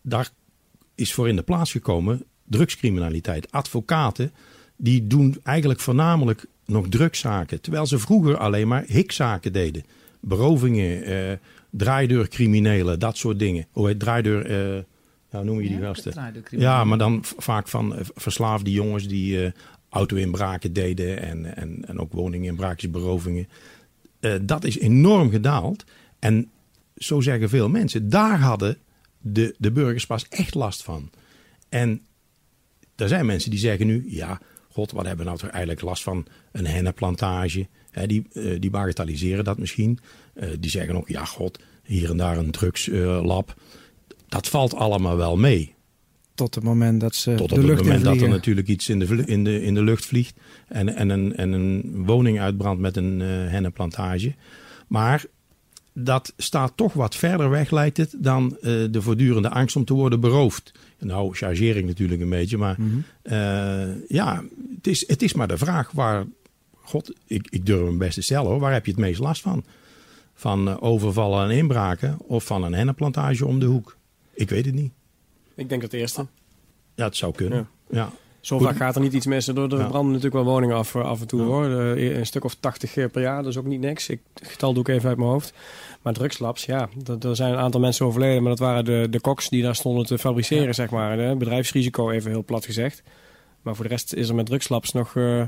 Daar 0.02 0.30
is 0.94 1.14
voor 1.14 1.28
in 1.28 1.36
de 1.36 1.42
plaats 1.42 1.70
gekomen 1.70 2.24
drugscriminaliteit. 2.52 3.50
Advocaten 3.50 4.32
die 4.76 5.06
doen 5.06 5.36
eigenlijk 5.42 5.80
voornamelijk 5.80 6.44
nog 6.66 6.88
drugszaken. 6.88 7.60
Terwijl 7.60 7.86
ze 7.86 7.98
vroeger 7.98 8.36
alleen 8.36 8.68
maar 8.68 8.84
hikzaken 8.86 9.52
deden. 9.52 9.84
Berovingen, 10.20 11.04
eh, 11.04 11.36
draaideurcriminelen, 11.70 12.98
dat 12.98 13.16
soort 13.16 13.38
dingen. 13.38 13.66
Hoe 13.70 13.86
heet 13.86 14.00
draaideur... 14.00 14.46
Eh, 14.46 14.82
nou, 15.30 15.44
noem 15.44 15.60
je 15.60 15.68
die 15.68 15.80
gasten? 15.80 16.32
Ja, 16.50 16.84
maar 16.84 16.98
dan 16.98 17.24
vaak 17.36 17.68
van 17.68 17.96
eh, 17.96 18.04
verslaafde 18.14 18.70
jongens 18.70 19.08
die 19.08 19.44
eh, 19.44 19.52
auto-inbraken 19.88 20.72
deden 20.72 21.22
en, 21.22 21.56
en, 21.56 21.84
en 21.88 21.98
ook 21.98 22.12
woninginbraakjes, 22.12 22.90
berovingen. 22.90 23.48
Eh, 24.20 24.34
dat 24.42 24.64
is 24.64 24.78
enorm 24.78 25.30
gedaald. 25.30 25.84
En 26.18 26.50
zo 26.96 27.20
zeggen 27.20 27.48
veel 27.48 27.68
mensen, 27.68 28.08
daar 28.08 28.40
hadden 28.40 28.76
de, 29.20 29.54
de 29.58 29.72
burgers 29.72 30.06
pas 30.06 30.28
echt 30.28 30.54
last 30.54 30.82
van. 30.82 31.10
En 31.68 32.00
er 33.02 33.08
zijn 33.08 33.26
mensen 33.26 33.50
die 33.50 33.58
zeggen 33.58 33.86
nu, 33.86 34.04
ja, 34.06 34.40
god, 34.68 34.92
wat 34.92 35.06
hebben 35.06 35.24
we 35.24 35.30
nou 35.30 35.42
toch 35.42 35.50
eigenlijk 35.50 35.80
last 35.80 36.02
van 36.02 36.26
een 36.52 36.66
hennepplantage? 36.66 37.66
Hè, 37.90 38.06
die, 38.06 38.26
eh, 38.32 38.60
die 38.60 38.70
bagatelliseren 38.70 39.44
dat 39.44 39.58
misschien. 39.58 39.98
Eh, 40.34 40.48
die 40.60 40.70
zeggen 40.70 40.96
ook, 40.96 41.08
ja, 41.08 41.24
god, 41.24 41.58
hier 41.82 42.10
en 42.10 42.16
daar 42.16 42.38
een 42.38 42.50
drugslab. 42.50 43.54
dat 44.28 44.48
valt 44.48 44.74
allemaal 44.74 45.16
wel 45.16 45.36
mee. 45.36 45.74
Tot 46.34 46.54
het 46.54 46.64
moment 46.64 47.00
dat 47.00 47.14
ze 47.14 47.34
Tot 47.34 47.48
de 47.48 47.54
op 47.54 47.60
het 47.60 47.68
lucht 47.68 47.80
in 47.80 47.86
moment 47.86 48.04
dat 48.04 48.20
er 48.20 48.28
natuurlijk 48.28 48.68
iets 48.68 48.88
in 48.88 48.98
de, 48.98 49.22
in 49.26 49.44
de, 49.44 49.62
in 49.62 49.74
de 49.74 49.82
lucht 49.82 50.06
vliegt. 50.06 50.36
En, 50.68 50.94
en, 50.94 51.10
een, 51.10 51.36
en 51.36 51.52
een 51.52 52.04
woning 52.06 52.40
uitbrandt 52.40 52.80
met 52.80 52.96
een 52.96 53.20
hennenplantage. 53.20 54.34
Maar 54.88 55.24
dat 55.92 56.32
staat 56.36 56.72
toch 56.76 56.92
wat 56.92 57.14
verder 57.16 57.50
weg, 57.50 57.70
lijkt 57.70 57.96
het, 57.96 58.14
dan 58.18 58.56
eh, 58.60 58.62
de 58.90 59.02
voortdurende 59.02 59.48
angst 59.50 59.76
om 59.76 59.84
te 59.84 59.94
worden 59.94 60.20
beroofd. 60.20 60.72
Nou, 60.98 61.34
chargeer 61.34 61.76
ik 61.76 61.84
natuurlijk 61.84 62.20
een 62.20 62.28
beetje, 62.28 62.56
maar 62.58 62.76
Mhm. 62.80 62.96
eh, 63.22 64.08
ja, 64.08 64.42
het 64.76 64.86
is, 64.86 65.08
het 65.08 65.22
is 65.22 65.32
maar 65.32 65.48
de 65.48 65.58
vraag 65.58 65.90
waar, 65.90 66.24
god, 66.82 67.12
ik, 67.26 67.46
ik 67.50 67.66
durf 67.66 67.86
hem 67.86 67.98
best 67.98 68.14
te 68.14 68.22
stellen 68.22 68.50
hoor, 68.50 68.60
waar 68.60 68.72
heb 68.72 68.84
je 68.86 68.90
het 68.92 69.00
meest 69.00 69.20
last 69.20 69.42
van? 69.42 69.64
Van 70.34 70.68
eh, 70.68 70.76
overvallen 70.80 71.50
en 71.50 71.56
inbraken 71.56 72.16
of 72.20 72.44
van 72.44 72.62
een 72.64 72.74
hennenplantage 72.74 73.46
om 73.46 73.58
de 73.58 73.66
hoek? 73.66 73.96
Ik 74.34 74.48
weet 74.50 74.64
het 74.66 74.74
niet. 74.74 74.92
Ik 75.54 75.68
denk 75.68 75.82
het 75.82 75.92
eerste. 75.92 76.26
Ja, 76.94 77.04
het 77.04 77.16
zou 77.16 77.32
kunnen. 77.34 77.68
Ja. 77.90 78.12
Zo 78.42 78.58
vaak 78.58 78.76
gaat 78.76 78.94
er 78.94 79.00
niet 79.00 79.12
iets 79.12 79.26
mis. 79.26 79.48
Er, 79.48 79.56
er 79.58 79.78
Ja. 79.78 79.86
branden 79.86 80.12
natuurlijk 80.12 80.44
wel 80.44 80.52
woningen 80.52 80.76
af, 80.76 80.94
eh, 80.94 81.02
af 81.04 81.20
en 81.20 81.26
toe 81.26 81.40
Ja. 81.40 81.46
hoor. 81.46 81.64
Eh, 81.94 82.16
Een 82.18 82.26
stuk 82.26 82.44
of 82.44 82.54
80 82.60 82.92
keer 82.92 83.08
per 83.08 83.22
jaar, 83.22 83.42
dat 83.42 83.50
is 83.52 83.58
ook 83.58 83.64
niet 83.66 83.80
niks. 83.80 84.08
Ik, 84.08 84.20
het 84.34 84.48
getal 84.48 84.72
doe 84.72 84.82
ik 84.82 84.88
even 84.88 85.08
uit 85.08 85.18
mijn 85.18 85.30
hoofd. 85.30 85.52
Maar 86.02 86.12
drugslabs, 86.12 86.64
ja, 86.64 86.88
er 87.20 87.36
zijn 87.36 87.52
een 87.52 87.58
aantal 87.58 87.80
mensen 87.80 88.06
overleden. 88.06 88.40
Maar 88.42 88.50
dat 88.50 88.58
waren 88.58 88.84
de, 88.84 89.06
de 89.10 89.20
koks 89.20 89.48
die 89.48 89.62
daar 89.62 89.74
stonden 89.74 90.06
te 90.06 90.18
fabriceren, 90.18 90.74
zeg 90.74 90.90
maar. 90.90 91.18
Hè. 91.18 91.36
Bedrijfsrisico, 91.36 92.10
even 92.10 92.30
heel 92.30 92.44
plat 92.44 92.64
gezegd. 92.64 93.02
Maar 93.62 93.74
voor 93.74 93.84
de 93.84 93.90
rest 93.90 94.14
is 94.14 94.28
er 94.28 94.34
met 94.34 94.46
drugslabs 94.46 94.92
nog... 94.92 95.16
eh, 95.16 95.42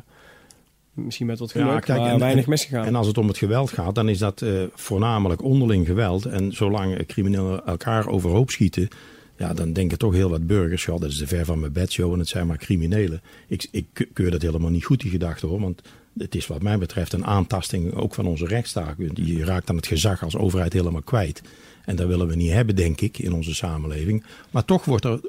misschien 0.92 1.26
met 1.26 1.38
wat 1.38 1.52
Ja, 1.52 1.64
geluk, 1.66 1.82
kijk, 1.84 2.00
en- 2.00 2.18
weinig 2.18 2.46
misgegaan. 2.46 2.84
En 2.84 2.94
als 2.94 3.06
het 3.06 3.18
om 3.18 3.28
het 3.28 3.38
geweld 3.38 3.70
gaat, 3.70 3.94
dan 3.94 4.08
is 4.08 4.18
dat 4.18 4.42
eh, 4.42 4.62
voornamelijk 4.74 5.42
onderling 5.42 5.86
geweld. 5.86 6.24
En 6.24 6.52
zolang 6.52 6.96
eh, 6.96 7.06
criminelen 7.06 7.66
elkaar 7.66 8.06
overhoop 8.08 8.50
schieten, 8.50 8.88
ja, 9.36 9.54
dan 9.54 9.72
denken 9.72 9.98
toch 9.98 10.12
heel 10.12 10.30
wat 10.30 10.46
burgers, 10.46 10.84
ja, 10.84 10.92
dat 10.98 11.10
is 11.10 11.18
de 11.18 11.26
ver 11.26 11.44
van 11.44 11.60
mijn 11.60 11.72
bedshow 11.72 12.12
en 12.12 12.18
het 12.18 12.28
zijn 12.28 12.46
maar 12.46 12.58
criminelen. 12.58 13.20
Ik, 13.48 13.68
ik 13.70 13.86
ke- 13.92 14.08
keur 14.12 14.30
dat 14.30 14.42
helemaal 14.42 14.70
niet 14.70 14.84
goed, 14.84 15.00
die 15.00 15.10
gedachte 15.10 15.46
hoor, 15.46 15.60
want 15.60 15.82
het 16.18 16.34
is 16.34 16.46
wat 16.46 16.62
mij 16.62 16.78
betreft 16.78 17.12
een 17.12 17.26
aantasting 17.26 17.94
ook 17.94 18.14
van 18.14 18.26
onze 18.26 18.46
rechtsstaat. 18.46 18.94
Je 19.14 19.44
raakt 19.44 19.66
dan 19.66 19.76
het 19.76 19.86
gezag 19.86 20.22
als 20.22 20.36
overheid 20.36 20.72
helemaal 20.72 21.02
kwijt. 21.02 21.42
En 21.84 21.96
dat 21.96 22.06
willen 22.06 22.26
we 22.28 22.36
niet 22.36 22.52
hebben, 22.52 22.76
denk 22.76 23.00
ik, 23.00 23.18
in 23.18 23.32
onze 23.32 23.54
samenleving. 23.54 24.24
Maar 24.50 24.64
toch 24.64 24.84
wordt 24.84 25.04
er 25.04 25.20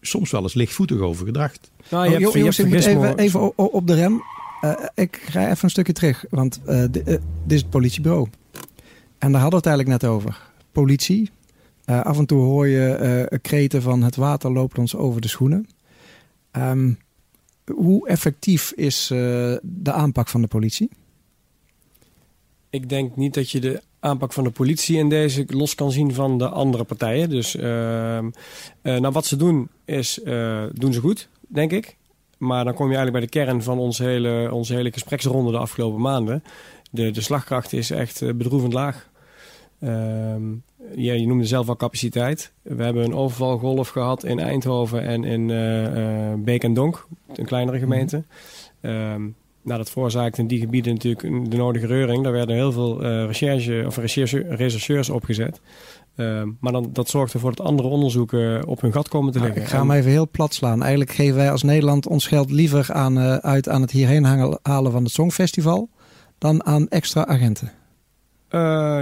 soms 0.00 0.30
wel 0.30 0.42
eens 0.42 0.54
lichtvoetig 0.54 0.98
over 0.98 1.26
gedacht. 1.26 1.70
nou, 1.90 2.04
Oh, 2.04 2.10
je 2.12 2.18
hebt, 2.18 2.32
je 2.34 2.52
vergist, 2.52 2.86
even, 2.86 3.00
maar- 3.00 3.14
even 3.14 3.58
op 3.58 3.86
de 3.86 3.94
rem. 3.94 4.22
Eh, 4.60 4.72
ik 4.94 5.22
ga 5.30 5.44
even 5.50 5.64
een 5.64 5.70
stukje 5.70 5.92
terug, 5.92 6.24
want 6.30 6.60
eh, 6.64 6.84
eh, 6.84 6.90
dit 6.92 7.20
is 7.48 7.60
het 7.60 7.70
politiebureau. 7.70 8.28
En 9.18 9.32
daar 9.32 9.40
hadden 9.40 9.50
we 9.62 9.68
het 9.68 9.76
eigenlijk 9.76 10.02
net 10.02 10.10
over. 10.10 10.40
Politie. 10.72 11.30
Eh, 11.88 12.00
af 12.00 12.18
en 12.18 12.26
toe 12.26 12.40
hoor 12.40 12.66
je 12.66 12.88
eh, 12.88 13.38
kreten 13.42 13.82
van 13.82 14.02
het 14.02 14.16
water 14.16 14.52
loopt 14.52 14.78
ons 14.78 14.96
over 14.96 15.20
de 15.20 15.28
schoenen. 15.28 15.68
Ehm, 16.50 16.92
hoe 17.74 18.08
effectief 18.08 18.72
is 18.72 19.10
eh, 19.10 19.18
de 19.62 19.92
aanpak 19.92 20.28
van 20.28 20.40
de 20.40 20.46
politie? 20.46 20.90
Ik 22.70 22.88
denk 22.88 23.16
niet 23.16 23.34
dat 23.34 23.50
je 23.50 23.60
de 23.60 23.82
aanpak 24.00 24.32
van 24.32 24.44
de 24.44 24.50
politie 24.50 24.96
in 24.96 25.08
deze 25.08 25.44
los 25.46 25.74
kan 25.74 25.92
zien 25.92 26.14
van 26.14 26.38
de 26.38 26.48
andere 26.48 26.84
partijen. 26.84 27.28
Dus 27.28 27.56
ehm, 27.56 28.30
eh, 28.82 28.98
nou, 28.98 29.12
wat 29.12 29.26
ze 29.26 29.36
doen, 29.36 29.68
is 29.84 30.20
doen 30.72 30.92
ze 30.92 31.00
goed, 31.00 31.28
denk 31.40 31.72
ik. 31.72 31.96
Maar 32.38 32.64
dan 32.64 32.74
kom 32.74 32.90
je 32.90 32.96
eigenlijk 32.96 33.26
bij 33.26 33.42
de 33.42 33.44
kern 33.46 33.62
van 33.62 33.78
onze 33.78 34.04
hele, 34.04 34.52
onze 34.52 34.74
hele 34.74 34.92
gespreksronde 34.92 35.50
de 35.50 35.58
afgelopen 35.58 36.00
maanden. 36.00 36.42
De, 36.90 37.10
de 37.10 37.20
slagkracht 37.20 37.72
is 37.72 37.90
echt 37.90 38.36
bedroevend 38.36 38.72
laag. 38.72 39.10
Ehm, 39.80 40.42
ja, 40.94 41.12
je 41.12 41.26
noemde 41.26 41.44
zelf 41.44 41.68
al 41.68 41.76
capaciteit. 41.76 42.52
We 42.62 42.82
hebben 42.82 43.04
een 43.04 43.14
overvalgolf 43.14 43.88
gehad 43.88 44.24
in 44.24 44.38
Eindhoven 44.38 45.02
en 45.02 45.24
in 45.24 45.50
eh, 45.50 46.32
Beek 46.44 46.64
en 46.64 46.74
Donk, 46.74 47.06
een 47.34 47.44
kleinere 47.46 47.78
gemeente. 47.78 48.24
Ehm, 48.80 49.20
nou, 49.62 49.78
dat 49.78 49.90
veroorzaakte 49.90 50.40
in 50.40 50.46
die 50.46 50.60
gebieden 50.60 50.92
natuurlijk 50.92 51.50
de 51.50 51.56
nodige 51.56 51.86
reuring. 51.86 52.22
Daar 52.22 52.32
werden 52.32 52.56
heel 52.56 52.72
veel 52.72 53.02
eh, 53.04 53.24
recherche, 53.26 53.82
of 53.86 53.96
recherche, 53.96 54.44
rechercheurs 54.48 55.10
opgezet. 55.10 55.60
Ehm, 56.16 56.48
maar 56.60 56.72
dan, 56.72 56.90
dat 56.92 57.08
zorgt 57.08 57.32
ervoor 57.32 57.54
dat 57.54 57.66
andere 57.66 57.88
onderzoeken 57.88 58.66
op 58.66 58.80
hun 58.80 58.92
gat 58.92 59.08
komen 59.08 59.32
te 59.32 59.38
Nou, 59.38 59.50
liggen. 59.50 59.66
ik 59.66 59.72
ga 59.74 59.80
hem 59.82 59.90
En- 59.90 59.96
even 59.96 60.10
heel 60.10 60.28
plat 60.30 60.54
slaan. 60.54 60.80
Eigenlijk 60.80 61.10
geven 61.12 61.36
wij 61.36 61.50
als 61.50 61.62
Nederland 61.62 62.06
ons 62.06 62.26
geld 62.26 62.50
liever 62.50 62.92
aan, 62.92 63.18
uit 63.42 63.68
aan 63.68 63.80
het 63.80 63.90
hierheen 63.90 64.24
hangen- 64.24 64.58
halen 64.62 64.92
van 64.92 65.02
het 65.02 65.12
Songfestival 65.12 65.88
dan 66.38 66.64
aan 66.64 66.88
extra 66.88 67.26
agenten. 67.26 67.70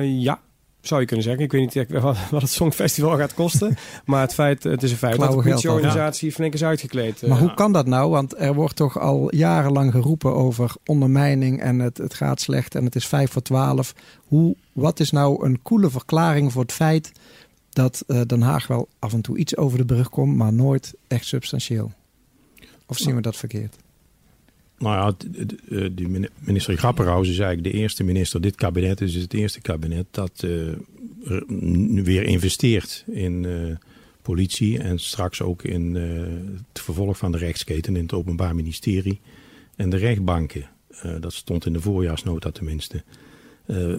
Ja, 0.03 0.41
zou 0.87 1.01
je 1.01 1.07
kunnen 1.07 1.25
zeggen. 1.25 1.45
Ik 1.45 1.53
weet 1.53 1.75
niet 1.75 1.91
wat, 2.01 2.17
het 2.31 2.51
Songfestival 2.51 3.17
gaat 3.17 3.35
kosten. 3.35 3.77
maar 4.05 4.21
het, 4.21 4.35
feit, 4.35 4.63
het 4.63 4.83
is 4.83 4.91
een 4.91 4.97
feit 4.97 5.17
dat 5.19 5.31
de 5.31 5.37
politieorganisatie 5.37 6.33
flink 6.33 6.55
is 6.55 6.65
uitgekleed. 6.65 7.23
eh. 7.23 7.29
Maar 7.29 7.39
hoe 7.39 7.55
kan 7.55 7.73
dat 7.73 7.87
nou? 7.87 8.11
Want 8.11 8.39
er 8.39 8.55
wordt 8.55 8.77
toch 8.77 8.99
al 8.99 9.35
jarenlang 9.35 9.93
geroepen 9.93 10.35
over 10.35 10.75
ondermijning 10.85 11.61
en 11.61 11.79
het, 11.79 11.99
het 11.99 12.15
gaat 12.15 12.41
slecht 12.41 12.75
en 12.75 12.85
het 12.85 12.95
is 12.95 13.07
5 13.07 13.31
voor 13.31 13.43
12. 13.43 13.95
Hoe, 14.27 14.57
wat 14.73 15.01
is 15.01 15.11
nou 15.11 15.45
een 15.45 15.63
coole 15.63 15.91
verklaring 15.91 16.53
voor 16.53 16.63
het 16.63 16.73
feit 16.73 17.13
dat 17.71 18.05
eh, 18.07 18.21
Den 18.27 18.43
Haag 18.43 18.67
wel 18.67 18.89
af 18.99 19.13
en 19.13 19.21
toe 19.21 19.37
iets 19.39 19.57
over 19.57 19.79
de 19.79 19.85
brug 19.85 20.09
komt, 20.09 20.37
maar 20.37 20.53
nooit 20.53 20.95
echt 21.07 21.27
substantieel? 21.27 21.93
Of 22.87 22.97
zien 22.97 23.15
we 23.15 23.21
dat 23.21 23.37
verkeerd? 23.37 23.77
Nou 24.79 24.95
ja, 24.95 25.31
eh, 25.69 25.89
die 25.93 26.09
mini- 26.09 26.29
minister 26.39 26.77
Grapperhaus 26.77 27.29
is 27.29 27.39
eigenlijk 27.39 27.73
de 27.73 27.81
eerste 27.81 28.05
minister. 28.05 28.41
Dit 28.41 28.55
kabinet 28.55 29.01
is 29.01 29.15
het 29.15 29.35
eerste 29.35 29.61
kabinet 29.61 30.07
dat 30.11 30.47
nu 31.47 32.03
weer 32.03 32.23
investeert 32.23 33.05
in 33.07 33.45
eh, 33.45 33.77
politie. 34.23 34.79
En 34.79 34.99
straks 34.99 35.43
ook 35.43 35.63
in 35.63 35.95
het 35.95 36.81
vervolg 36.83 37.19
van 37.19 37.33
de 37.33 37.39
rechtsketen 37.39 37.97
in 37.97 38.03
het 38.03 38.13
Openbaar 38.13 38.55
Ministerie. 38.55 39.21
En 39.77 39.91
de 39.91 39.97
rechtbanken. 39.97 40.69
Dat 41.21 41.33
stond 41.33 41.67
in 41.67 41.73
de 41.73 41.81
voorjaarsnota 41.81 42.51
tenminste. 42.51 43.03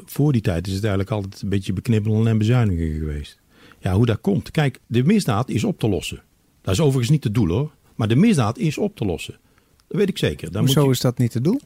Voor 0.05 0.31
die 0.31 0.41
tijd 0.41 0.67
is 0.67 0.73
het 0.73 0.83
eigenlijk 0.83 1.11
altijd 1.11 1.41
een 1.41 1.49
beetje 1.49 1.73
beknibbelen 1.73 2.27
en 2.27 2.37
bezuinigen 2.37 2.97
geweest. 2.99 3.39
Ja, 3.79 3.93
hoe 3.93 4.05
dat 4.05 4.21
komt. 4.21 4.51
Kijk, 4.51 4.79
de 4.87 5.03
misdaad 5.03 5.49
is 5.49 5.63
op 5.63 5.79
te 5.79 5.89
lossen. 5.89 6.23
Dat 6.61 6.73
is 6.73 6.79
overigens 6.79 7.09
niet 7.09 7.23
het 7.23 7.33
doel 7.33 7.47
hoor. 7.47 7.71
Maar 7.95 8.07
de 8.07 8.15
misdaad 8.15 8.57
is 8.57 8.77
op 8.77 8.95
te 8.95 9.05
lossen. 9.05 9.39
Dat 9.87 9.97
weet 9.97 10.09
ik 10.09 10.17
zeker. 10.17 10.51
Dan 10.51 10.61
moet 10.65 10.73
je- 10.73 10.89
is 10.89 10.99
dat 10.99 11.17
niet 11.17 11.33
het 11.33 11.43
doel? 11.43 11.61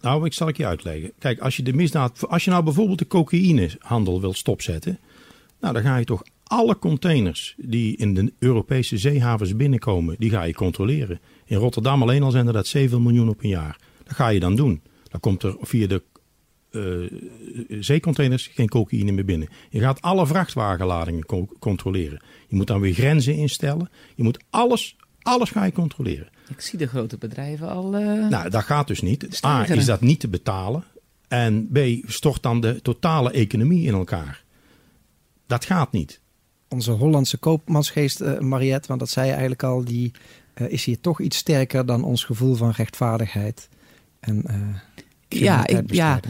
nou, 0.00 0.24
ik 0.26 0.32
zal 0.32 0.48
ik 0.48 0.56
je 0.56 0.66
uitleggen. 0.66 1.12
Kijk, 1.18 1.38
als 1.40 1.56
je 1.56 1.62
de 1.62 1.72
misdaad, 1.72 2.28
als 2.28 2.44
je 2.44 2.50
nou 2.50 2.64
bijvoorbeeld 2.64 2.98
de 2.98 3.06
cocaïnehandel 3.06 4.20
wilt 4.20 4.36
stopzetten, 4.36 4.98
nou 5.60 5.74
dan 5.74 5.82
ga 5.82 5.96
je 5.96 6.04
toch 6.04 6.22
alle 6.44 6.78
containers 6.78 7.54
die 7.56 7.96
in 7.96 8.14
de 8.14 8.32
Europese 8.38 8.98
zeehavens 8.98 9.56
binnenkomen, 9.56 10.16
die 10.18 10.30
ga 10.30 10.42
je 10.42 10.54
controleren. 10.54 11.20
In 11.44 11.56
Rotterdam 11.56 12.02
alleen 12.02 12.22
al 12.22 12.30
zijn 12.30 12.46
er 12.46 12.52
dat 12.52 12.66
7 12.66 13.02
miljoen 13.02 13.28
op 13.28 13.42
een 13.42 13.48
jaar. 13.48 13.78
Dat 14.04 14.14
ga 14.16 14.28
je 14.28 14.40
dan 14.40 14.56
doen. 14.56 14.80
Dan 15.08 15.20
komt 15.20 15.42
er 15.42 15.56
via 15.60 15.86
de 15.86 16.02
uh, 16.70 17.10
zeecontainers 17.82 18.46
geen 18.46 18.68
cocaïne 18.68 19.12
meer 19.12 19.24
binnen. 19.24 19.48
Je 19.70 19.80
gaat 19.80 20.02
alle 20.02 20.26
vrachtwagenladingen 20.26 21.26
controleren. 21.58 22.22
Je 22.48 22.56
moet 22.56 22.66
dan 22.66 22.80
weer 22.80 22.94
grenzen 22.94 23.34
instellen. 23.34 23.90
Je 24.14 24.22
moet 24.22 24.38
alles, 24.50 24.96
alles 25.28 25.50
ga 25.50 25.64
je 25.64 25.72
controleren. 25.72 26.28
Ik 26.48 26.60
zie 26.60 26.78
de 26.78 26.86
grote 26.86 27.16
bedrijven 27.16 27.68
al. 27.68 28.00
Uh, 28.00 28.28
nou, 28.28 28.50
dat 28.50 28.64
gaat 28.64 28.86
dus 28.86 29.00
niet. 29.00 29.44
A, 29.44 29.68
is 29.68 29.84
dat 29.84 30.00
niet 30.00 30.20
te 30.20 30.28
betalen. 30.28 30.84
En 31.28 31.68
B, 31.72 31.78
stort 32.06 32.42
dan 32.42 32.60
de 32.60 32.82
totale 32.82 33.30
economie 33.30 33.86
in 33.86 33.94
elkaar. 33.94 34.44
Dat 35.46 35.64
gaat 35.64 35.92
niet. 35.92 36.20
Onze 36.68 36.90
Hollandse 36.90 37.36
koopmansgeest, 37.36 38.20
uh, 38.20 38.38
Mariette, 38.38 38.88
want 38.88 39.00
dat 39.00 39.10
zei 39.10 39.26
je 39.26 39.32
eigenlijk 39.32 39.62
al, 39.62 39.84
die 39.84 40.12
is 40.54 40.84
hier 40.84 41.00
toch 41.00 41.20
iets 41.20 41.36
sterker 41.36 41.86
dan 41.86 42.04
ons 42.04 42.24
gevoel 42.24 42.54
van 42.54 42.70
rechtvaardigheid. 42.70 43.68
En 44.20 44.44
ja, 45.28 45.66
ik, 45.66 45.94
ja, 45.94 46.20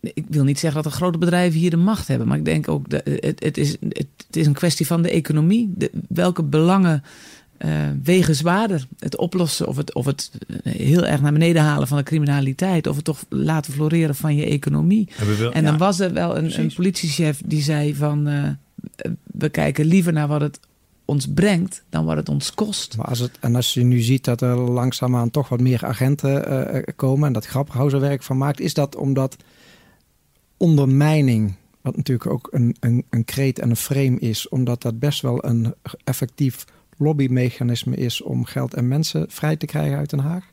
ik 0.00 0.24
wil 0.28 0.44
niet 0.44 0.58
zeggen 0.58 0.82
dat 0.82 0.92
de 0.92 0.98
grote 0.98 1.18
bedrijven 1.18 1.60
hier 1.60 1.70
de 1.70 1.76
macht 1.76 2.08
hebben. 2.08 2.28
Maar 2.28 2.38
ik 2.38 2.44
denk 2.44 2.68
ook 2.68 2.88
dat 2.88 3.00
het, 3.04 3.44
het, 3.44 3.58
is, 3.58 3.76
het, 3.88 4.06
is 4.30 4.46
een 4.46 4.52
kwestie 4.52 4.86
van 4.86 5.02
de 5.02 5.10
economie. 5.10 5.72
De, 5.76 5.90
welke 6.08 6.42
belangen 6.42 7.02
uh, 7.58 7.70
wegen 8.02 8.34
zwaarder? 8.34 8.86
Het 8.98 9.16
oplossen 9.16 9.66
of 9.66 9.76
het, 9.76 9.94
of 9.94 10.04
het 10.04 10.30
eh, 10.62 10.72
heel 10.72 11.06
erg 11.06 11.20
naar 11.20 11.32
beneden 11.32 11.62
halen 11.62 11.88
van 11.88 11.96
de 11.96 12.02
criminaliteit. 12.02 12.86
Of 12.86 12.96
het 12.96 13.04
toch 13.04 13.24
laten 13.28 13.72
floreren 13.72 14.14
van 14.14 14.36
je 14.36 14.46
economie. 14.46 15.08
En, 15.18 15.52
en 15.52 15.64
dan 15.64 15.78
was 15.78 16.00
er 16.00 16.12
wel 16.12 16.36
een, 16.36 16.60
een 16.60 16.72
politiechef 16.74 17.40
die 17.44 17.62
zei 17.62 17.94
van... 17.94 18.28
Uh, 18.28 18.48
we 19.24 19.48
kijken 19.48 19.84
liever 19.84 20.12
naar 20.12 20.28
wat 20.28 20.40
het 20.40 20.60
ons 21.06 21.26
brengt 21.34 21.84
dan 21.88 22.04
wat 22.04 22.16
het 22.16 22.28
ons 22.28 22.54
kost. 22.54 22.96
Maar 22.96 23.06
als 23.06 23.18
het, 23.18 23.38
en 23.40 23.56
als 23.56 23.74
je 23.74 23.82
nu 23.82 24.00
ziet 24.00 24.24
dat 24.24 24.40
er 24.40 24.56
langzaamaan 24.56 25.30
toch 25.30 25.48
wat 25.48 25.60
meer 25.60 25.84
agenten 25.84 26.52
uh, 26.74 26.82
komen 26.96 27.26
en 27.26 27.32
dat 27.32 27.46
Grapperhauser 27.46 28.00
werk 28.00 28.22
van 28.22 28.38
maakt, 28.38 28.60
is 28.60 28.74
dat 28.74 28.96
omdat 28.96 29.36
ondermijning, 30.56 31.54
wat 31.80 31.96
natuurlijk 31.96 32.30
ook 32.30 32.48
een, 32.50 32.76
een, 32.80 33.04
een 33.10 33.24
kreet 33.24 33.58
en 33.58 33.70
een 33.70 33.76
frame 33.76 34.18
is, 34.18 34.48
omdat 34.48 34.82
dat 34.82 34.98
best 34.98 35.22
wel 35.22 35.44
een 35.44 35.74
effectief 36.04 36.64
lobbymechanisme 36.96 37.96
is 37.96 38.22
om 38.22 38.44
geld 38.44 38.74
en 38.74 38.88
mensen 38.88 39.26
vrij 39.28 39.56
te 39.56 39.66
krijgen 39.66 39.98
uit 39.98 40.10
Den 40.10 40.18
Haag? 40.18 40.44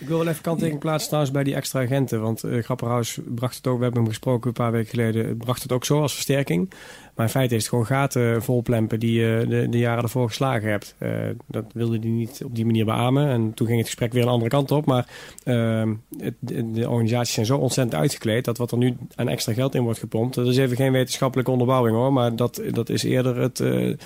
Ik 0.00 0.08
wil 0.08 0.18
wel 0.18 0.28
even 0.28 0.42
kanttekening 0.42 0.80
plaatsen 0.80 1.06
trouwens 1.06 1.34
bij 1.34 1.44
die 1.44 1.54
extra 1.54 1.80
agenten. 1.82 2.20
Want 2.20 2.44
uh, 2.44 2.62
Grapperhaus 2.62 3.18
bracht 3.26 3.56
het 3.56 3.66
ook, 3.66 3.76
we 3.76 3.82
hebben 3.82 4.00
hem 4.00 4.10
gesproken 4.10 4.48
een 4.48 4.54
paar 4.54 4.72
weken 4.72 4.90
geleden, 4.90 5.36
bracht 5.36 5.62
het 5.62 5.72
ook 5.72 5.84
zo 5.84 6.00
als 6.00 6.12
versterking. 6.12 6.70
Maar 7.14 7.26
in 7.26 7.32
feite 7.32 7.54
is 7.54 7.60
het 7.60 7.68
gewoon 7.68 7.86
gaten 7.86 8.42
volplempen 8.42 9.00
die 9.00 9.20
je 9.20 9.44
de, 9.48 9.68
de, 9.68 9.78
jaren 9.78 10.02
ervoor 10.02 10.28
geslagen 10.28 10.70
hebt. 10.70 10.94
Uh, 10.98 11.10
dat 11.46 11.64
wilde 11.72 11.98
hij 11.98 12.08
niet 12.08 12.42
op 12.44 12.54
die 12.54 12.64
manier 12.64 12.84
beamen. 12.84 13.28
En 13.28 13.54
toen 13.54 13.66
ging 13.66 13.78
het 13.78 13.86
gesprek 13.86 14.12
weer 14.12 14.22
een 14.22 14.28
andere 14.28 14.50
kant 14.50 14.70
op. 14.70 14.86
Maar 14.86 15.06
uh, 15.44 15.92
het, 16.18 16.34
de 16.74 16.88
organisaties 16.88 17.34
zijn 17.34 17.46
zo 17.46 17.56
ontzettend 17.56 18.00
uitgekleed 18.00 18.44
dat 18.44 18.58
wat 18.58 18.72
er 18.72 18.78
nu 18.78 18.96
aan 19.14 19.28
extra 19.28 19.52
geld 19.52 19.74
in 19.74 19.82
wordt 19.82 19.98
gepompt, 19.98 20.34
dat 20.34 20.46
is 20.46 20.56
even 20.56 20.76
geen 20.76 20.92
wetenschappelijke 20.92 21.50
onderbouwing 21.50 21.96
hoor. 21.96 22.12
Maar 22.12 22.36
dat, 22.36 22.62
dat 22.70 22.88
is 22.88 23.02
eerder 23.02 23.36
het, 23.36 23.58
uh, 23.58 23.96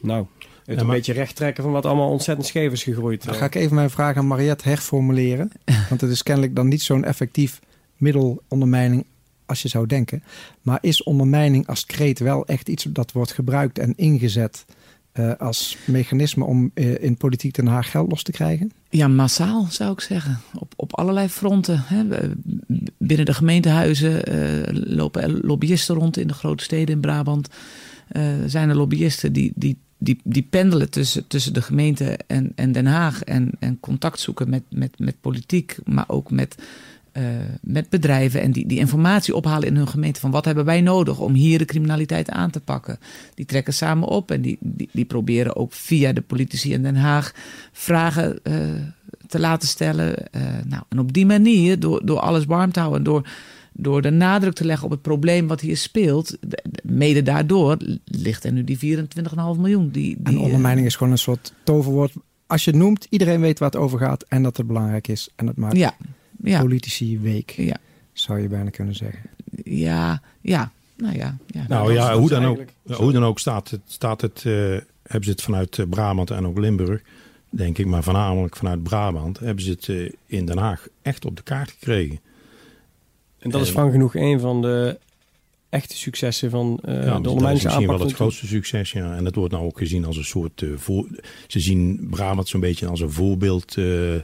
nou, 0.00 0.26
het 0.68 0.80
een 0.80 0.86
beetje 0.86 1.12
recht 1.12 1.36
trekken 1.36 1.62
van 1.62 1.72
wat 1.72 1.86
allemaal 1.86 2.10
ontzettend 2.10 2.46
scheef 2.46 2.72
is 2.72 2.82
gegroeid. 2.82 3.24
Dan 3.24 3.34
ga 3.34 3.44
ik 3.44 3.54
even 3.54 3.74
mijn 3.74 3.90
vraag 3.90 4.16
aan 4.16 4.26
Mariette 4.26 4.68
herformuleren. 4.68 5.52
Want 5.88 6.00
het 6.00 6.10
is 6.10 6.22
kennelijk 6.22 6.56
dan 6.56 6.68
niet 6.68 6.82
zo'n 6.82 7.04
effectief 7.04 7.60
middel 7.96 8.42
ondermijning 8.48 9.04
als 9.46 9.62
je 9.62 9.68
zou 9.68 9.86
denken. 9.86 10.22
Maar 10.62 10.78
is 10.80 11.02
ondermijning 11.02 11.66
als 11.66 11.86
kreet 11.86 12.18
wel 12.18 12.46
echt 12.46 12.68
iets 12.68 12.86
dat 12.88 13.12
wordt 13.12 13.32
gebruikt 13.32 13.78
en 13.78 13.92
ingezet 13.96 14.64
uh, 15.14 15.32
als 15.38 15.76
mechanisme 15.84 16.44
om 16.44 16.70
uh, 16.74 17.02
in 17.02 17.16
politiek 17.16 17.54
Den 17.54 17.66
Haag 17.66 17.90
geld 17.90 18.10
los 18.10 18.22
te 18.22 18.32
krijgen? 18.32 18.72
Ja, 18.88 19.08
massaal 19.08 19.66
zou 19.70 19.92
ik 19.92 20.00
zeggen. 20.00 20.40
Op, 20.54 20.72
op 20.76 20.96
allerlei 20.96 21.28
fronten. 21.28 21.82
Hè. 21.86 22.04
Binnen 22.98 23.26
de 23.26 23.34
gemeentehuizen 23.34 24.34
uh, 24.34 24.94
lopen 24.96 25.40
lobbyisten 25.40 25.94
rond 25.94 26.16
in 26.16 26.26
de 26.26 26.34
grote 26.34 26.64
steden 26.64 26.94
in 26.94 27.00
Brabant. 27.00 27.48
zijn 28.46 28.68
er 28.68 28.76
lobbyisten 28.76 29.32
die, 29.32 29.52
die 29.54 29.78
die, 29.98 30.20
die 30.24 30.46
pendelen 30.50 30.90
tussen, 30.90 31.26
tussen 31.26 31.54
de 31.54 31.62
gemeente 31.62 32.18
en, 32.26 32.52
en 32.54 32.72
Den 32.72 32.86
Haag 32.86 33.22
en, 33.22 33.50
en 33.58 33.80
contact 33.80 34.20
zoeken 34.20 34.50
met, 34.50 34.62
met, 34.70 34.98
met 34.98 35.20
politiek, 35.20 35.76
maar 35.84 36.08
ook 36.08 36.30
met, 36.30 36.56
uh, 37.12 37.22
met 37.60 37.88
bedrijven 37.88 38.40
en 38.40 38.52
die, 38.52 38.66
die 38.66 38.78
informatie 38.78 39.34
ophalen 39.34 39.68
in 39.68 39.76
hun 39.76 39.88
gemeente 39.88 40.20
van 40.20 40.30
wat 40.30 40.44
hebben 40.44 40.64
wij 40.64 40.80
nodig 40.80 41.18
om 41.18 41.34
hier 41.34 41.58
de 41.58 41.64
criminaliteit 41.64 42.30
aan 42.30 42.50
te 42.50 42.60
pakken. 42.60 42.98
Die 43.34 43.44
trekken 43.44 43.74
samen 43.74 44.08
op 44.08 44.30
en 44.30 44.40
die, 44.40 44.58
die, 44.60 44.88
die 44.92 45.04
proberen 45.04 45.56
ook 45.56 45.72
via 45.72 46.12
de 46.12 46.20
politici 46.20 46.72
in 46.72 46.82
Den 46.82 46.96
Haag 46.96 47.32
vragen 47.72 48.40
uh, 48.42 48.54
te 49.26 49.40
laten 49.40 49.68
stellen. 49.68 50.14
Uh, 50.36 50.42
nou, 50.64 50.82
en 50.88 50.98
op 50.98 51.12
die 51.12 51.26
manier, 51.26 51.80
door, 51.80 52.06
door 52.06 52.20
alles 52.20 52.44
warm 52.44 52.72
te 52.72 52.80
houden, 52.80 53.02
door 53.02 53.28
door 53.80 54.02
de 54.02 54.10
nadruk 54.10 54.54
te 54.54 54.64
leggen 54.64 54.84
op 54.84 54.90
het 54.90 55.02
probleem 55.02 55.46
wat 55.46 55.60
hier 55.60 55.76
speelt, 55.76 56.38
mede 56.82 57.22
daardoor 57.22 57.76
ligt 58.04 58.44
er 58.44 58.52
nu 58.52 58.64
die 58.64 58.98
24,5 58.98 59.04
miljoen. 59.36 59.90
Die, 59.90 60.16
die, 60.18 60.34
en 60.34 60.38
ondermijning 60.38 60.86
is 60.86 60.96
gewoon 60.96 61.12
een 61.12 61.18
soort 61.18 61.52
toverwoord. 61.64 62.12
Als 62.46 62.64
je 62.64 62.70
het 62.70 62.80
noemt, 62.80 63.06
iedereen 63.10 63.40
weet 63.40 63.58
waar 63.58 63.70
het 63.70 63.78
over 63.78 63.98
gaat 63.98 64.24
en 64.28 64.42
dat 64.42 64.56
het 64.56 64.66
belangrijk 64.66 65.08
is. 65.08 65.28
En 65.36 65.46
dat 65.46 65.56
maakt 65.56 65.76
ja, 65.76 65.96
ja. 66.42 66.60
politici 66.60 67.18
week, 67.18 67.50
ja. 67.50 67.76
zou 68.12 68.40
je 68.40 68.48
bijna 68.48 68.70
kunnen 68.70 68.94
zeggen. 68.94 69.22
Ja, 69.64 70.22
ja. 70.40 70.72
Nou 70.96 71.16
ja, 71.16 71.36
ja. 71.46 71.64
Nou 71.68 71.92
ja, 71.92 72.16
hoe 72.16 72.28
dan, 72.28 72.44
ook, 72.44 72.60
hoe 72.86 73.12
dan 73.12 73.24
ook 73.24 73.38
staat 73.38 73.70
het, 73.70 73.80
staat 73.86 74.20
het 74.20 74.44
uh, 74.46 74.54
hebben 75.02 75.24
ze 75.24 75.30
het 75.30 75.42
vanuit 75.42 75.78
eh, 75.78 75.86
Brabant 75.88 76.30
en 76.30 76.46
ook 76.46 76.58
Limburg, 76.58 77.02
denk 77.50 77.78
ik, 77.78 77.86
maar 77.86 78.02
voornamelijk 78.02 78.56
vanuit 78.56 78.82
Brabant, 78.82 79.38
hebben 79.38 79.64
ze 79.64 79.70
het 79.70 79.86
uh, 79.86 80.10
in 80.26 80.46
Den 80.46 80.58
Haag 80.58 80.86
echt 81.02 81.24
op 81.24 81.36
de 81.36 81.42
kaart 81.42 81.70
gekregen. 81.70 82.20
En 83.38 83.50
dat 83.50 83.60
is 83.60 83.70
van 83.70 83.90
genoeg 83.90 84.14
een 84.14 84.40
van 84.40 84.62
de 84.62 84.98
echte 85.68 85.96
successen 85.96 86.50
van 86.50 86.80
uh, 86.84 86.94
ja, 86.94 87.00
de 87.00 87.06
ondermijningsaanpak. 87.10 87.62
misschien 87.62 87.86
wel 87.86 88.06
het 88.06 88.12
grootste 88.14 88.46
succes, 88.46 88.92
ja. 88.92 89.16
En 89.16 89.24
dat 89.24 89.34
wordt 89.34 89.52
nou 89.52 89.64
ook 89.64 89.78
gezien 89.78 90.04
als 90.04 90.16
een 90.16 90.24
soort... 90.24 90.60
Uh, 90.60 90.76
voor, 90.76 91.06
ze 91.46 91.60
zien 91.60 92.06
Brabant 92.10 92.48
zo'n 92.48 92.60
beetje 92.60 92.86
als 92.86 93.00
een 93.00 93.10
voorbeeld, 93.10 93.76
uh, 93.76 94.14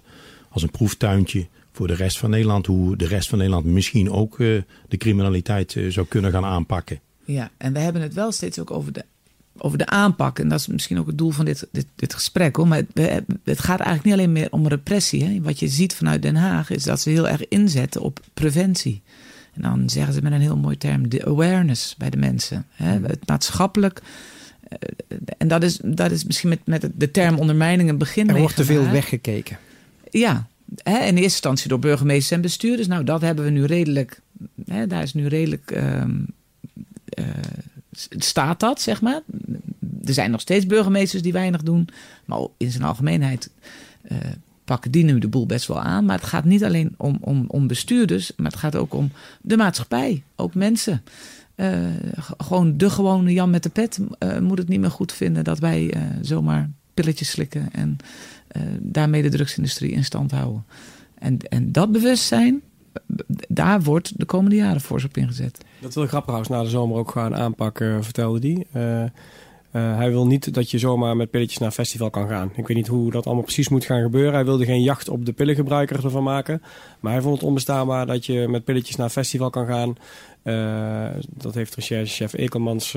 als 0.48 0.62
een 0.62 0.70
proeftuintje 0.70 1.46
voor 1.72 1.86
de 1.86 1.94
rest 1.94 2.18
van 2.18 2.30
Nederland. 2.30 2.66
Hoe 2.66 2.96
de 2.96 3.06
rest 3.06 3.28
van 3.28 3.38
Nederland 3.38 3.64
misschien 3.64 4.10
ook 4.10 4.36
de 4.36 4.96
criminaliteit 4.98 5.76
zou 5.88 6.06
kunnen 6.06 6.30
gaan 6.30 6.44
aanpakken. 6.44 7.00
Ja, 7.24 7.50
en 7.56 7.72
we 7.72 7.78
hebben 7.78 8.02
het 8.02 8.14
wel 8.14 8.32
steeds 8.32 8.58
ook 8.58 8.70
over 8.70 8.92
de, 8.92 9.04
over 9.58 9.78
de 9.78 9.86
aanpak. 9.86 10.38
En 10.38 10.48
dat 10.48 10.60
is 10.60 10.66
misschien 10.66 10.98
ook 10.98 11.06
het 11.06 11.18
doel 11.18 11.30
van 11.30 11.44
dit, 11.44 11.66
dit, 11.72 11.86
dit 11.96 12.14
gesprek. 12.14 12.56
Hoor. 12.56 12.68
Maar 12.68 12.82
het, 12.94 13.24
het 13.44 13.60
gaat 13.60 13.80
eigenlijk 13.80 14.04
niet 14.04 14.14
alleen 14.14 14.32
meer 14.32 14.48
om 14.50 14.68
repressie. 14.68 15.24
Hè. 15.24 15.40
Wat 15.40 15.58
je 15.58 15.68
ziet 15.68 15.94
vanuit 15.94 16.22
Den 16.22 16.36
Haag 16.36 16.70
is 16.70 16.82
dat 16.82 17.00
ze 17.00 17.10
heel 17.10 17.28
erg 17.28 17.48
inzetten 17.48 18.00
op 18.00 18.20
preventie. 18.34 19.02
En 19.54 19.62
dan 19.62 19.90
zeggen 19.90 20.14
ze 20.14 20.22
met 20.22 20.32
een 20.32 20.40
heel 20.40 20.56
mooi 20.56 20.76
term 20.76 21.08
de 21.08 21.26
awareness 21.26 21.94
bij 21.96 22.10
de 22.10 22.16
mensen. 22.16 22.66
Hè? 22.70 22.98
Mm. 22.98 23.04
Het 23.04 23.26
maatschappelijk. 23.26 24.02
Eh, 24.68 24.78
en 25.38 25.48
dat 25.48 25.62
is, 25.62 25.80
dat 25.82 26.10
is 26.10 26.24
misschien 26.24 26.48
met, 26.48 26.60
met 26.64 26.88
de 26.94 27.10
term 27.10 27.38
ondermijning 27.38 27.88
een 27.88 27.98
begin. 27.98 28.28
Er 28.28 28.38
wordt 28.38 28.56
te 28.56 28.64
veel 28.64 28.90
weggekeken. 28.90 29.58
Ja, 30.10 30.46
hè, 30.82 30.98
in 30.98 31.04
eerste 31.04 31.22
instantie 31.22 31.68
door 31.68 31.78
burgemeesters 31.78 32.30
en 32.30 32.40
bestuurders. 32.40 32.88
Nou, 32.88 33.04
dat 33.04 33.20
hebben 33.20 33.44
we 33.44 33.50
nu 33.50 33.64
redelijk. 33.64 34.20
Hè, 34.66 34.86
daar 34.86 35.02
is 35.02 35.14
nu 35.14 35.26
redelijk. 35.26 35.70
Um, 35.70 36.26
uh, 37.18 37.26
staat 38.10 38.60
dat, 38.60 38.80
zeg 38.80 39.00
maar. 39.00 39.20
Er 40.04 40.14
zijn 40.14 40.30
nog 40.30 40.40
steeds 40.40 40.66
burgemeesters 40.66 41.22
die 41.22 41.32
weinig 41.32 41.62
doen. 41.62 41.88
Maar 42.24 42.46
in 42.56 42.70
zijn 42.70 42.82
algemeenheid 42.82 43.50
uh, 44.10 44.18
pakken 44.64 44.90
die 44.90 45.04
nu 45.04 45.18
de 45.18 45.28
boel 45.28 45.46
best 45.46 45.66
wel 45.66 45.80
aan. 45.80 46.04
Maar 46.04 46.18
het 46.18 46.26
gaat 46.26 46.44
niet 46.44 46.64
alleen 46.64 46.94
om, 46.96 47.18
om, 47.20 47.44
om 47.48 47.66
bestuurders, 47.66 48.32
maar 48.36 48.50
het 48.50 48.60
gaat 48.60 48.76
ook 48.76 48.94
om 48.94 49.10
de 49.42 49.56
maatschappij. 49.56 50.22
Ook 50.36 50.54
mensen. 50.54 51.02
Uh, 51.56 51.78
gewoon 52.38 52.76
de 52.76 52.90
gewone 52.90 53.32
Jan 53.32 53.50
met 53.50 53.62
de 53.62 53.68
pet 53.68 53.98
uh, 54.18 54.38
moet 54.38 54.58
het 54.58 54.68
niet 54.68 54.80
meer 54.80 54.90
goed 54.90 55.12
vinden 55.12 55.44
dat 55.44 55.58
wij 55.58 55.94
zomaar 56.20 56.70
pilletjes 56.94 57.30
slikken 57.30 57.68
en 57.72 57.96
daarmee 58.78 59.22
de 59.22 59.28
drugsindustrie 59.28 59.90
in 59.90 60.04
stand 60.04 60.30
houden. 60.30 60.64
En, 61.18 61.38
en 61.38 61.72
dat 61.72 61.92
bewustzijn, 61.92 62.62
daar 63.48 63.82
wordt 63.82 64.18
de 64.18 64.24
komende 64.24 64.56
jaren 64.56 64.80
fors 64.80 65.04
op 65.04 65.16
ingezet. 65.16 65.64
Dat 65.80 65.94
wil 65.94 66.06
Grapperhaus 66.06 66.48
na 66.48 66.62
de 66.62 66.68
zomer 66.68 66.96
ook 66.96 67.10
gaan 67.10 67.34
aanpakken, 67.34 68.04
vertelde 68.04 68.64
hij. 68.72 69.10
Uh, 69.74 69.96
hij 69.96 70.10
wil 70.10 70.26
niet 70.26 70.54
dat 70.54 70.70
je 70.70 70.78
zomaar 70.78 71.16
met 71.16 71.30
pilletjes 71.30 71.58
naar 71.58 71.68
een 71.68 71.74
festival 71.74 72.10
kan 72.10 72.28
gaan. 72.28 72.50
Ik 72.54 72.66
weet 72.66 72.76
niet 72.76 72.86
hoe 72.86 73.10
dat 73.10 73.26
allemaal 73.26 73.42
precies 73.42 73.68
moet 73.68 73.84
gaan 73.84 74.02
gebeuren. 74.02 74.32
Hij 74.32 74.44
wilde 74.44 74.64
geen 74.64 74.82
jacht 74.82 75.08
op 75.08 75.26
de 75.26 75.32
pillengebruiker 75.32 76.04
ervan 76.04 76.22
maken. 76.22 76.62
Maar 77.00 77.12
hij 77.12 77.20
vond 77.22 77.34
het 77.34 77.44
onbestaanbaar 77.44 78.06
dat 78.06 78.26
je 78.26 78.48
met 78.48 78.64
pilletjes 78.64 78.96
naar 78.96 79.08
festival 79.08 79.50
kan 79.50 79.66
gaan. 79.66 79.96
Uh, 80.42 81.22
dat 81.30 81.54
heeft 81.54 81.74
recherchechef 81.74 82.32
Ekelmans, 82.32 82.94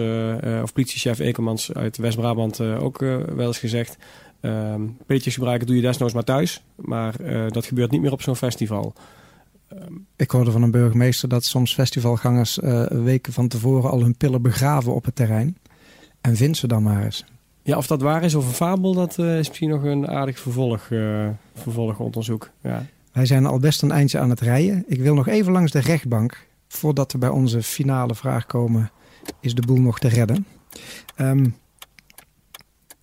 of 0.64 0.74
politiechef 0.74 1.20
Ekelmans 1.20 1.74
uit 1.74 1.98
West-Brabant 1.98 2.62
ook 2.62 3.00
wel 3.00 3.48
eens 3.48 3.60
gezegd. 3.60 3.98
Ehm, 4.42 4.82
pilletjes 5.06 5.34
gebruiken 5.34 5.68
doe 5.68 5.76
je 5.76 5.82
desnoods 5.82 6.14
maar 6.14 6.24
thuis. 6.24 6.62
Maar 6.76 7.14
dat 7.50 7.66
gebeurt 7.66 7.92
niet 7.92 8.02
meer 8.02 8.12
op 8.12 8.22
zo'n 8.22 8.36
festival. 8.36 8.94
Ik 10.16 10.32
hoorde 10.32 10.52
van 10.52 10.62
een 10.62 10.72
burgemeester 10.72 11.30
dat 11.30 11.46
soms 11.46 11.74
festivalgangers 11.74 12.60
weken 12.90 13.34
van 13.34 13.48
tevoren 13.48 13.90
al 13.90 14.02
hun 14.02 14.18
pillen 14.18 14.42
begraven 14.42 14.94
op 14.94 15.06
het 15.06 15.16
terrein. 15.16 15.58
En 16.22 16.36
vind 16.36 16.58
ze 16.58 16.68
dan 16.68 16.84
maar 16.84 17.04
eens. 17.04 17.26
Ja, 17.68 17.78
of 17.78 17.88
dat 17.88 18.02
waar 18.02 18.24
is 18.24 18.36
of 18.36 18.48
een 18.48 18.54
fabel, 18.54 18.94
dat 18.94 19.18
uh, 19.18 19.40
is 19.40 19.48
misschien 19.48 19.70
nog 19.70 19.84
een 19.84 20.08
aardig 20.08 20.40
vervolg, 20.40 20.90
uh, 20.90 21.28
vervolgonderzoek. 21.54 22.50
Ja. 22.64 22.86
Wij 23.12 23.26
zijn 23.26 23.46
al 23.46 23.60
best 23.60 23.82
een 23.82 23.92
eindje 23.92 24.20
aan 24.20 24.30
het 24.30 24.40
rijden. 24.40 24.84
Ik 24.88 25.00
wil 25.00 25.14
nog 25.14 25.28
even 25.28 25.52
langs 25.52 25.72
de 25.72 25.80
rechtbank. 25.80 26.48
Voordat 26.68 27.12
we 27.12 27.18
bij 27.18 27.30
onze 27.30 27.64
finale 27.64 28.16
vraag 28.16 28.46
komen, 28.46 28.92
is 29.40 29.56
de 29.56 29.62
boel 29.62 29.80
nog 29.80 30.00
te 30.00 30.08
redden. 30.08 30.46
Ehm, 31.16 31.46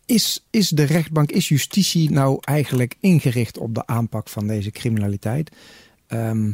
is, 0.07 0.47
is 0.51 0.69
de 0.69 0.85
rechtbank, 0.85 1.31
is 1.31 1.49
justitie 1.49 2.11
nou 2.11 2.39
eigenlijk 2.41 2.97
ingericht 3.01 3.59
op 3.59 3.75
de 3.75 3.87
aanpak 3.87 4.29
van 4.29 4.47
deze 4.47 4.71
criminaliteit? 4.71 5.51
Ehm, 6.15 6.53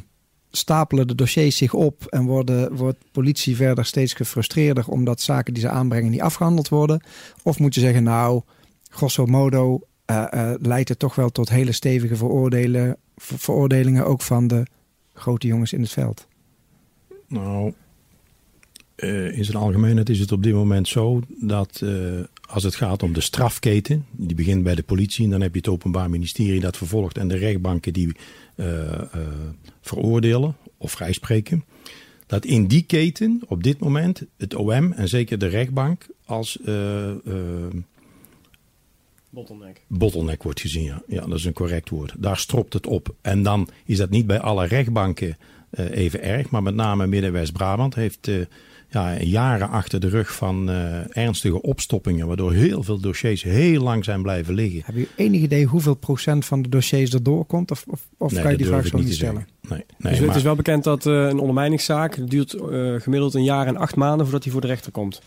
stapelen 0.50 1.06
de 1.06 1.14
dossiers 1.14 1.56
zich 1.56 1.74
op 1.74 2.04
en 2.04 2.24
worden, 2.24 2.76
wordt 2.76 2.98
politie 3.12 3.56
verder 3.56 3.84
steeds 3.84 4.12
gefrustreerder 4.12 4.88
omdat 4.88 5.20
zaken 5.20 5.54
die 5.54 5.62
ze 5.62 5.68
aanbrengen 5.68 6.10
niet 6.10 6.20
afgehandeld 6.20 6.68
worden? 6.68 7.02
Of 7.42 7.58
moet 7.58 7.74
je 7.74 7.80
zeggen, 7.80 8.02
nou, 8.02 8.42
grosso 8.88 9.26
modo 9.26 9.80
uh, 10.10 10.26
uh, 10.34 10.52
leidt 10.60 10.88
het 10.88 10.98
toch 10.98 11.14
wel 11.14 11.30
tot 11.30 11.48
hele 11.48 11.72
stevige 11.72 12.16
veroordelen, 12.16 12.96
ver 13.16 13.38
veroordelingen 13.38 14.06
ook 14.06 14.22
van 14.22 14.46
de 14.46 14.66
grote 15.14 15.46
jongens 15.46 15.72
in 15.72 15.80
het 15.80 15.90
veld? 15.90 16.26
Nou, 17.28 17.72
uh, 18.96 19.36
in 19.36 19.44
zijn 19.44 19.56
algemeenheid 19.56 20.08
is 20.08 20.18
het 20.18 20.32
op 20.32 20.42
dit 20.42 20.54
moment 20.54 20.88
zo 20.88 21.20
dat 21.28 21.82
als 22.50 22.62
het 22.62 22.74
gaat 22.74 23.02
om 23.02 23.12
de 23.12 23.20
strafketen, 23.20 24.06
die 24.10 24.36
begint 24.36 24.62
bij 24.62 24.74
de 24.74 24.82
politie 24.82 25.24
en 25.24 25.30
dan 25.30 25.40
heb 25.40 25.52
je 25.52 25.58
het 25.58 25.68
Openbaar 25.68 26.10
Ministerie 26.10 26.60
dat 26.60 26.76
vervolgt 26.76 27.18
en 27.18 27.28
de 27.28 27.36
rechtbanken 27.36 27.92
die 27.92 28.16
veroordelen 29.80 30.56
of 30.76 30.92
vrijspreken. 30.92 31.64
Dat 32.26 32.44
in 32.44 32.66
die 32.66 32.82
keten 32.82 33.42
op 33.46 33.62
dit 33.62 33.78
moment 33.78 34.22
het 34.36 34.54
OM 34.54 34.92
en 34.92 35.08
zeker 35.08 35.38
de 35.38 35.46
rechtbank 35.46 36.06
als 36.24 36.58
Bottleneck. 39.30 39.80
Bottleneck 39.86 40.42
wordt 40.42 40.60
gezien, 40.60 40.82
ja. 40.82 41.02
ja. 41.06 41.26
Dat 41.26 41.38
is 41.38 41.44
een 41.44 41.52
correct 41.52 41.88
woord. 41.88 42.14
Daar 42.18 42.36
stropt 42.36 42.72
het 42.72 42.86
op. 42.86 43.14
En 43.20 43.42
dan 43.42 43.68
is 43.84 43.96
dat 43.96 44.10
niet 44.10 44.26
bij 44.26 44.40
alle 44.40 44.66
rechtbanken 44.66 45.36
uh, 45.70 45.90
even 45.90 46.22
erg. 46.22 46.50
Maar 46.50 46.62
met 46.62 46.74
name 46.74 47.06
Midden-West-Brabant 47.06 47.94
heeft 47.94 48.28
uh, 48.28 48.46
ja, 48.90 49.22
jaren 49.22 49.68
achter 49.68 50.00
de 50.00 50.08
rug 50.08 50.34
van 50.34 50.70
uh, 50.70 51.16
ernstige 51.16 51.62
opstoppingen. 51.62 52.26
Waardoor 52.26 52.52
heel 52.52 52.82
veel 52.82 53.00
dossiers 53.00 53.42
heel 53.42 53.82
lang 53.82 54.04
zijn 54.04 54.22
blijven 54.22 54.54
liggen. 54.54 54.82
Heb 54.84 54.96
je 54.96 55.08
enig 55.16 55.40
idee 55.40 55.64
hoeveel 55.64 55.94
procent 55.94 56.44
van 56.44 56.62
de 56.62 56.68
dossiers 56.68 57.12
er 57.12 57.22
doorkomt? 57.22 57.70
Of, 57.70 57.84
of, 57.88 58.00
of 58.16 58.32
nee, 58.32 58.42
kan 58.42 58.50
je 58.50 58.56
die 58.56 58.66
vraag 58.66 58.86
zo 58.86 58.96
niet 58.96 59.06
niet 59.06 59.06
te 59.06 59.18
stellen? 59.18 59.46
Nee, 59.68 59.84
nee, 59.98 60.12
dus 60.12 60.18
maar, 60.18 60.28
het 60.28 60.36
is 60.36 60.42
wel 60.42 60.54
bekend 60.54 60.84
dat 60.84 61.06
uh, 61.06 61.28
een 61.28 61.38
ondermijningszaak 61.38 62.30
duurt 62.30 62.54
uh, 62.54 63.00
gemiddeld 63.00 63.34
een 63.34 63.44
jaar 63.44 63.66
en 63.66 63.76
acht 63.76 63.96
maanden 63.96 64.20
voordat 64.20 64.42
hij 64.42 64.52
voor 64.52 64.60
de 64.60 64.66
rechter 64.66 64.92
komt. 64.92 65.22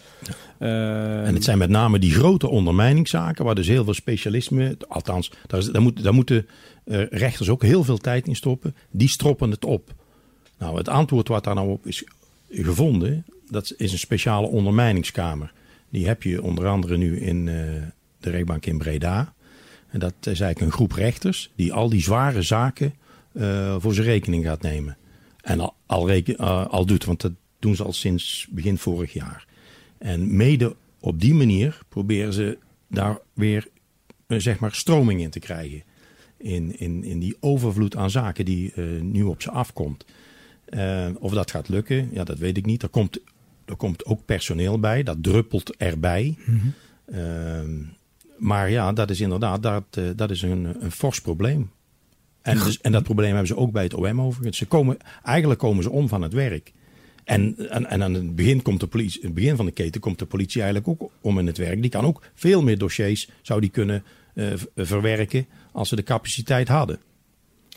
Ja. 0.58 1.24
en 1.24 1.34
het 1.34 1.44
zijn 1.44 1.58
met 1.58 1.70
name 1.70 2.00
die 2.00 2.12
grote 2.12 2.50
ondermijningszaken, 2.50 3.46
waar 3.46 3.56
dus 3.56 3.68
heel 3.68 3.84
veel 3.84 3.94
specialisme, 3.94 4.78
althans, 4.88 5.32
daar, 5.48 5.60
is, 5.60 5.66
daar, 5.66 5.82
moet, 5.82 6.04
daar 6.04 6.14
moeten 6.14 6.48
uh, 6.86 7.06
rechters 7.10 7.50
ook 7.50 7.62
heel 7.62 7.84
veel 7.84 7.98
tijd 7.98 8.28
in 8.28 8.36
stoppen. 8.36 8.76
Die 8.92 9.10
stroppen 9.10 9.52
het 9.52 9.66
op. 9.66 9.94
Nou, 10.58 10.78
het 10.78 10.88
antwoord 10.88 11.28
wat 11.28 11.44
daar 11.44 11.56
nou 11.56 11.70
op 11.70 11.88
is 11.88 12.04
gevonden, 12.50 13.26
dat 13.54 13.74
is 13.78 13.92
een 13.92 14.00
speciale 14.00 14.48
ondermijningskamer. 14.48 15.54
Die 15.90 16.08
heb 16.08 16.24
je 16.24 16.42
onder 16.42 16.68
andere 16.68 16.98
nu 16.98 17.20
in 17.20 17.48
uh, 17.48 17.54
de 18.20 18.30
rechtbank 18.30 18.66
in 18.66 18.78
Breda. 18.78 19.34
En 19.90 20.00
dat 20.00 20.14
is 20.20 20.26
eigenlijk 20.26 20.60
een 20.60 20.72
groep 20.72 20.92
rechters 20.92 21.52
die 21.56 21.74
al 21.74 21.90
die 21.90 22.02
zware 22.02 22.42
zaken 22.42 22.94
uh, 23.34 23.76
voor 23.80 23.94
zijn 23.94 24.08
rekening 24.08 24.46
gaat 24.46 24.62
nemen. 24.62 24.98
En 25.42 25.60
al, 25.60 25.76
al, 25.86 26.08
reken, 26.08 26.36
uh, 26.40 26.66
al 26.66 26.86
doet, 26.86 27.06
want 27.06 27.22
dat 27.22 27.32
doen 27.60 27.76
ze 27.76 27.84
al 27.84 27.94
sinds 27.94 28.48
begin 28.50 28.78
vorig 28.78 29.14
jaar. 29.14 29.46
En 29.98 30.36
mede 30.36 30.76
op 31.00 31.22
die 31.22 31.34
manier 31.34 31.80
proberen 31.90 32.34
ze 32.34 32.58
daar 32.88 33.20
weer 33.34 33.68
zeg 34.28 34.60
maar 34.60 34.74
stroming 34.74 35.22
in 35.22 35.30
te 35.30 35.40
krijgen. 35.40 35.84
In, 36.38 36.80
in, 36.80 37.04
in 37.04 37.20
die 37.20 37.38
overvloed 37.40 37.96
aan 37.96 38.10
zaken 38.10 38.46
die 38.46 38.80
nu 39.02 39.24
op 39.24 39.42
ze 39.42 39.52
afkomt. 39.52 40.06
Of 41.20 41.34
dat 41.34 41.52
gaat 41.52 41.70
lukken, 41.70 42.10
ja, 42.12 42.24
dat 42.24 42.38
weet 42.38 42.58
ik 42.58 42.66
niet. 42.66 42.84
Er 42.84 42.90
komt, 42.90 43.20
er 43.66 43.76
komt 43.76 44.06
ook 44.06 44.26
personeel 44.26 44.80
bij, 44.80 45.04
dat 45.04 45.24
druppelt 45.24 45.76
erbij. 45.76 46.38
Mm 46.46 46.60
-hmm. 46.60 46.74
uh, 47.18 47.88
maar 48.38 48.70
ja, 48.70 48.94
dat 48.94 49.10
is 49.10 49.20
inderdaad 49.20 49.64
dat, 49.64 49.84
uh, 49.98 50.10
dat 50.16 50.32
is 50.32 50.42
een, 50.42 50.76
een 50.80 50.92
fors 50.92 51.22
probleem. 51.22 51.72
En, 52.42 52.58
dus, 52.58 52.82
en 52.82 52.92
dat 52.92 53.04
probleem 53.04 53.30
hebben 53.30 53.48
ze 53.48 53.58
ook 53.58 53.72
bij 53.72 53.84
het 53.84 53.94
OM 53.94 54.22
overigens. 54.22 54.58
Ze 54.58 54.66
komen, 54.66 54.98
eigenlijk 55.24 55.60
komen 55.60 55.84
ze 55.84 55.90
om 55.90 56.08
van 56.08 56.22
het 56.22 56.34
werk. 56.34 56.74
En, 57.24 57.56
en, 57.70 57.90
en 57.90 58.04
aan 58.04 58.14
het 58.14 58.36
begin, 58.36 58.62
komt 58.62 58.80
de 58.80 58.88
politie, 58.88 59.22
het 59.22 59.34
begin 59.34 59.56
van 59.56 59.66
de 59.66 59.72
keten 59.72 60.02
komt 60.02 60.20
de 60.20 60.26
politie 60.26 60.62
eigenlijk 60.62 61.02
ook 61.02 61.12
om 61.22 61.40
in 61.40 61.48
het 61.48 61.58
werk. 61.58 61.82
Die 61.82 61.92
kan 61.92 62.06
ook 62.06 62.22
veel 62.34 62.64
meer 62.64 62.78
dossiers 62.78 63.30
zou 63.42 63.62
die 63.62 63.70
kunnen 63.70 64.04
uh, 64.34 64.54
verwerken 64.76 65.46
als 65.72 65.90
ze 65.90 65.96
de 65.96 66.04
capaciteit 66.04 66.68
hadden. 66.68 67.00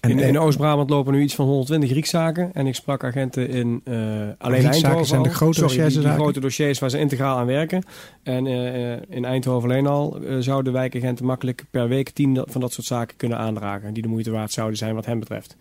En, 0.01 0.11
in, 0.11 0.19
in 0.19 0.39
Oost-Brabant 0.39 0.91
lopen 0.91 1.13
nu 1.13 1.23
iets 1.23 1.35
van 1.35 1.47
120 1.47 1.93
riekzaken. 1.93 2.51
En 2.55 2.67
ik 2.67 2.75
sprak 2.75 3.05
agenten 3.05 3.49
in 3.49 3.81
uh, 3.85 4.29
alleen 4.39 4.67
Eindhoven. 4.67 5.07
zijn 5.07 5.23
de 5.23 5.29
grote 5.29 5.53
Sorry, 5.53 5.69
dossiers. 5.69 5.95
Die, 5.95 6.03
die 6.03 6.13
grote 6.13 6.41
dossiers 6.41 6.79
waar 6.79 6.91
ze 6.91 6.99
integraal 6.99 7.39
aan 7.39 7.47
werken. 7.47 7.83
En 8.23 8.47
uh, 8.47 8.93
in 8.93 9.25
Eindhoven 9.25 9.71
alleen 9.71 9.87
al 9.87 10.23
uh, 10.23 10.37
zouden 10.39 10.73
wijkagenten 10.73 11.25
makkelijk 11.25 11.65
per 11.71 11.89
week 11.89 12.11
tien 12.11 12.43
van 12.47 12.61
dat 12.61 12.73
soort 12.73 12.87
zaken 12.87 13.17
kunnen 13.17 13.39
aandragen. 13.39 13.95
Die 13.95 14.03
de 14.03 14.09
moeite 14.09 14.31
waard 14.31 14.53
zouden 14.53 14.79
zijn 14.79 14.95
wat 14.95 15.07
hen 15.07 15.19
betreft. 15.19 15.57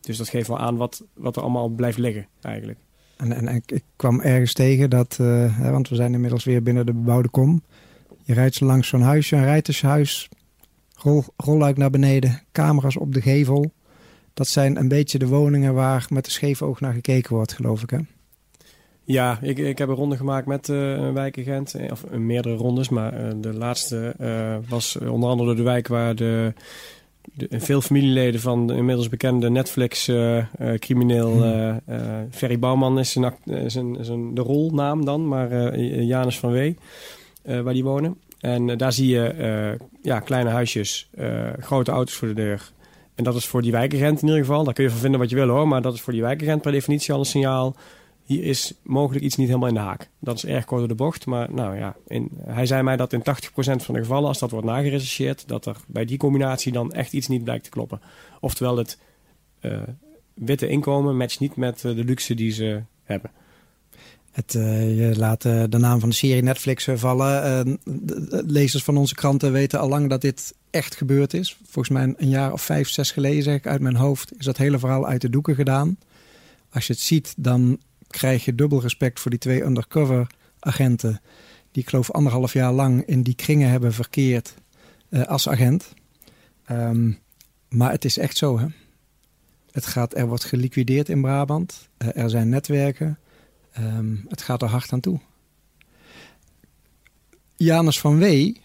Dus 0.00 0.16
dat 0.16 0.28
geeft 0.28 0.48
wel 0.48 0.58
aan 0.58 0.76
wat, 0.76 1.04
wat 1.14 1.36
er 1.36 1.42
allemaal 1.42 1.68
blijft 1.68 1.98
liggen 1.98 2.26
eigenlijk. 2.40 2.78
En, 3.16 3.32
en, 3.32 3.48
en 3.48 3.62
ik 3.66 3.82
kwam 3.96 4.20
ergens 4.20 4.52
tegen 4.52 4.90
dat, 4.90 5.16
hè, 5.16 5.70
want 5.70 5.88
we 5.88 5.94
zijn 5.94 6.14
inmiddels 6.14 6.44
weer 6.44 6.62
binnen 6.62 6.86
de 6.86 6.92
bebouwde 6.92 7.28
kom. 7.28 7.62
Je 8.24 8.34
rijdt 8.34 8.54
zo 8.54 8.64
langs 8.64 8.88
zo'n 8.88 9.00
huisje, 9.00 9.36
een 9.36 9.44
rijtershuis. 9.44 10.28
Rol, 11.02 11.24
rolluik 11.36 11.76
naar 11.76 11.90
beneden, 11.90 12.42
camera's 12.52 12.96
op 12.96 13.14
de 13.14 13.20
gevel. 13.20 13.72
Dat 14.34 14.48
zijn 14.48 14.76
een 14.76 14.88
beetje 14.88 15.18
de 15.18 15.26
woningen 15.26 15.74
waar 15.74 16.06
met 16.10 16.26
een 16.26 16.32
scheef 16.32 16.62
oog 16.62 16.80
naar 16.80 16.92
gekeken 16.92 17.34
wordt, 17.34 17.52
geloof 17.52 17.82
ik. 17.82 17.90
Hè? 17.90 17.98
Ja, 19.04 19.38
ik, 19.40 19.58
ik 19.58 19.78
heb 19.78 19.88
een 19.88 19.94
ronde 19.94 20.16
gemaakt 20.16 20.46
met 20.46 20.68
uh, 20.68 20.90
een 20.90 21.14
wijkagent. 21.14 21.76
Of 21.90 22.04
uh, 22.12 22.18
meerdere 22.18 22.54
rondes, 22.54 22.88
maar 22.88 23.24
uh, 23.24 23.30
de 23.36 23.52
laatste 23.52 24.14
was 24.68 24.98
onder 24.98 25.28
andere 25.28 25.54
de 25.54 25.62
wijk 25.62 25.88
waar 25.88 26.14
de, 26.14 26.52
de, 27.34 27.48
veel 27.50 27.80
familieleden 27.80 28.40
van 28.40 28.66
de 28.66 28.74
inmiddels 28.74 29.08
bekende 29.08 29.50
Netflix-crimineel 29.50 31.42
hmm. 31.42 31.80
Ferry 32.30 32.58
Bouwman 32.58 32.98
is, 32.98 33.14
een, 33.14 33.32
is 33.98 34.08
een, 34.08 34.34
de 34.34 34.40
rolnaam 34.40 35.04
dan, 35.04 35.28
maar 35.28 35.78
Janus 35.80 36.38
van 36.38 36.50
Wee, 36.52 36.76
waar 37.42 37.72
die 37.72 37.84
wonen. 37.84 38.16
En 38.42 38.68
uh, 38.68 38.76
daar 38.76 38.92
zie 38.92 39.08
je 39.08 39.34
uh, 39.80 39.86
ja, 40.02 40.20
kleine 40.20 40.50
huisjes, 40.50 41.08
uh, 41.14 41.50
grote 41.58 41.90
auto's 41.90 42.14
voor 42.14 42.28
de 42.28 42.34
deur. 42.34 42.72
En 43.14 43.24
dat 43.24 43.34
is 43.34 43.46
voor 43.46 43.62
die 43.62 43.72
wijkagent 43.72 44.22
in 44.22 44.28
ieder 44.28 44.44
geval. 44.44 44.64
Daar 44.64 44.74
kun 44.74 44.84
je 44.84 44.90
van 44.90 44.98
vinden 44.98 45.20
wat 45.20 45.30
je 45.30 45.36
wil 45.36 45.48
hoor. 45.48 45.68
Maar 45.68 45.82
dat 45.82 45.94
is 45.94 46.00
voor 46.00 46.12
die 46.12 46.22
wijkagent 46.22 46.62
per 46.62 46.72
definitie 46.72 47.12
al 47.12 47.18
een 47.18 47.24
signaal. 47.24 47.76
Hier 48.24 48.44
is 48.44 48.74
mogelijk 48.82 49.24
iets 49.24 49.36
niet 49.36 49.46
helemaal 49.46 49.68
in 49.68 49.74
de 49.74 49.80
haak. 49.80 50.08
Dat 50.18 50.36
is 50.36 50.44
erg 50.44 50.64
kort 50.64 50.78
door 50.78 50.88
de 50.88 50.94
bocht. 50.94 51.26
Maar 51.26 51.54
nou 51.54 51.76
ja, 51.76 51.96
in, 52.06 52.28
hij 52.44 52.66
zei 52.66 52.82
mij 52.82 52.96
dat 52.96 53.12
in 53.12 53.20
80% 53.20 53.22
van 53.54 53.94
de 53.94 54.00
gevallen, 54.00 54.28
als 54.28 54.38
dat 54.38 54.50
wordt 54.50 54.66
nagerechercheerd, 54.66 55.48
dat 55.48 55.66
er 55.66 55.76
bij 55.86 56.04
die 56.04 56.18
combinatie 56.18 56.72
dan 56.72 56.92
echt 56.92 57.12
iets 57.12 57.28
niet 57.28 57.44
blijkt 57.44 57.64
te 57.64 57.70
kloppen. 57.70 58.00
Oftewel, 58.40 58.76
het 58.76 58.98
witte 60.34 60.68
inkomen 60.68 61.16
matcht 61.16 61.40
niet 61.40 61.56
met 61.56 61.80
de 61.80 62.04
luxe 62.04 62.34
die 62.34 62.50
ze 62.50 62.82
hebben. 63.02 63.30
Uh, 64.56 64.96
je 64.96 65.18
laat 65.18 65.44
uh, 65.44 65.62
de 65.68 65.78
naam 65.78 66.00
van 66.00 66.08
de 66.08 66.14
serie 66.14 66.42
Netflix 66.42 66.88
vallen. 66.94 67.78
De, 67.84 68.26
de 68.28 68.42
lezers 68.46 68.82
van 68.82 68.96
onze 68.96 69.14
kranten 69.14 69.52
weten 69.52 69.80
al 69.80 69.88
lang 69.88 70.08
dat 70.08 70.20
dit 70.20 70.54
echt 70.70 70.96
gebeurd 70.96 71.34
is. 71.34 71.56
Volgens 71.62 71.88
mij 71.88 72.14
een 72.16 72.28
jaar 72.28 72.52
of 72.52 72.62
vijf, 72.62 72.88
zes 72.88 73.10
geleden, 73.10 73.42
zeg 73.42 73.54
ik 73.54 73.66
uit 73.66 73.80
mijn 73.80 73.96
hoofd, 73.96 74.38
is 74.38 74.44
dat 74.44 74.56
hele 74.56 74.78
verhaal 74.78 75.06
uit 75.06 75.20
de 75.20 75.30
doeken 75.30 75.54
gedaan. 75.54 75.98
Als 76.70 76.86
je 76.86 76.92
het 76.92 77.02
ziet, 77.02 77.34
dan 77.36 77.78
krijg 78.06 78.44
je 78.44 78.54
dubbel 78.54 78.80
respect 78.80 79.20
voor 79.20 79.30
die 79.30 79.40
twee 79.40 79.64
undercover 79.64 80.26
agenten. 80.58 81.20
Die 81.72 81.82
ik 81.82 81.88
geloof 81.88 82.10
anderhalf 82.10 82.52
jaar 82.52 82.72
lang 82.72 83.06
in 83.06 83.22
die 83.22 83.34
kringen 83.34 83.70
hebben 83.70 83.92
verkeerd 83.92 84.54
als 85.26 85.48
agent. 85.48 85.94
Um, 86.70 87.18
maar 87.68 87.90
het 87.90 88.04
is 88.04 88.18
echt 88.18 88.36
zo, 88.36 88.58
hè. 88.58 88.66
Het 89.70 89.86
gaat, 89.86 90.16
er 90.16 90.26
wordt 90.26 90.44
geliquideerd 90.44 91.08
in 91.08 91.20
Brabant. 91.20 91.88
er 91.96 92.30
zijn 92.30 92.48
netwerken. 92.48 93.18
Um, 93.78 94.24
het 94.28 94.42
gaat 94.42 94.62
er 94.62 94.68
hard 94.68 94.92
aan 94.92 95.00
toe. 95.00 95.20
Janus 97.56 98.00
van 98.00 98.18
Wee 98.18 98.60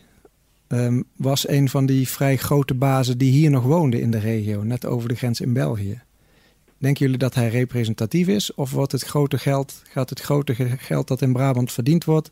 um, 0.68 1.04
was 1.16 1.48
een 1.48 1.70
van 1.70 1.86
die 1.86 2.08
vrij 2.08 2.38
grote 2.38 2.74
bazen 2.74 3.18
die 3.18 3.32
hier 3.32 3.50
nog 3.50 3.64
woonde 3.64 4.02
in 4.02 4.12
de 4.12 4.20
regio, 4.20 4.64
net 4.64 4.86
over 4.86 5.10
de 5.10 5.16
grens 5.16 5.42
in 5.42 5.54
België. 5.54 6.02
Denken 6.78 7.06
jullie 7.06 7.20
dat 7.20 7.34
hij 7.34 7.50
representatief 7.50 8.28
is? 8.28 8.54
Of 8.54 8.72
wordt 8.72 8.92
het 8.92 9.04
grote 9.04 9.38
geld, 9.38 9.82
gaat 9.90 10.10
het 10.10 10.20
grote 10.20 10.56
geld 10.78 11.08
dat 11.08 11.22
in 11.22 11.34
Brabant 11.34 11.72
verdiend 11.72 12.04
wordt, 12.04 12.32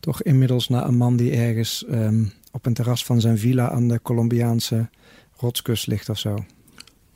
toch 0.00 0.22
inmiddels 0.22 0.68
naar 0.68 0.86
een 0.86 0.96
man 0.96 1.16
die 1.16 1.32
ergens 1.32 1.84
um, 1.90 2.32
op 2.52 2.66
een 2.66 2.74
terras 2.74 3.04
van 3.04 3.20
zijn 3.20 3.38
villa 3.38 3.70
aan 3.70 3.88
de 3.88 4.02
Colombiaanse 4.02 4.88
rotskust 5.36 5.86
ligt 5.86 6.08
of 6.08 6.18
zo? 6.18 6.44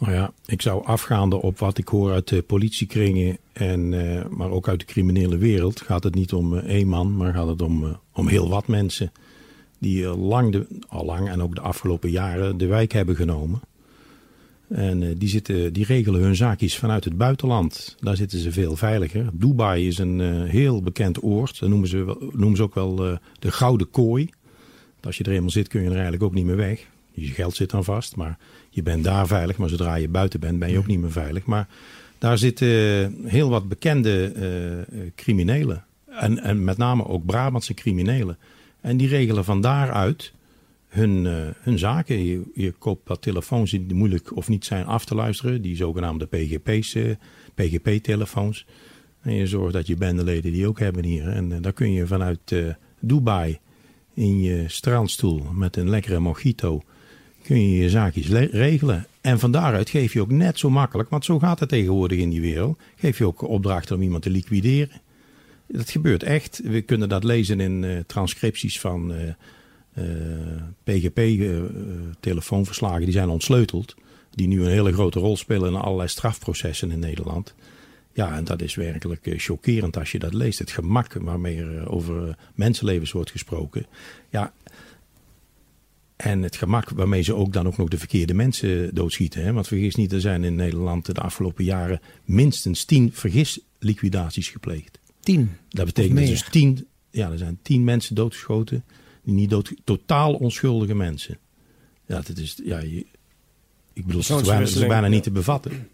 Nou 0.01 0.13
ja, 0.13 0.33
ik 0.47 0.63
zou 0.63 0.85
afgaande 0.85 1.43
op 1.43 1.59
wat 1.59 1.79
ik 1.79 1.89
hoor 1.89 2.13
uit 2.13 2.29
de 2.29 2.43
politiekringen, 2.43 3.39
en, 3.53 3.93
uh, 3.93 4.27
maar 4.27 4.51
ook 4.51 4.69
uit 4.69 4.81
de 4.81 4.87
criminele 4.87 5.37
wereld, 5.37 5.81
gaat 5.81 6.05
het 6.05 6.15
niet 6.15 6.33
om 6.33 6.55
uh, 6.55 6.59
één 6.59 6.89
man, 6.89 7.17
maar 7.17 7.33
gaat 7.33 7.49
het 7.49 7.63
om, 7.63 7.85
uh, 7.85 7.91
om 8.13 8.29
heel 8.29 8.49
wat 8.49 8.67
mensen 8.67 9.13
die 9.79 10.07
lang 10.07 10.53
de, 10.53 10.67
al 10.89 11.05
lang 11.05 11.29
en 11.29 11.43
ook 11.43 11.55
de 11.55 11.61
afgelopen 11.61 12.11
jaren 12.11 12.57
de 12.57 12.67
wijk 12.67 12.93
hebben 12.93 13.17
genomen. 13.17 13.61
En 14.71 15.03
eh, 15.03 15.09
die, 15.17 15.29
zitten, 15.29 15.73
die 15.73 15.85
regelen 15.85 16.21
hun 16.21 16.37
zaakjes 16.37 16.79
vanuit 16.79 17.05
het 17.05 17.17
buitenland. 17.17 17.97
Daar 18.01 18.17
zitten 18.17 18.39
ze 18.39 18.53
veel 18.53 18.77
veiliger. 18.77 19.31
Dubai 19.33 19.87
is 19.87 19.99
een 19.99 20.21
eh, 20.21 20.51
heel 20.51 20.83
bekend 20.83 21.23
oord. 21.23 21.59
Dat 21.59 21.69
noemen 21.69 21.89
ze, 21.89 22.29
noemen 22.33 22.57
ze 22.57 22.63
ook 22.63 22.75
wel 22.75 23.07
eh, 23.07 23.17
de 23.39 23.51
gouden 23.51 23.91
kooi. 23.91 24.31
Als 25.01 25.19
je 25.19 25.25
er 25.25 25.33
eenmaal 25.33 25.51
zit 25.51 25.69
kun 25.69 25.81
je 25.81 25.87
er 25.87 25.93
eigenlijk 25.93 26.23
ook 26.23 26.35
niet 26.35 26.45
meer 26.45 26.57
weg. 26.57 26.87
Je 27.13 27.27
geld 27.27 27.55
zit 27.55 27.71
dan 27.71 27.85
vast, 27.85 28.17
maar 28.17 28.39
je 28.71 28.83
bent 28.83 29.05
daar 29.05 29.27
veilig. 29.27 29.57
Maar 29.57 29.69
zodra 29.69 29.95
je 29.95 30.09
buiten 30.09 30.41
bent, 30.41 30.59
ben 30.59 30.71
je 30.71 30.79
ook 30.79 30.87
niet 30.87 31.01
meer 31.01 31.13
veilig. 31.13 31.45
Maar 31.45 31.69
daar 32.19 32.39
zitten 32.39 32.67
heel 33.25 33.49
wat 33.49 33.69
bekende 33.69 34.33
eh, 34.33 34.99
criminelen. 35.15 35.85
En, 36.07 36.39
en 36.39 36.65
met 36.65 36.77
name 36.77 37.07
ook 37.07 37.27
Brabantse 37.27 37.75
criminelen. 37.75 38.39
En 38.81 38.97
die 38.97 39.09
regelen 39.09 39.45
van 39.45 39.61
daaruit 39.61 40.33
hun, 40.91 41.27
eh, 41.27 41.33
hun 41.61 41.79
zaken. 41.79 42.25
Je, 42.25 42.43
je 42.55 42.73
koopt 42.73 43.09
wat 43.09 43.23
telefoons 43.23 43.71
die 43.71 43.95
moeilijk 43.95 44.37
of 44.37 44.49
niet 44.49 44.65
zijn 44.65 44.87
af 44.87 45.05
te 45.05 45.15
luisteren. 45.15 45.63
Die 45.63 45.77
zogenaamde 45.77 46.27
PGP's, 46.27 46.95
eh, 46.95 47.11
PGP-telefoons. 47.55 48.67
En 49.23 49.35
je 49.35 49.47
zorgt 49.47 49.73
dat 49.73 49.87
je 49.87 49.97
bendeleden 49.97 50.53
die 50.53 50.69
ook 50.69 50.79
hebben 50.79 51.05
hier. 51.05 51.29
En 51.29 51.53
eh, 51.53 51.59
dan 51.61 51.73
kun 51.73 51.93
je 51.93 52.07
vanuit 52.07 52.55
Dubai 53.01 53.59
in 54.15 54.41
je 54.41 54.65
strandstoel 54.69 55.43
met 55.53 55.77
een 55.77 55.89
lekkere 55.89 56.19
mojito... 56.19 56.83
kun 57.43 57.71
je 57.71 57.83
je 57.83 57.91
zaakjes 57.91 58.27
le- 58.27 58.49
regelen. 58.53 59.07
En 59.21 59.39
van 59.39 59.53
daaruit 59.53 59.91
geef 59.91 60.13
je 60.13 60.21
ook 60.21 60.31
net 60.31 60.59
zo 60.59 60.71
makkelijk... 60.71 61.11
want 61.11 61.25
zo 61.25 61.39
gaat 61.39 61.61
het 61.61 61.69
tegenwoordig 61.69 62.19
in 62.19 62.31
die 62.31 62.41
wereld... 62.41 62.79
geef 62.97 63.19
je 63.19 63.27
ook 63.27 63.43
opdrachten 63.43 63.97
om 63.97 64.03
iemand 64.03 64.23
te 64.23 64.31
liquideren. 64.31 65.01
Dat 65.67 65.91
gebeurt 65.91 66.23
echt. 66.23 66.61
We 66.65 66.81
kunnen 66.81 67.09
dat 67.09 67.25
lezen 67.25 67.61
in 67.61 67.85
eh, 67.85 67.99
transcripties 68.07 68.81
van... 68.81 69.13
eh, 69.13 69.19
PGP-telefoonverslagen 70.85 73.05
die 73.05 73.13
zijn 73.13 73.29
ontsleuteld. 73.29 73.95
Die 74.31 74.49
nu 74.49 74.65
een 74.65 74.71
hele 74.71 74.93
grote 74.93 75.19
rol 75.19 75.37
spelen 75.37 75.73
in 75.73 75.79
allerlei 75.79 76.09
strafprocessen 76.09 76.91
in 76.91 76.99
Nederland. 76.99 77.55
Ja, 78.13 78.37
en 78.37 78.45
dat 78.45 78.63
is 78.63 78.75
werkelijk 78.75 79.27
eh, 79.27 79.39
chockerend 79.39 79.97
als 79.97 80.13
je 80.13 80.19
dat 80.19 80.35
leest. 80.35 80.59
Het 80.59 80.71
gemak 80.71 81.13
waarmee 81.13 81.59
er 81.59 81.79
eh, 81.79 81.93
over 81.93 82.29
eh, 82.29 82.35
mensenlevens 82.55 83.13
wordt 83.13 83.31
gesproken. 83.31 83.87
Ja, 84.29 84.53
en 86.21 86.43
het 86.43 86.57
gemak 86.57 86.91
waarmee 86.91 87.23
ze 87.23 87.35
ook 87.35 87.53
dan 87.53 87.67
ook 87.67 87.77
nog 87.77 87.89
de 87.89 87.99
verkeerde 87.99 88.35
mensen 88.35 88.95
doodschieten. 88.95 89.45
Hè? 89.45 89.53
Want 89.53 89.67
vergis 89.69 89.95
niet, 89.95 90.13
er 90.13 90.21
zijn 90.21 90.45
in 90.45 90.55
Nederland 90.55 91.07
de 91.07 91.21
afgelopen 91.21 91.65
jaren 91.65 92.01
minstens 92.25 92.85
tien 92.85 93.11
vergisliquidaties 93.13 94.49
gepleegd. 94.49 94.99
Tien. 95.21 95.51
Dat 95.69 95.87
betekent 95.87 96.19
dus 96.19 96.49
tien, 96.51 96.87
ja, 97.11 97.31
er 97.31 97.39
zijn 97.39 97.59
tien 97.63 97.85
mensen 97.85 98.15
doodgeschoten. 98.15 98.85
Die 99.23 99.35
niet 99.35 99.51
dood, 99.51 99.75
totaal 99.85 100.35
onschuldige 100.35 100.95
mensen. 100.95 101.39
Ja, 102.07 102.21
dat 102.21 102.37
is, 102.37 102.61
ja, 102.65 102.79
je, 102.79 103.07
ik 103.93 104.07
bedoel, 104.07 104.21
het 104.21 104.31
is, 104.31 104.47
bijna, 104.47 104.65
het 104.65 104.75
is 104.75 104.87
bijna 104.87 105.09
niet 105.09 105.23
te 105.23 105.31
bevatten. 105.31 105.89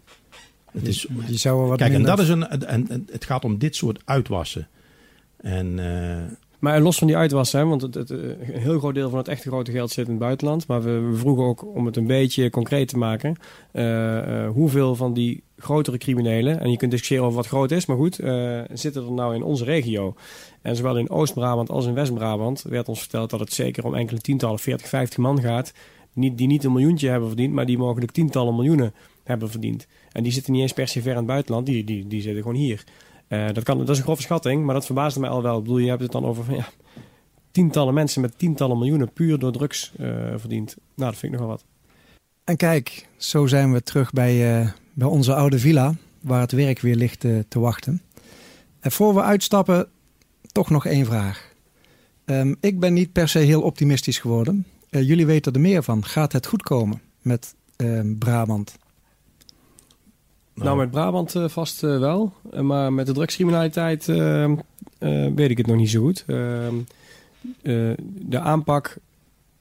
Het 0.71 0.87
is, 0.87 1.07
Je 1.27 1.37
zou 1.37 1.61
er 1.61 1.67
wat 1.67 1.77
kijk, 1.77 1.93
en 1.93 2.03
dat 2.03 2.19
is 2.19 2.29
een, 2.29 2.47
en, 2.47 2.87
en 2.87 3.07
het 3.11 3.25
gaat 3.25 3.43
om 3.43 3.57
dit 3.57 3.75
soort 3.75 4.01
uitwassen. 4.05 4.67
En 5.37 5.79
eh, 5.79 6.31
Maar 6.59 6.81
los 6.81 6.97
van 6.97 7.07
die 7.07 7.17
uitwassen, 7.17 7.59
hè, 7.59 7.65
want 7.65 7.95
eh, 7.95 8.03
een 8.07 8.59
heel 8.59 8.79
groot 8.79 8.93
deel 8.93 9.09
van 9.09 9.17
het 9.17 9.27
echte 9.27 9.47
grote 9.47 9.71
geld 9.71 9.91
zit 9.91 10.05
in 10.05 10.11
het 10.11 10.19
buitenland. 10.19 10.67
Maar 10.67 10.83
we, 10.83 11.11
vroegen 11.13 11.43
ook 11.43 11.75
om 11.75 11.85
het 11.85 11.95
een 11.95 12.07
beetje 12.07 12.49
concreet 12.49 12.87
te 12.87 12.97
maken. 12.97 13.35
eh, 13.71 14.45
eh, 14.45 14.51
hoeveel 14.51 14.95
van 14.95 15.13
die 15.13 15.43
grotere 15.57 15.97
criminelen, 15.97 16.59
en 16.59 16.71
je 16.71 16.77
kunt 16.77 16.91
discussiëren 16.91 17.25
over 17.25 17.37
wat 17.37 17.47
groot 17.47 17.71
is, 17.71 17.85
maar 17.85 17.97
goed, 17.97 18.15
zitten 18.73 19.05
er 19.05 19.11
nou 19.11 19.35
in 19.35 19.43
onze 19.43 19.63
regio? 19.63 20.15
En 20.61 20.75
zowel 20.75 20.97
in 20.97 21.09
Oost-Brabant 21.09 21.69
als 21.69 21.85
in 21.85 21.93
West-Brabant 21.93 22.61
werd 22.61 22.89
ons 22.89 22.99
verteld 22.99 23.29
dat 23.29 23.39
het 23.39 23.53
zeker 23.53 23.85
om 23.85 23.95
enkele 23.95 24.19
tientallen, 24.19 24.59
40, 24.59 24.87
50 24.87 25.17
man 25.17 25.41
gaat. 25.41 25.73
Niet, 26.13 26.37
die 26.37 26.47
niet 26.47 26.63
een 26.63 26.71
miljoentje 26.71 27.09
hebben 27.09 27.27
verdiend, 27.27 27.53
maar 27.53 27.65
die 27.65 27.77
mogelijk 27.77 28.11
tientallen 28.11 28.55
miljoenen 28.55 28.93
hebben 29.23 29.49
verdiend. 29.49 29.87
En 30.11 30.23
die 30.23 30.31
zitten 30.31 30.53
niet 30.53 30.61
eens 30.61 30.73
per 30.73 30.87
se 30.87 31.01
ver 31.01 31.11
in 31.11 31.17
het 31.17 31.25
buitenland, 31.25 31.65
die, 31.65 31.83
die, 31.83 32.07
die 32.07 32.21
zitten 32.21 32.41
gewoon 32.41 32.57
hier. 32.57 32.83
Eh, 33.27 33.47
dat, 33.53 33.63
kan, 33.63 33.77
dat 33.77 33.89
is 33.89 33.97
een 33.97 34.03
grove 34.03 34.21
schatting, 34.21 34.65
maar 34.65 34.73
dat 34.73 34.85
verbaasde 34.85 35.19
mij 35.19 35.29
al 35.29 35.41
wel. 35.41 35.57
Ik 35.57 35.63
bedoel, 35.63 35.77
je 35.77 35.89
hebt 35.89 36.01
het 36.01 36.11
dan 36.11 36.25
over 36.25 36.43
van, 36.43 36.55
ja, 36.55 36.67
tientallen 37.51 37.93
mensen 37.93 38.21
met 38.21 38.37
tientallen 38.37 38.77
miljoenen 38.77 39.13
puur 39.13 39.39
door 39.39 39.51
drugs 39.51 39.91
eh, 39.97 40.07
verdiend. 40.35 40.75
Nou, 40.95 41.11
dat 41.11 41.19
vind 41.19 41.33
ik 41.33 41.39
nogal 41.39 41.53
wat. 41.53 41.65
En 42.43 42.57
kijk, 42.57 43.07
zo 43.17 43.47
zijn 43.47 43.73
we 43.73 43.83
terug 43.83 44.11
bij, 44.11 44.59
eh, 44.59 44.69
bij 44.93 45.07
onze 45.07 45.33
oude 45.33 45.59
villa, 45.59 45.93
waar 46.21 46.41
het 46.41 46.51
werk 46.51 46.79
weer 46.79 46.95
ligt 46.95 47.19
te 47.19 47.59
wachten. 47.59 48.01
En 48.79 48.91
voor 48.91 49.13
we 49.13 49.21
uitstappen, 49.21 49.87
toch 50.51 50.69
nog 50.69 50.85
één 50.85 51.05
vraag. 51.05 51.53
Ehm, 52.25 52.53
ik 52.59 52.79
ben 52.79 52.93
niet 52.93 53.11
per 53.11 53.29
se 53.29 53.39
heel 53.39 53.61
optimistisch 53.61 54.19
geworden. 54.19 54.65
Jullie 54.89 55.25
weten 55.25 55.53
er 55.53 55.59
meer 55.59 55.83
van. 55.83 56.05
Gaat 56.05 56.33
het 56.33 56.45
goed 56.47 56.61
komen 56.61 57.01
met 57.21 57.55
ehm, 57.75 58.17
Brabant? 58.17 58.77
Nou, 60.63 60.77
met 60.77 60.91
Brabant 60.91 61.35
eh, 61.35 61.47
vast 61.47 61.83
eh, 61.83 61.99
wel. 61.99 62.33
Eh, 62.51 62.61
maar 62.61 62.93
met 62.93 63.05
de 63.05 63.13
drugscriminaliteit 63.13 64.05
weet 65.35 65.49
ik 65.49 65.57
het 65.57 65.67
nog 65.67 65.75
niet 65.75 65.89
zo 65.89 66.01
goed. 66.01 66.23
Ehm, 66.27 66.75
eh, 67.61 67.91
de 68.05 68.39
aanpak 68.39 68.97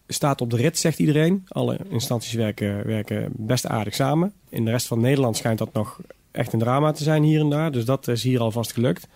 staat 0.08 0.40
op 0.40 0.50
de 0.50 0.56
rit, 0.56 0.78
zegt 0.78 0.98
iedereen. 0.98 1.44
Alle 1.48 1.78
instanties 1.88 2.32
werken, 2.32 2.86
werken 2.86 3.32
best 3.32 3.66
aardig 3.66 3.94
samen. 3.94 4.32
In 4.48 4.64
de 4.64 4.70
rest 4.70 4.86
van 4.86 5.00
Nederland 5.00 5.36
schijnt 5.36 5.58
dat 5.58 5.72
nog 5.72 6.00
echt 6.30 6.52
een 6.52 6.58
drama 6.58 6.92
te 6.92 7.02
zijn 7.02 7.22
hier 7.22 7.40
en 7.40 7.50
daar. 7.50 7.72
Dus 7.72 7.84
dat 7.84 8.08
is 8.08 8.22
hier 8.22 8.40
alvast 8.40 8.72
gelukt. 8.72 9.08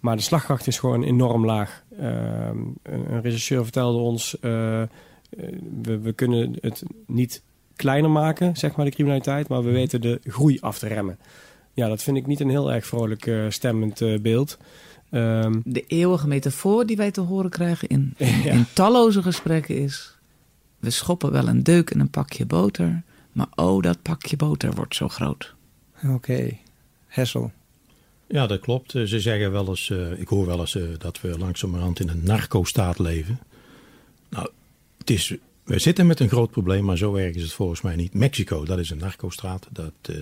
Maar 0.00 0.16
de 0.16 0.22
slagkracht 0.22 0.66
is 0.66 0.78
gewoon 0.78 1.02
enorm 1.02 1.44
laag. 1.44 1.82
Ehm, 1.98 2.58
een, 2.82 3.12
een 3.12 3.22
regisseur 3.22 3.62
vertelde 3.62 3.98
ons... 3.98 4.36
we, 4.40 4.88
we 5.82 6.12
kunnen 6.14 6.56
het 6.60 6.82
niet 7.06 7.42
kleiner 7.82 8.10
maken, 8.10 8.56
zeg 8.56 8.76
maar, 8.76 8.84
de 8.84 8.90
criminaliteit. 8.92 9.48
Maar 9.48 9.64
we 9.64 9.70
weten 9.70 10.00
de 10.00 10.20
groei 10.24 10.58
af 10.60 10.78
te 10.78 10.86
remmen. 10.88 11.18
Ja, 11.74 11.88
dat 11.88 12.02
vind 12.02 12.16
ik 12.16 12.26
niet 12.26 12.40
een 12.40 12.48
heel 12.50 12.72
erg 12.72 12.86
vrolijk 12.86 13.26
eh, 13.26 13.44
stemmend 13.48 14.00
eh, 14.00 14.20
beeld. 14.20 14.58
Ehm, 15.10 15.60
De 15.64 15.84
eeuwige 15.86 16.28
metafoor 16.28 16.86
die 16.86 16.96
wij 16.96 17.10
te 17.10 17.20
horen 17.20 17.50
krijgen 17.50 17.88
in, 17.88 18.14
Ja. 18.44 18.52
in 18.52 18.66
talloze 18.72 19.22
gesprekken 19.22 19.76
is... 19.76 20.18
we 20.78 20.90
schoppen 20.90 21.32
wel 21.32 21.48
een 21.48 21.62
deuk 21.62 21.90
in 21.90 22.00
een 22.00 22.10
pakje 22.10 22.46
boter... 22.46 23.02
maar 23.32 23.46
oh, 23.54 23.82
dat 23.82 24.02
pakje 24.02 24.36
boter 24.36 24.72
wordt 24.74 24.94
zo 24.94 25.08
groot. 25.08 25.54
Oké, 26.08 26.56
Hessel. 27.06 27.52
Ja, 28.26 28.46
dat 28.46 28.60
klopt. 28.60 28.94
Eh, 28.94 29.02
Ze 29.04 29.20
zeggen 29.20 29.52
wel 29.52 29.68
eens, 29.68 29.90
eh, 29.90 30.20
ik 30.20 30.28
hoor 30.28 30.46
wel 30.46 30.60
eens 30.60 30.74
eh, 30.76 30.82
dat 30.98 31.20
we 31.20 31.38
langzamerhand 31.38 32.00
in 32.00 32.08
een 32.08 32.24
narco-staat 32.24 32.98
leven. 32.98 33.38
Nou, 34.30 34.48
het 34.98 35.10
is, 35.10 35.34
we 35.64 35.78
zitten 35.78 36.06
met 36.06 36.20
een 36.20 36.28
groot 36.28 36.50
probleem, 36.50 36.84
maar 36.84 36.96
zo 36.96 37.14
erg 37.14 37.34
is 37.34 37.42
het 37.42 37.52
volgens 37.52 37.80
mij 37.80 37.96
niet. 37.96 38.14
Mexico, 38.14 38.64
dat 38.64 38.78
is 38.78 38.90
een 38.90 38.98
narco-straat. 38.98 39.68
Dat, 39.72 39.92
eh, 40.02 40.16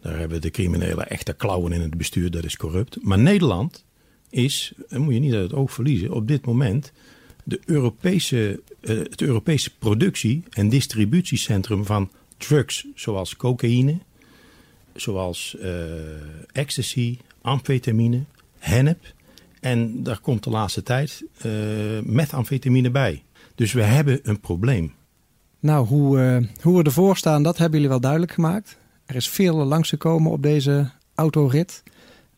daar 0.00 0.18
hebben 0.18 0.40
de 0.40 0.50
criminelen 0.50 1.08
echte 1.08 1.32
klauwen 1.32 1.72
in 1.72 1.80
het 1.80 1.96
bestuur, 1.96 2.30
dat 2.30 2.44
is 2.44 2.56
corrupt. 2.56 3.02
Maar 3.02 3.18
Nederland 3.18 3.84
is, 4.30 4.72
en 4.88 5.00
moet 5.00 5.14
je 5.14 5.20
niet 5.20 5.34
uit 5.34 5.50
het 5.50 5.54
oog 5.54 5.72
verliezen, 5.72 6.12
op 6.12 6.28
dit 6.28 6.46
moment 6.46 6.92
de 7.44 7.60
Europese, 7.64 8.62
eh, 8.80 8.96
het 8.96 9.22
Europese 9.22 9.76
productie- 9.78 10.42
en 10.50 10.68
distributiecentrum 10.68 11.84
van 11.84 12.10
drugs, 12.36 12.86
zoals 12.94 13.36
cocaïne, 13.36 13.98
zoals 14.94 15.56
eh, 15.56 15.72
ecstasy, 16.52 17.18
amfetamine, 17.40 18.24
hennep. 18.58 19.14
En 19.60 20.02
daar 20.02 20.20
komt 20.20 20.44
de 20.44 20.50
laatste 20.50 20.82
tijd 20.82 21.24
eh 21.38 21.50
methamfetamine 22.02 22.90
bij. 22.90 23.22
Dus 23.60 23.72
we 23.72 23.82
hebben 23.82 24.20
een 24.22 24.40
probleem. 24.40 24.92
Nou, 25.58 25.86
hoe, 25.86 26.20
eh, 26.20 26.62
hoe 26.62 26.76
we 26.76 26.82
ervoor 26.82 27.16
staan, 27.16 27.42
dat 27.42 27.58
hebben 27.58 27.74
jullie 27.74 27.88
wel 27.88 28.00
duidelijk 28.00 28.32
gemaakt. 28.32 28.76
Er 29.06 29.14
is 29.14 29.28
veel 29.28 29.54
langsgekomen 29.54 30.32
op 30.32 30.42
deze 30.42 30.90
autorit. 31.14 31.82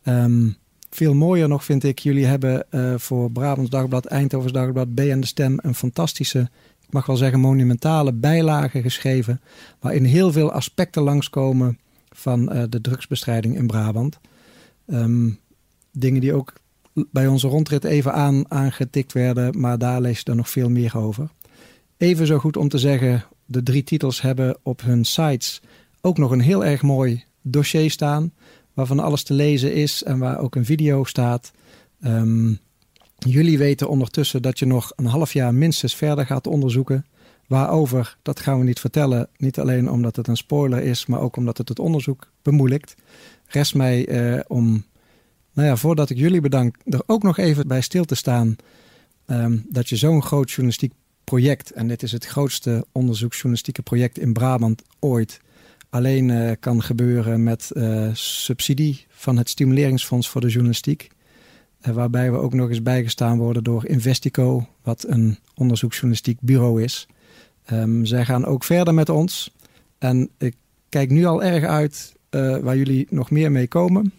Ehm, 0.02 0.48
veel 0.90 1.14
mooier 1.14 1.48
nog 1.48 1.64
vind 1.64 1.84
ik, 1.84 1.98
jullie 1.98 2.26
hebben 2.26 2.70
eh, 2.70 2.94
voor 2.96 3.30
Brabants 3.30 3.70
Dagblad, 3.70 4.04
Eindhovens 4.04 4.52
Dagblad, 4.52 4.94
B 4.94 4.98
en 4.98 5.20
de 5.20 5.26
Stem 5.26 5.58
een 5.62 5.74
fantastische, 5.74 6.50
ik 6.80 6.92
mag 6.92 7.06
wel 7.06 7.16
zeggen 7.16 7.40
monumentale 7.40 8.12
bijlage 8.12 8.82
geschreven. 8.82 9.40
Waarin 9.80 10.04
heel 10.04 10.32
veel 10.32 10.52
aspecten 10.52 11.02
langskomen 11.02 11.78
van 12.10 12.52
eh, 12.52 12.62
de 12.68 12.80
drugsbestrijding 12.80 13.56
in 13.56 13.66
Brabant. 13.66 14.20
Ehm, 14.86 15.30
dingen 15.92 16.20
die 16.20 16.34
ook 16.34 16.52
bij 16.94 17.26
onze 17.26 17.48
rondrit 17.48 17.84
even 17.84 18.12
aan, 18.12 18.50
aangetikt 18.50 19.12
werden, 19.12 19.60
maar 19.60 19.78
daar 19.78 20.00
lees 20.00 20.18
je 20.18 20.24
er 20.24 20.36
nog 20.36 20.50
veel 20.50 20.68
meer 20.68 20.98
over. 20.98 21.28
Even 21.96 22.26
zo 22.26 22.38
goed 22.38 22.56
om 22.56 22.68
te 22.68 22.78
zeggen, 22.78 23.24
de 23.44 23.62
drie 23.62 23.84
titels 23.84 24.20
hebben 24.20 24.58
op 24.62 24.82
hun 24.82 25.04
sites 25.04 25.62
ook 26.00 26.18
nog 26.18 26.30
een 26.30 26.40
heel 26.40 26.64
erg 26.64 26.82
mooi 26.82 27.24
dossier 27.42 27.90
staan. 27.90 28.32
Waarvan 28.74 28.98
alles 28.98 29.22
te 29.22 29.34
lezen 29.34 29.74
is 29.74 30.02
en 30.02 30.18
waar 30.18 30.38
ook 30.38 30.54
een 30.54 30.64
video 30.64 31.04
staat. 31.04 31.52
Ehm, 32.00 32.54
jullie 33.18 33.58
weten 33.58 33.88
ondertussen 33.88 34.42
dat 34.42 34.58
je 34.58 34.66
nog 34.66 34.92
een 34.96 35.06
half 35.06 35.32
jaar 35.32 35.54
minstens 35.54 35.94
verder 35.94 36.26
gaat 36.26 36.46
onderzoeken. 36.46 37.06
Waarover, 37.46 38.16
dat 38.22 38.40
gaan 38.40 38.58
we 38.58 38.64
niet 38.64 38.80
vertellen. 38.80 39.28
Niet 39.36 39.58
alleen 39.58 39.90
omdat 39.90 40.16
het 40.16 40.28
een 40.28 40.36
spoiler 40.36 40.82
is, 40.82 41.06
maar 41.06 41.20
ook 41.20 41.36
omdat 41.36 41.58
het 41.58 41.68
het 41.68 41.78
onderzoek 41.78 42.28
bemoeilijkt. 42.42 42.94
Rest 43.46 43.74
mij 43.74 44.08
eh, 44.08 44.40
om, 44.46 44.84
nou 45.52 45.68
ja, 45.68 45.76
voordat 45.76 46.10
ik 46.10 46.16
jullie 46.16 46.40
bedank, 46.40 46.76
er 46.84 47.02
ook 47.06 47.22
nog 47.22 47.38
even 47.38 47.66
bij 47.68 47.80
stil 47.80 48.04
te 48.04 48.14
staan. 48.14 48.56
ehm, 49.26 49.58
dat 49.68 49.88
je 49.88 49.96
zo'n 49.96 50.22
groot 50.22 50.48
journalistiek 50.48 50.92
project, 51.24 51.70
en 51.70 51.88
dit 51.88 52.02
is 52.02 52.12
het 52.12 52.26
grootste 52.26 52.86
onderzoeksjournalistieke 52.92 53.82
project 53.82 54.18
in 54.18 54.32
Brabant 54.32 54.82
ooit, 54.98 55.40
alleen 55.90 56.30
eh, 56.30 56.50
kan 56.60 56.82
gebeuren 56.82 57.42
met 57.42 57.70
eh, 57.70 58.08
subsidie 58.12 59.06
van 59.08 59.36
het 59.36 59.48
Stimuleringsfonds 59.48 60.28
voor 60.28 60.40
de 60.40 60.48
Journalistiek. 60.48 61.08
Eh, 61.80 61.92
waarbij 61.92 62.30
we 62.30 62.38
ook 62.38 62.54
nog 62.54 62.68
eens 62.68 62.82
bijgestaan 62.82 63.38
worden 63.38 63.64
door 63.64 63.86
Investico, 63.86 64.68
wat 64.82 65.04
een 65.08 65.38
onderzoeksjournalistiek 65.54 66.40
bureau 66.40 66.82
is. 66.82 67.06
Ehm, 67.64 68.04
zij 68.04 68.24
gaan 68.24 68.44
ook 68.44 68.64
verder 68.64 68.94
met 68.94 69.08
ons. 69.08 69.54
En 69.98 70.30
ik 70.38 70.54
kijk 70.88 71.10
nu 71.10 71.24
al 71.24 71.42
erg 71.42 71.64
uit 71.64 72.14
waar 72.62 72.76
jullie 72.76 73.06
nog 73.10 73.30
meer 73.30 73.52
mee 73.52 73.68
komen. 73.68 74.12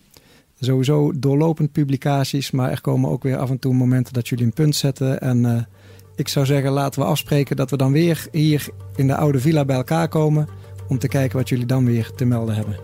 Sowieso 0.64 1.12
doorlopend 1.16 1.72
publicaties, 1.72 2.52
maar 2.52 2.72
er 2.72 2.82
komen 2.82 3.10
ook 3.10 3.24
weer 3.24 3.38
af 3.38 3.50
en 3.50 3.60
toe 3.60 3.74
momenten 3.74 4.14
dat 4.14 4.28
jullie 4.28 4.46
een 4.46 4.54
punt 4.54 4.76
zetten. 4.76 5.22
En 5.22 5.68
ik 6.16 6.28
zou 6.28 6.46
zeggen, 6.46 6.72
laten 6.72 7.02
we 7.02 7.08
afspreken 7.08 7.56
dat 7.56 7.70
we 7.70 7.78
dan 7.78 7.92
weer 7.92 8.28
hier 8.32 8.68
in 8.96 9.08
de 9.08 9.16
oude 9.16 9.40
villa 9.40 9.66
bij 9.66 9.76
elkaar 9.76 10.08
komen 10.08 10.48
om 10.88 11.00
te 11.00 11.08
kijken 11.08 11.38
wat 11.38 11.50
jullie 11.50 11.66
dan 11.66 11.86
weer 11.86 12.12
te 12.16 12.26
melden 12.26 12.56
hebben. 12.56 12.76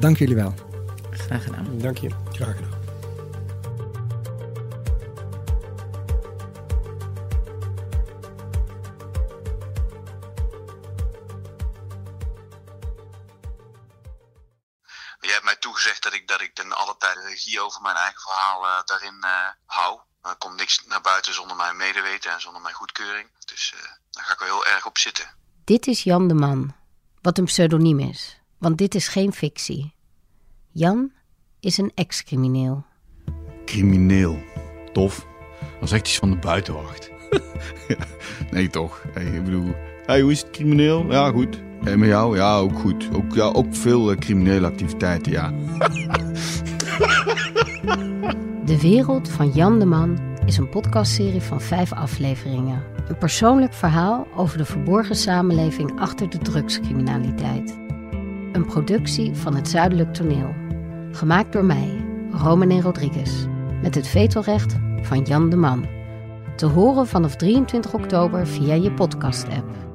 Dank 0.00 0.18
jullie 0.18 0.34
wel. 0.34 0.54
Graag 1.10 1.44
gedaan. 1.44 1.66
Dank 1.78 1.98
je. 1.98 2.08
Graag 2.30 2.56
gedaan. 2.56 2.75
Ik 16.96 17.02
ten 17.02 17.08
alle 17.08 17.14
tijde 17.14 17.28
regie 17.28 17.60
over 17.60 17.82
mijn 17.82 17.96
eigen 17.96 18.20
verhaal 18.20 18.64
uh, 18.64 18.82
daarin 18.84 19.16
uh, 19.20 19.48
hou. 19.66 20.00
Er 20.22 20.36
komt 20.36 20.56
niks 20.56 20.84
naar 20.86 21.00
buiten 21.00 21.34
zonder 21.34 21.56
mijn 21.56 21.76
medeweten 21.76 22.32
en 22.32 22.40
zonder 22.40 22.62
mijn 22.62 22.74
goedkeuring. 22.74 23.28
Dus 23.44 23.72
uh, 23.74 23.80
daar 24.10 24.24
ga 24.24 24.32
ik 24.32 24.38
wel 24.38 24.48
heel 24.48 24.66
erg 24.66 24.86
op 24.86 24.98
zitten. 24.98 25.34
Dit 25.64 25.86
is 25.86 26.02
Jan 26.02 26.28
de 26.28 26.34
Man 26.34 26.74
wat 27.22 27.38
een 27.38 27.44
pseudoniem 27.44 28.00
is, 28.00 28.40
want 28.58 28.78
dit 28.78 28.94
is 28.94 29.08
geen 29.08 29.32
fictie. 29.32 29.94
Jan 30.72 31.12
is 31.60 31.78
een 31.78 31.92
ex-crimineel. 31.94 32.84
Crimineel. 33.64 34.42
Tof. 34.92 35.26
Dat 35.60 35.82
is 35.82 35.92
echt 35.92 36.06
iets 36.06 36.18
van 36.18 36.30
de 36.30 36.36
buitenwacht. 36.36 37.10
nee, 38.50 38.70
toch. 38.70 39.02
Hey, 39.12 39.24
ik 39.24 39.44
bedoel, 39.44 39.74
hey, 40.06 40.20
hoe 40.20 40.30
is 40.30 40.40
het 40.40 40.50
crimineel? 40.50 41.12
Ja, 41.12 41.30
goed. 41.30 41.60
En 41.86 41.98
met 41.98 42.08
jou? 42.08 42.36
Ja, 42.36 42.56
ook 42.56 42.78
goed. 42.78 43.08
Ook, 43.12 43.34
ja, 43.34 43.44
ook 43.44 43.74
veel 43.74 44.12
uh, 44.12 44.18
criminele 44.18 44.66
activiteiten, 44.66 45.32
ja. 45.32 45.52
de 48.64 48.80
wereld 48.80 49.28
van 49.28 49.50
Jan 49.50 49.78
de 49.78 49.84
Man 49.84 50.18
is 50.46 50.56
een 50.56 50.68
podcastserie 50.68 51.40
van 51.40 51.60
vijf 51.60 51.92
afleveringen. 51.92 52.82
Een 53.08 53.18
persoonlijk 53.18 53.72
verhaal 53.72 54.26
over 54.36 54.58
de 54.58 54.64
verborgen 54.64 55.16
samenleving 55.16 56.00
achter 56.00 56.30
de 56.30 56.38
drugscriminaliteit. 56.38 57.78
Een 58.52 58.66
productie 58.66 59.34
van 59.34 59.54
het 59.56 59.68
Zuidelijk 59.68 60.14
Toneel. 60.14 60.54
Gemaakt 61.12 61.52
door 61.52 61.64
mij, 61.64 62.04
Romane 62.30 62.80
Rodriguez. 62.80 63.46
Met 63.82 63.94
het 63.94 64.08
vetorecht 64.08 64.76
van 65.02 65.22
Jan 65.22 65.50
de 65.50 65.56
Man. 65.56 65.86
Te 66.56 66.66
horen 66.66 67.06
vanaf 67.06 67.36
23 67.36 67.94
oktober 67.94 68.46
via 68.46 68.74
je 68.74 68.92
podcast-app. 68.92 69.85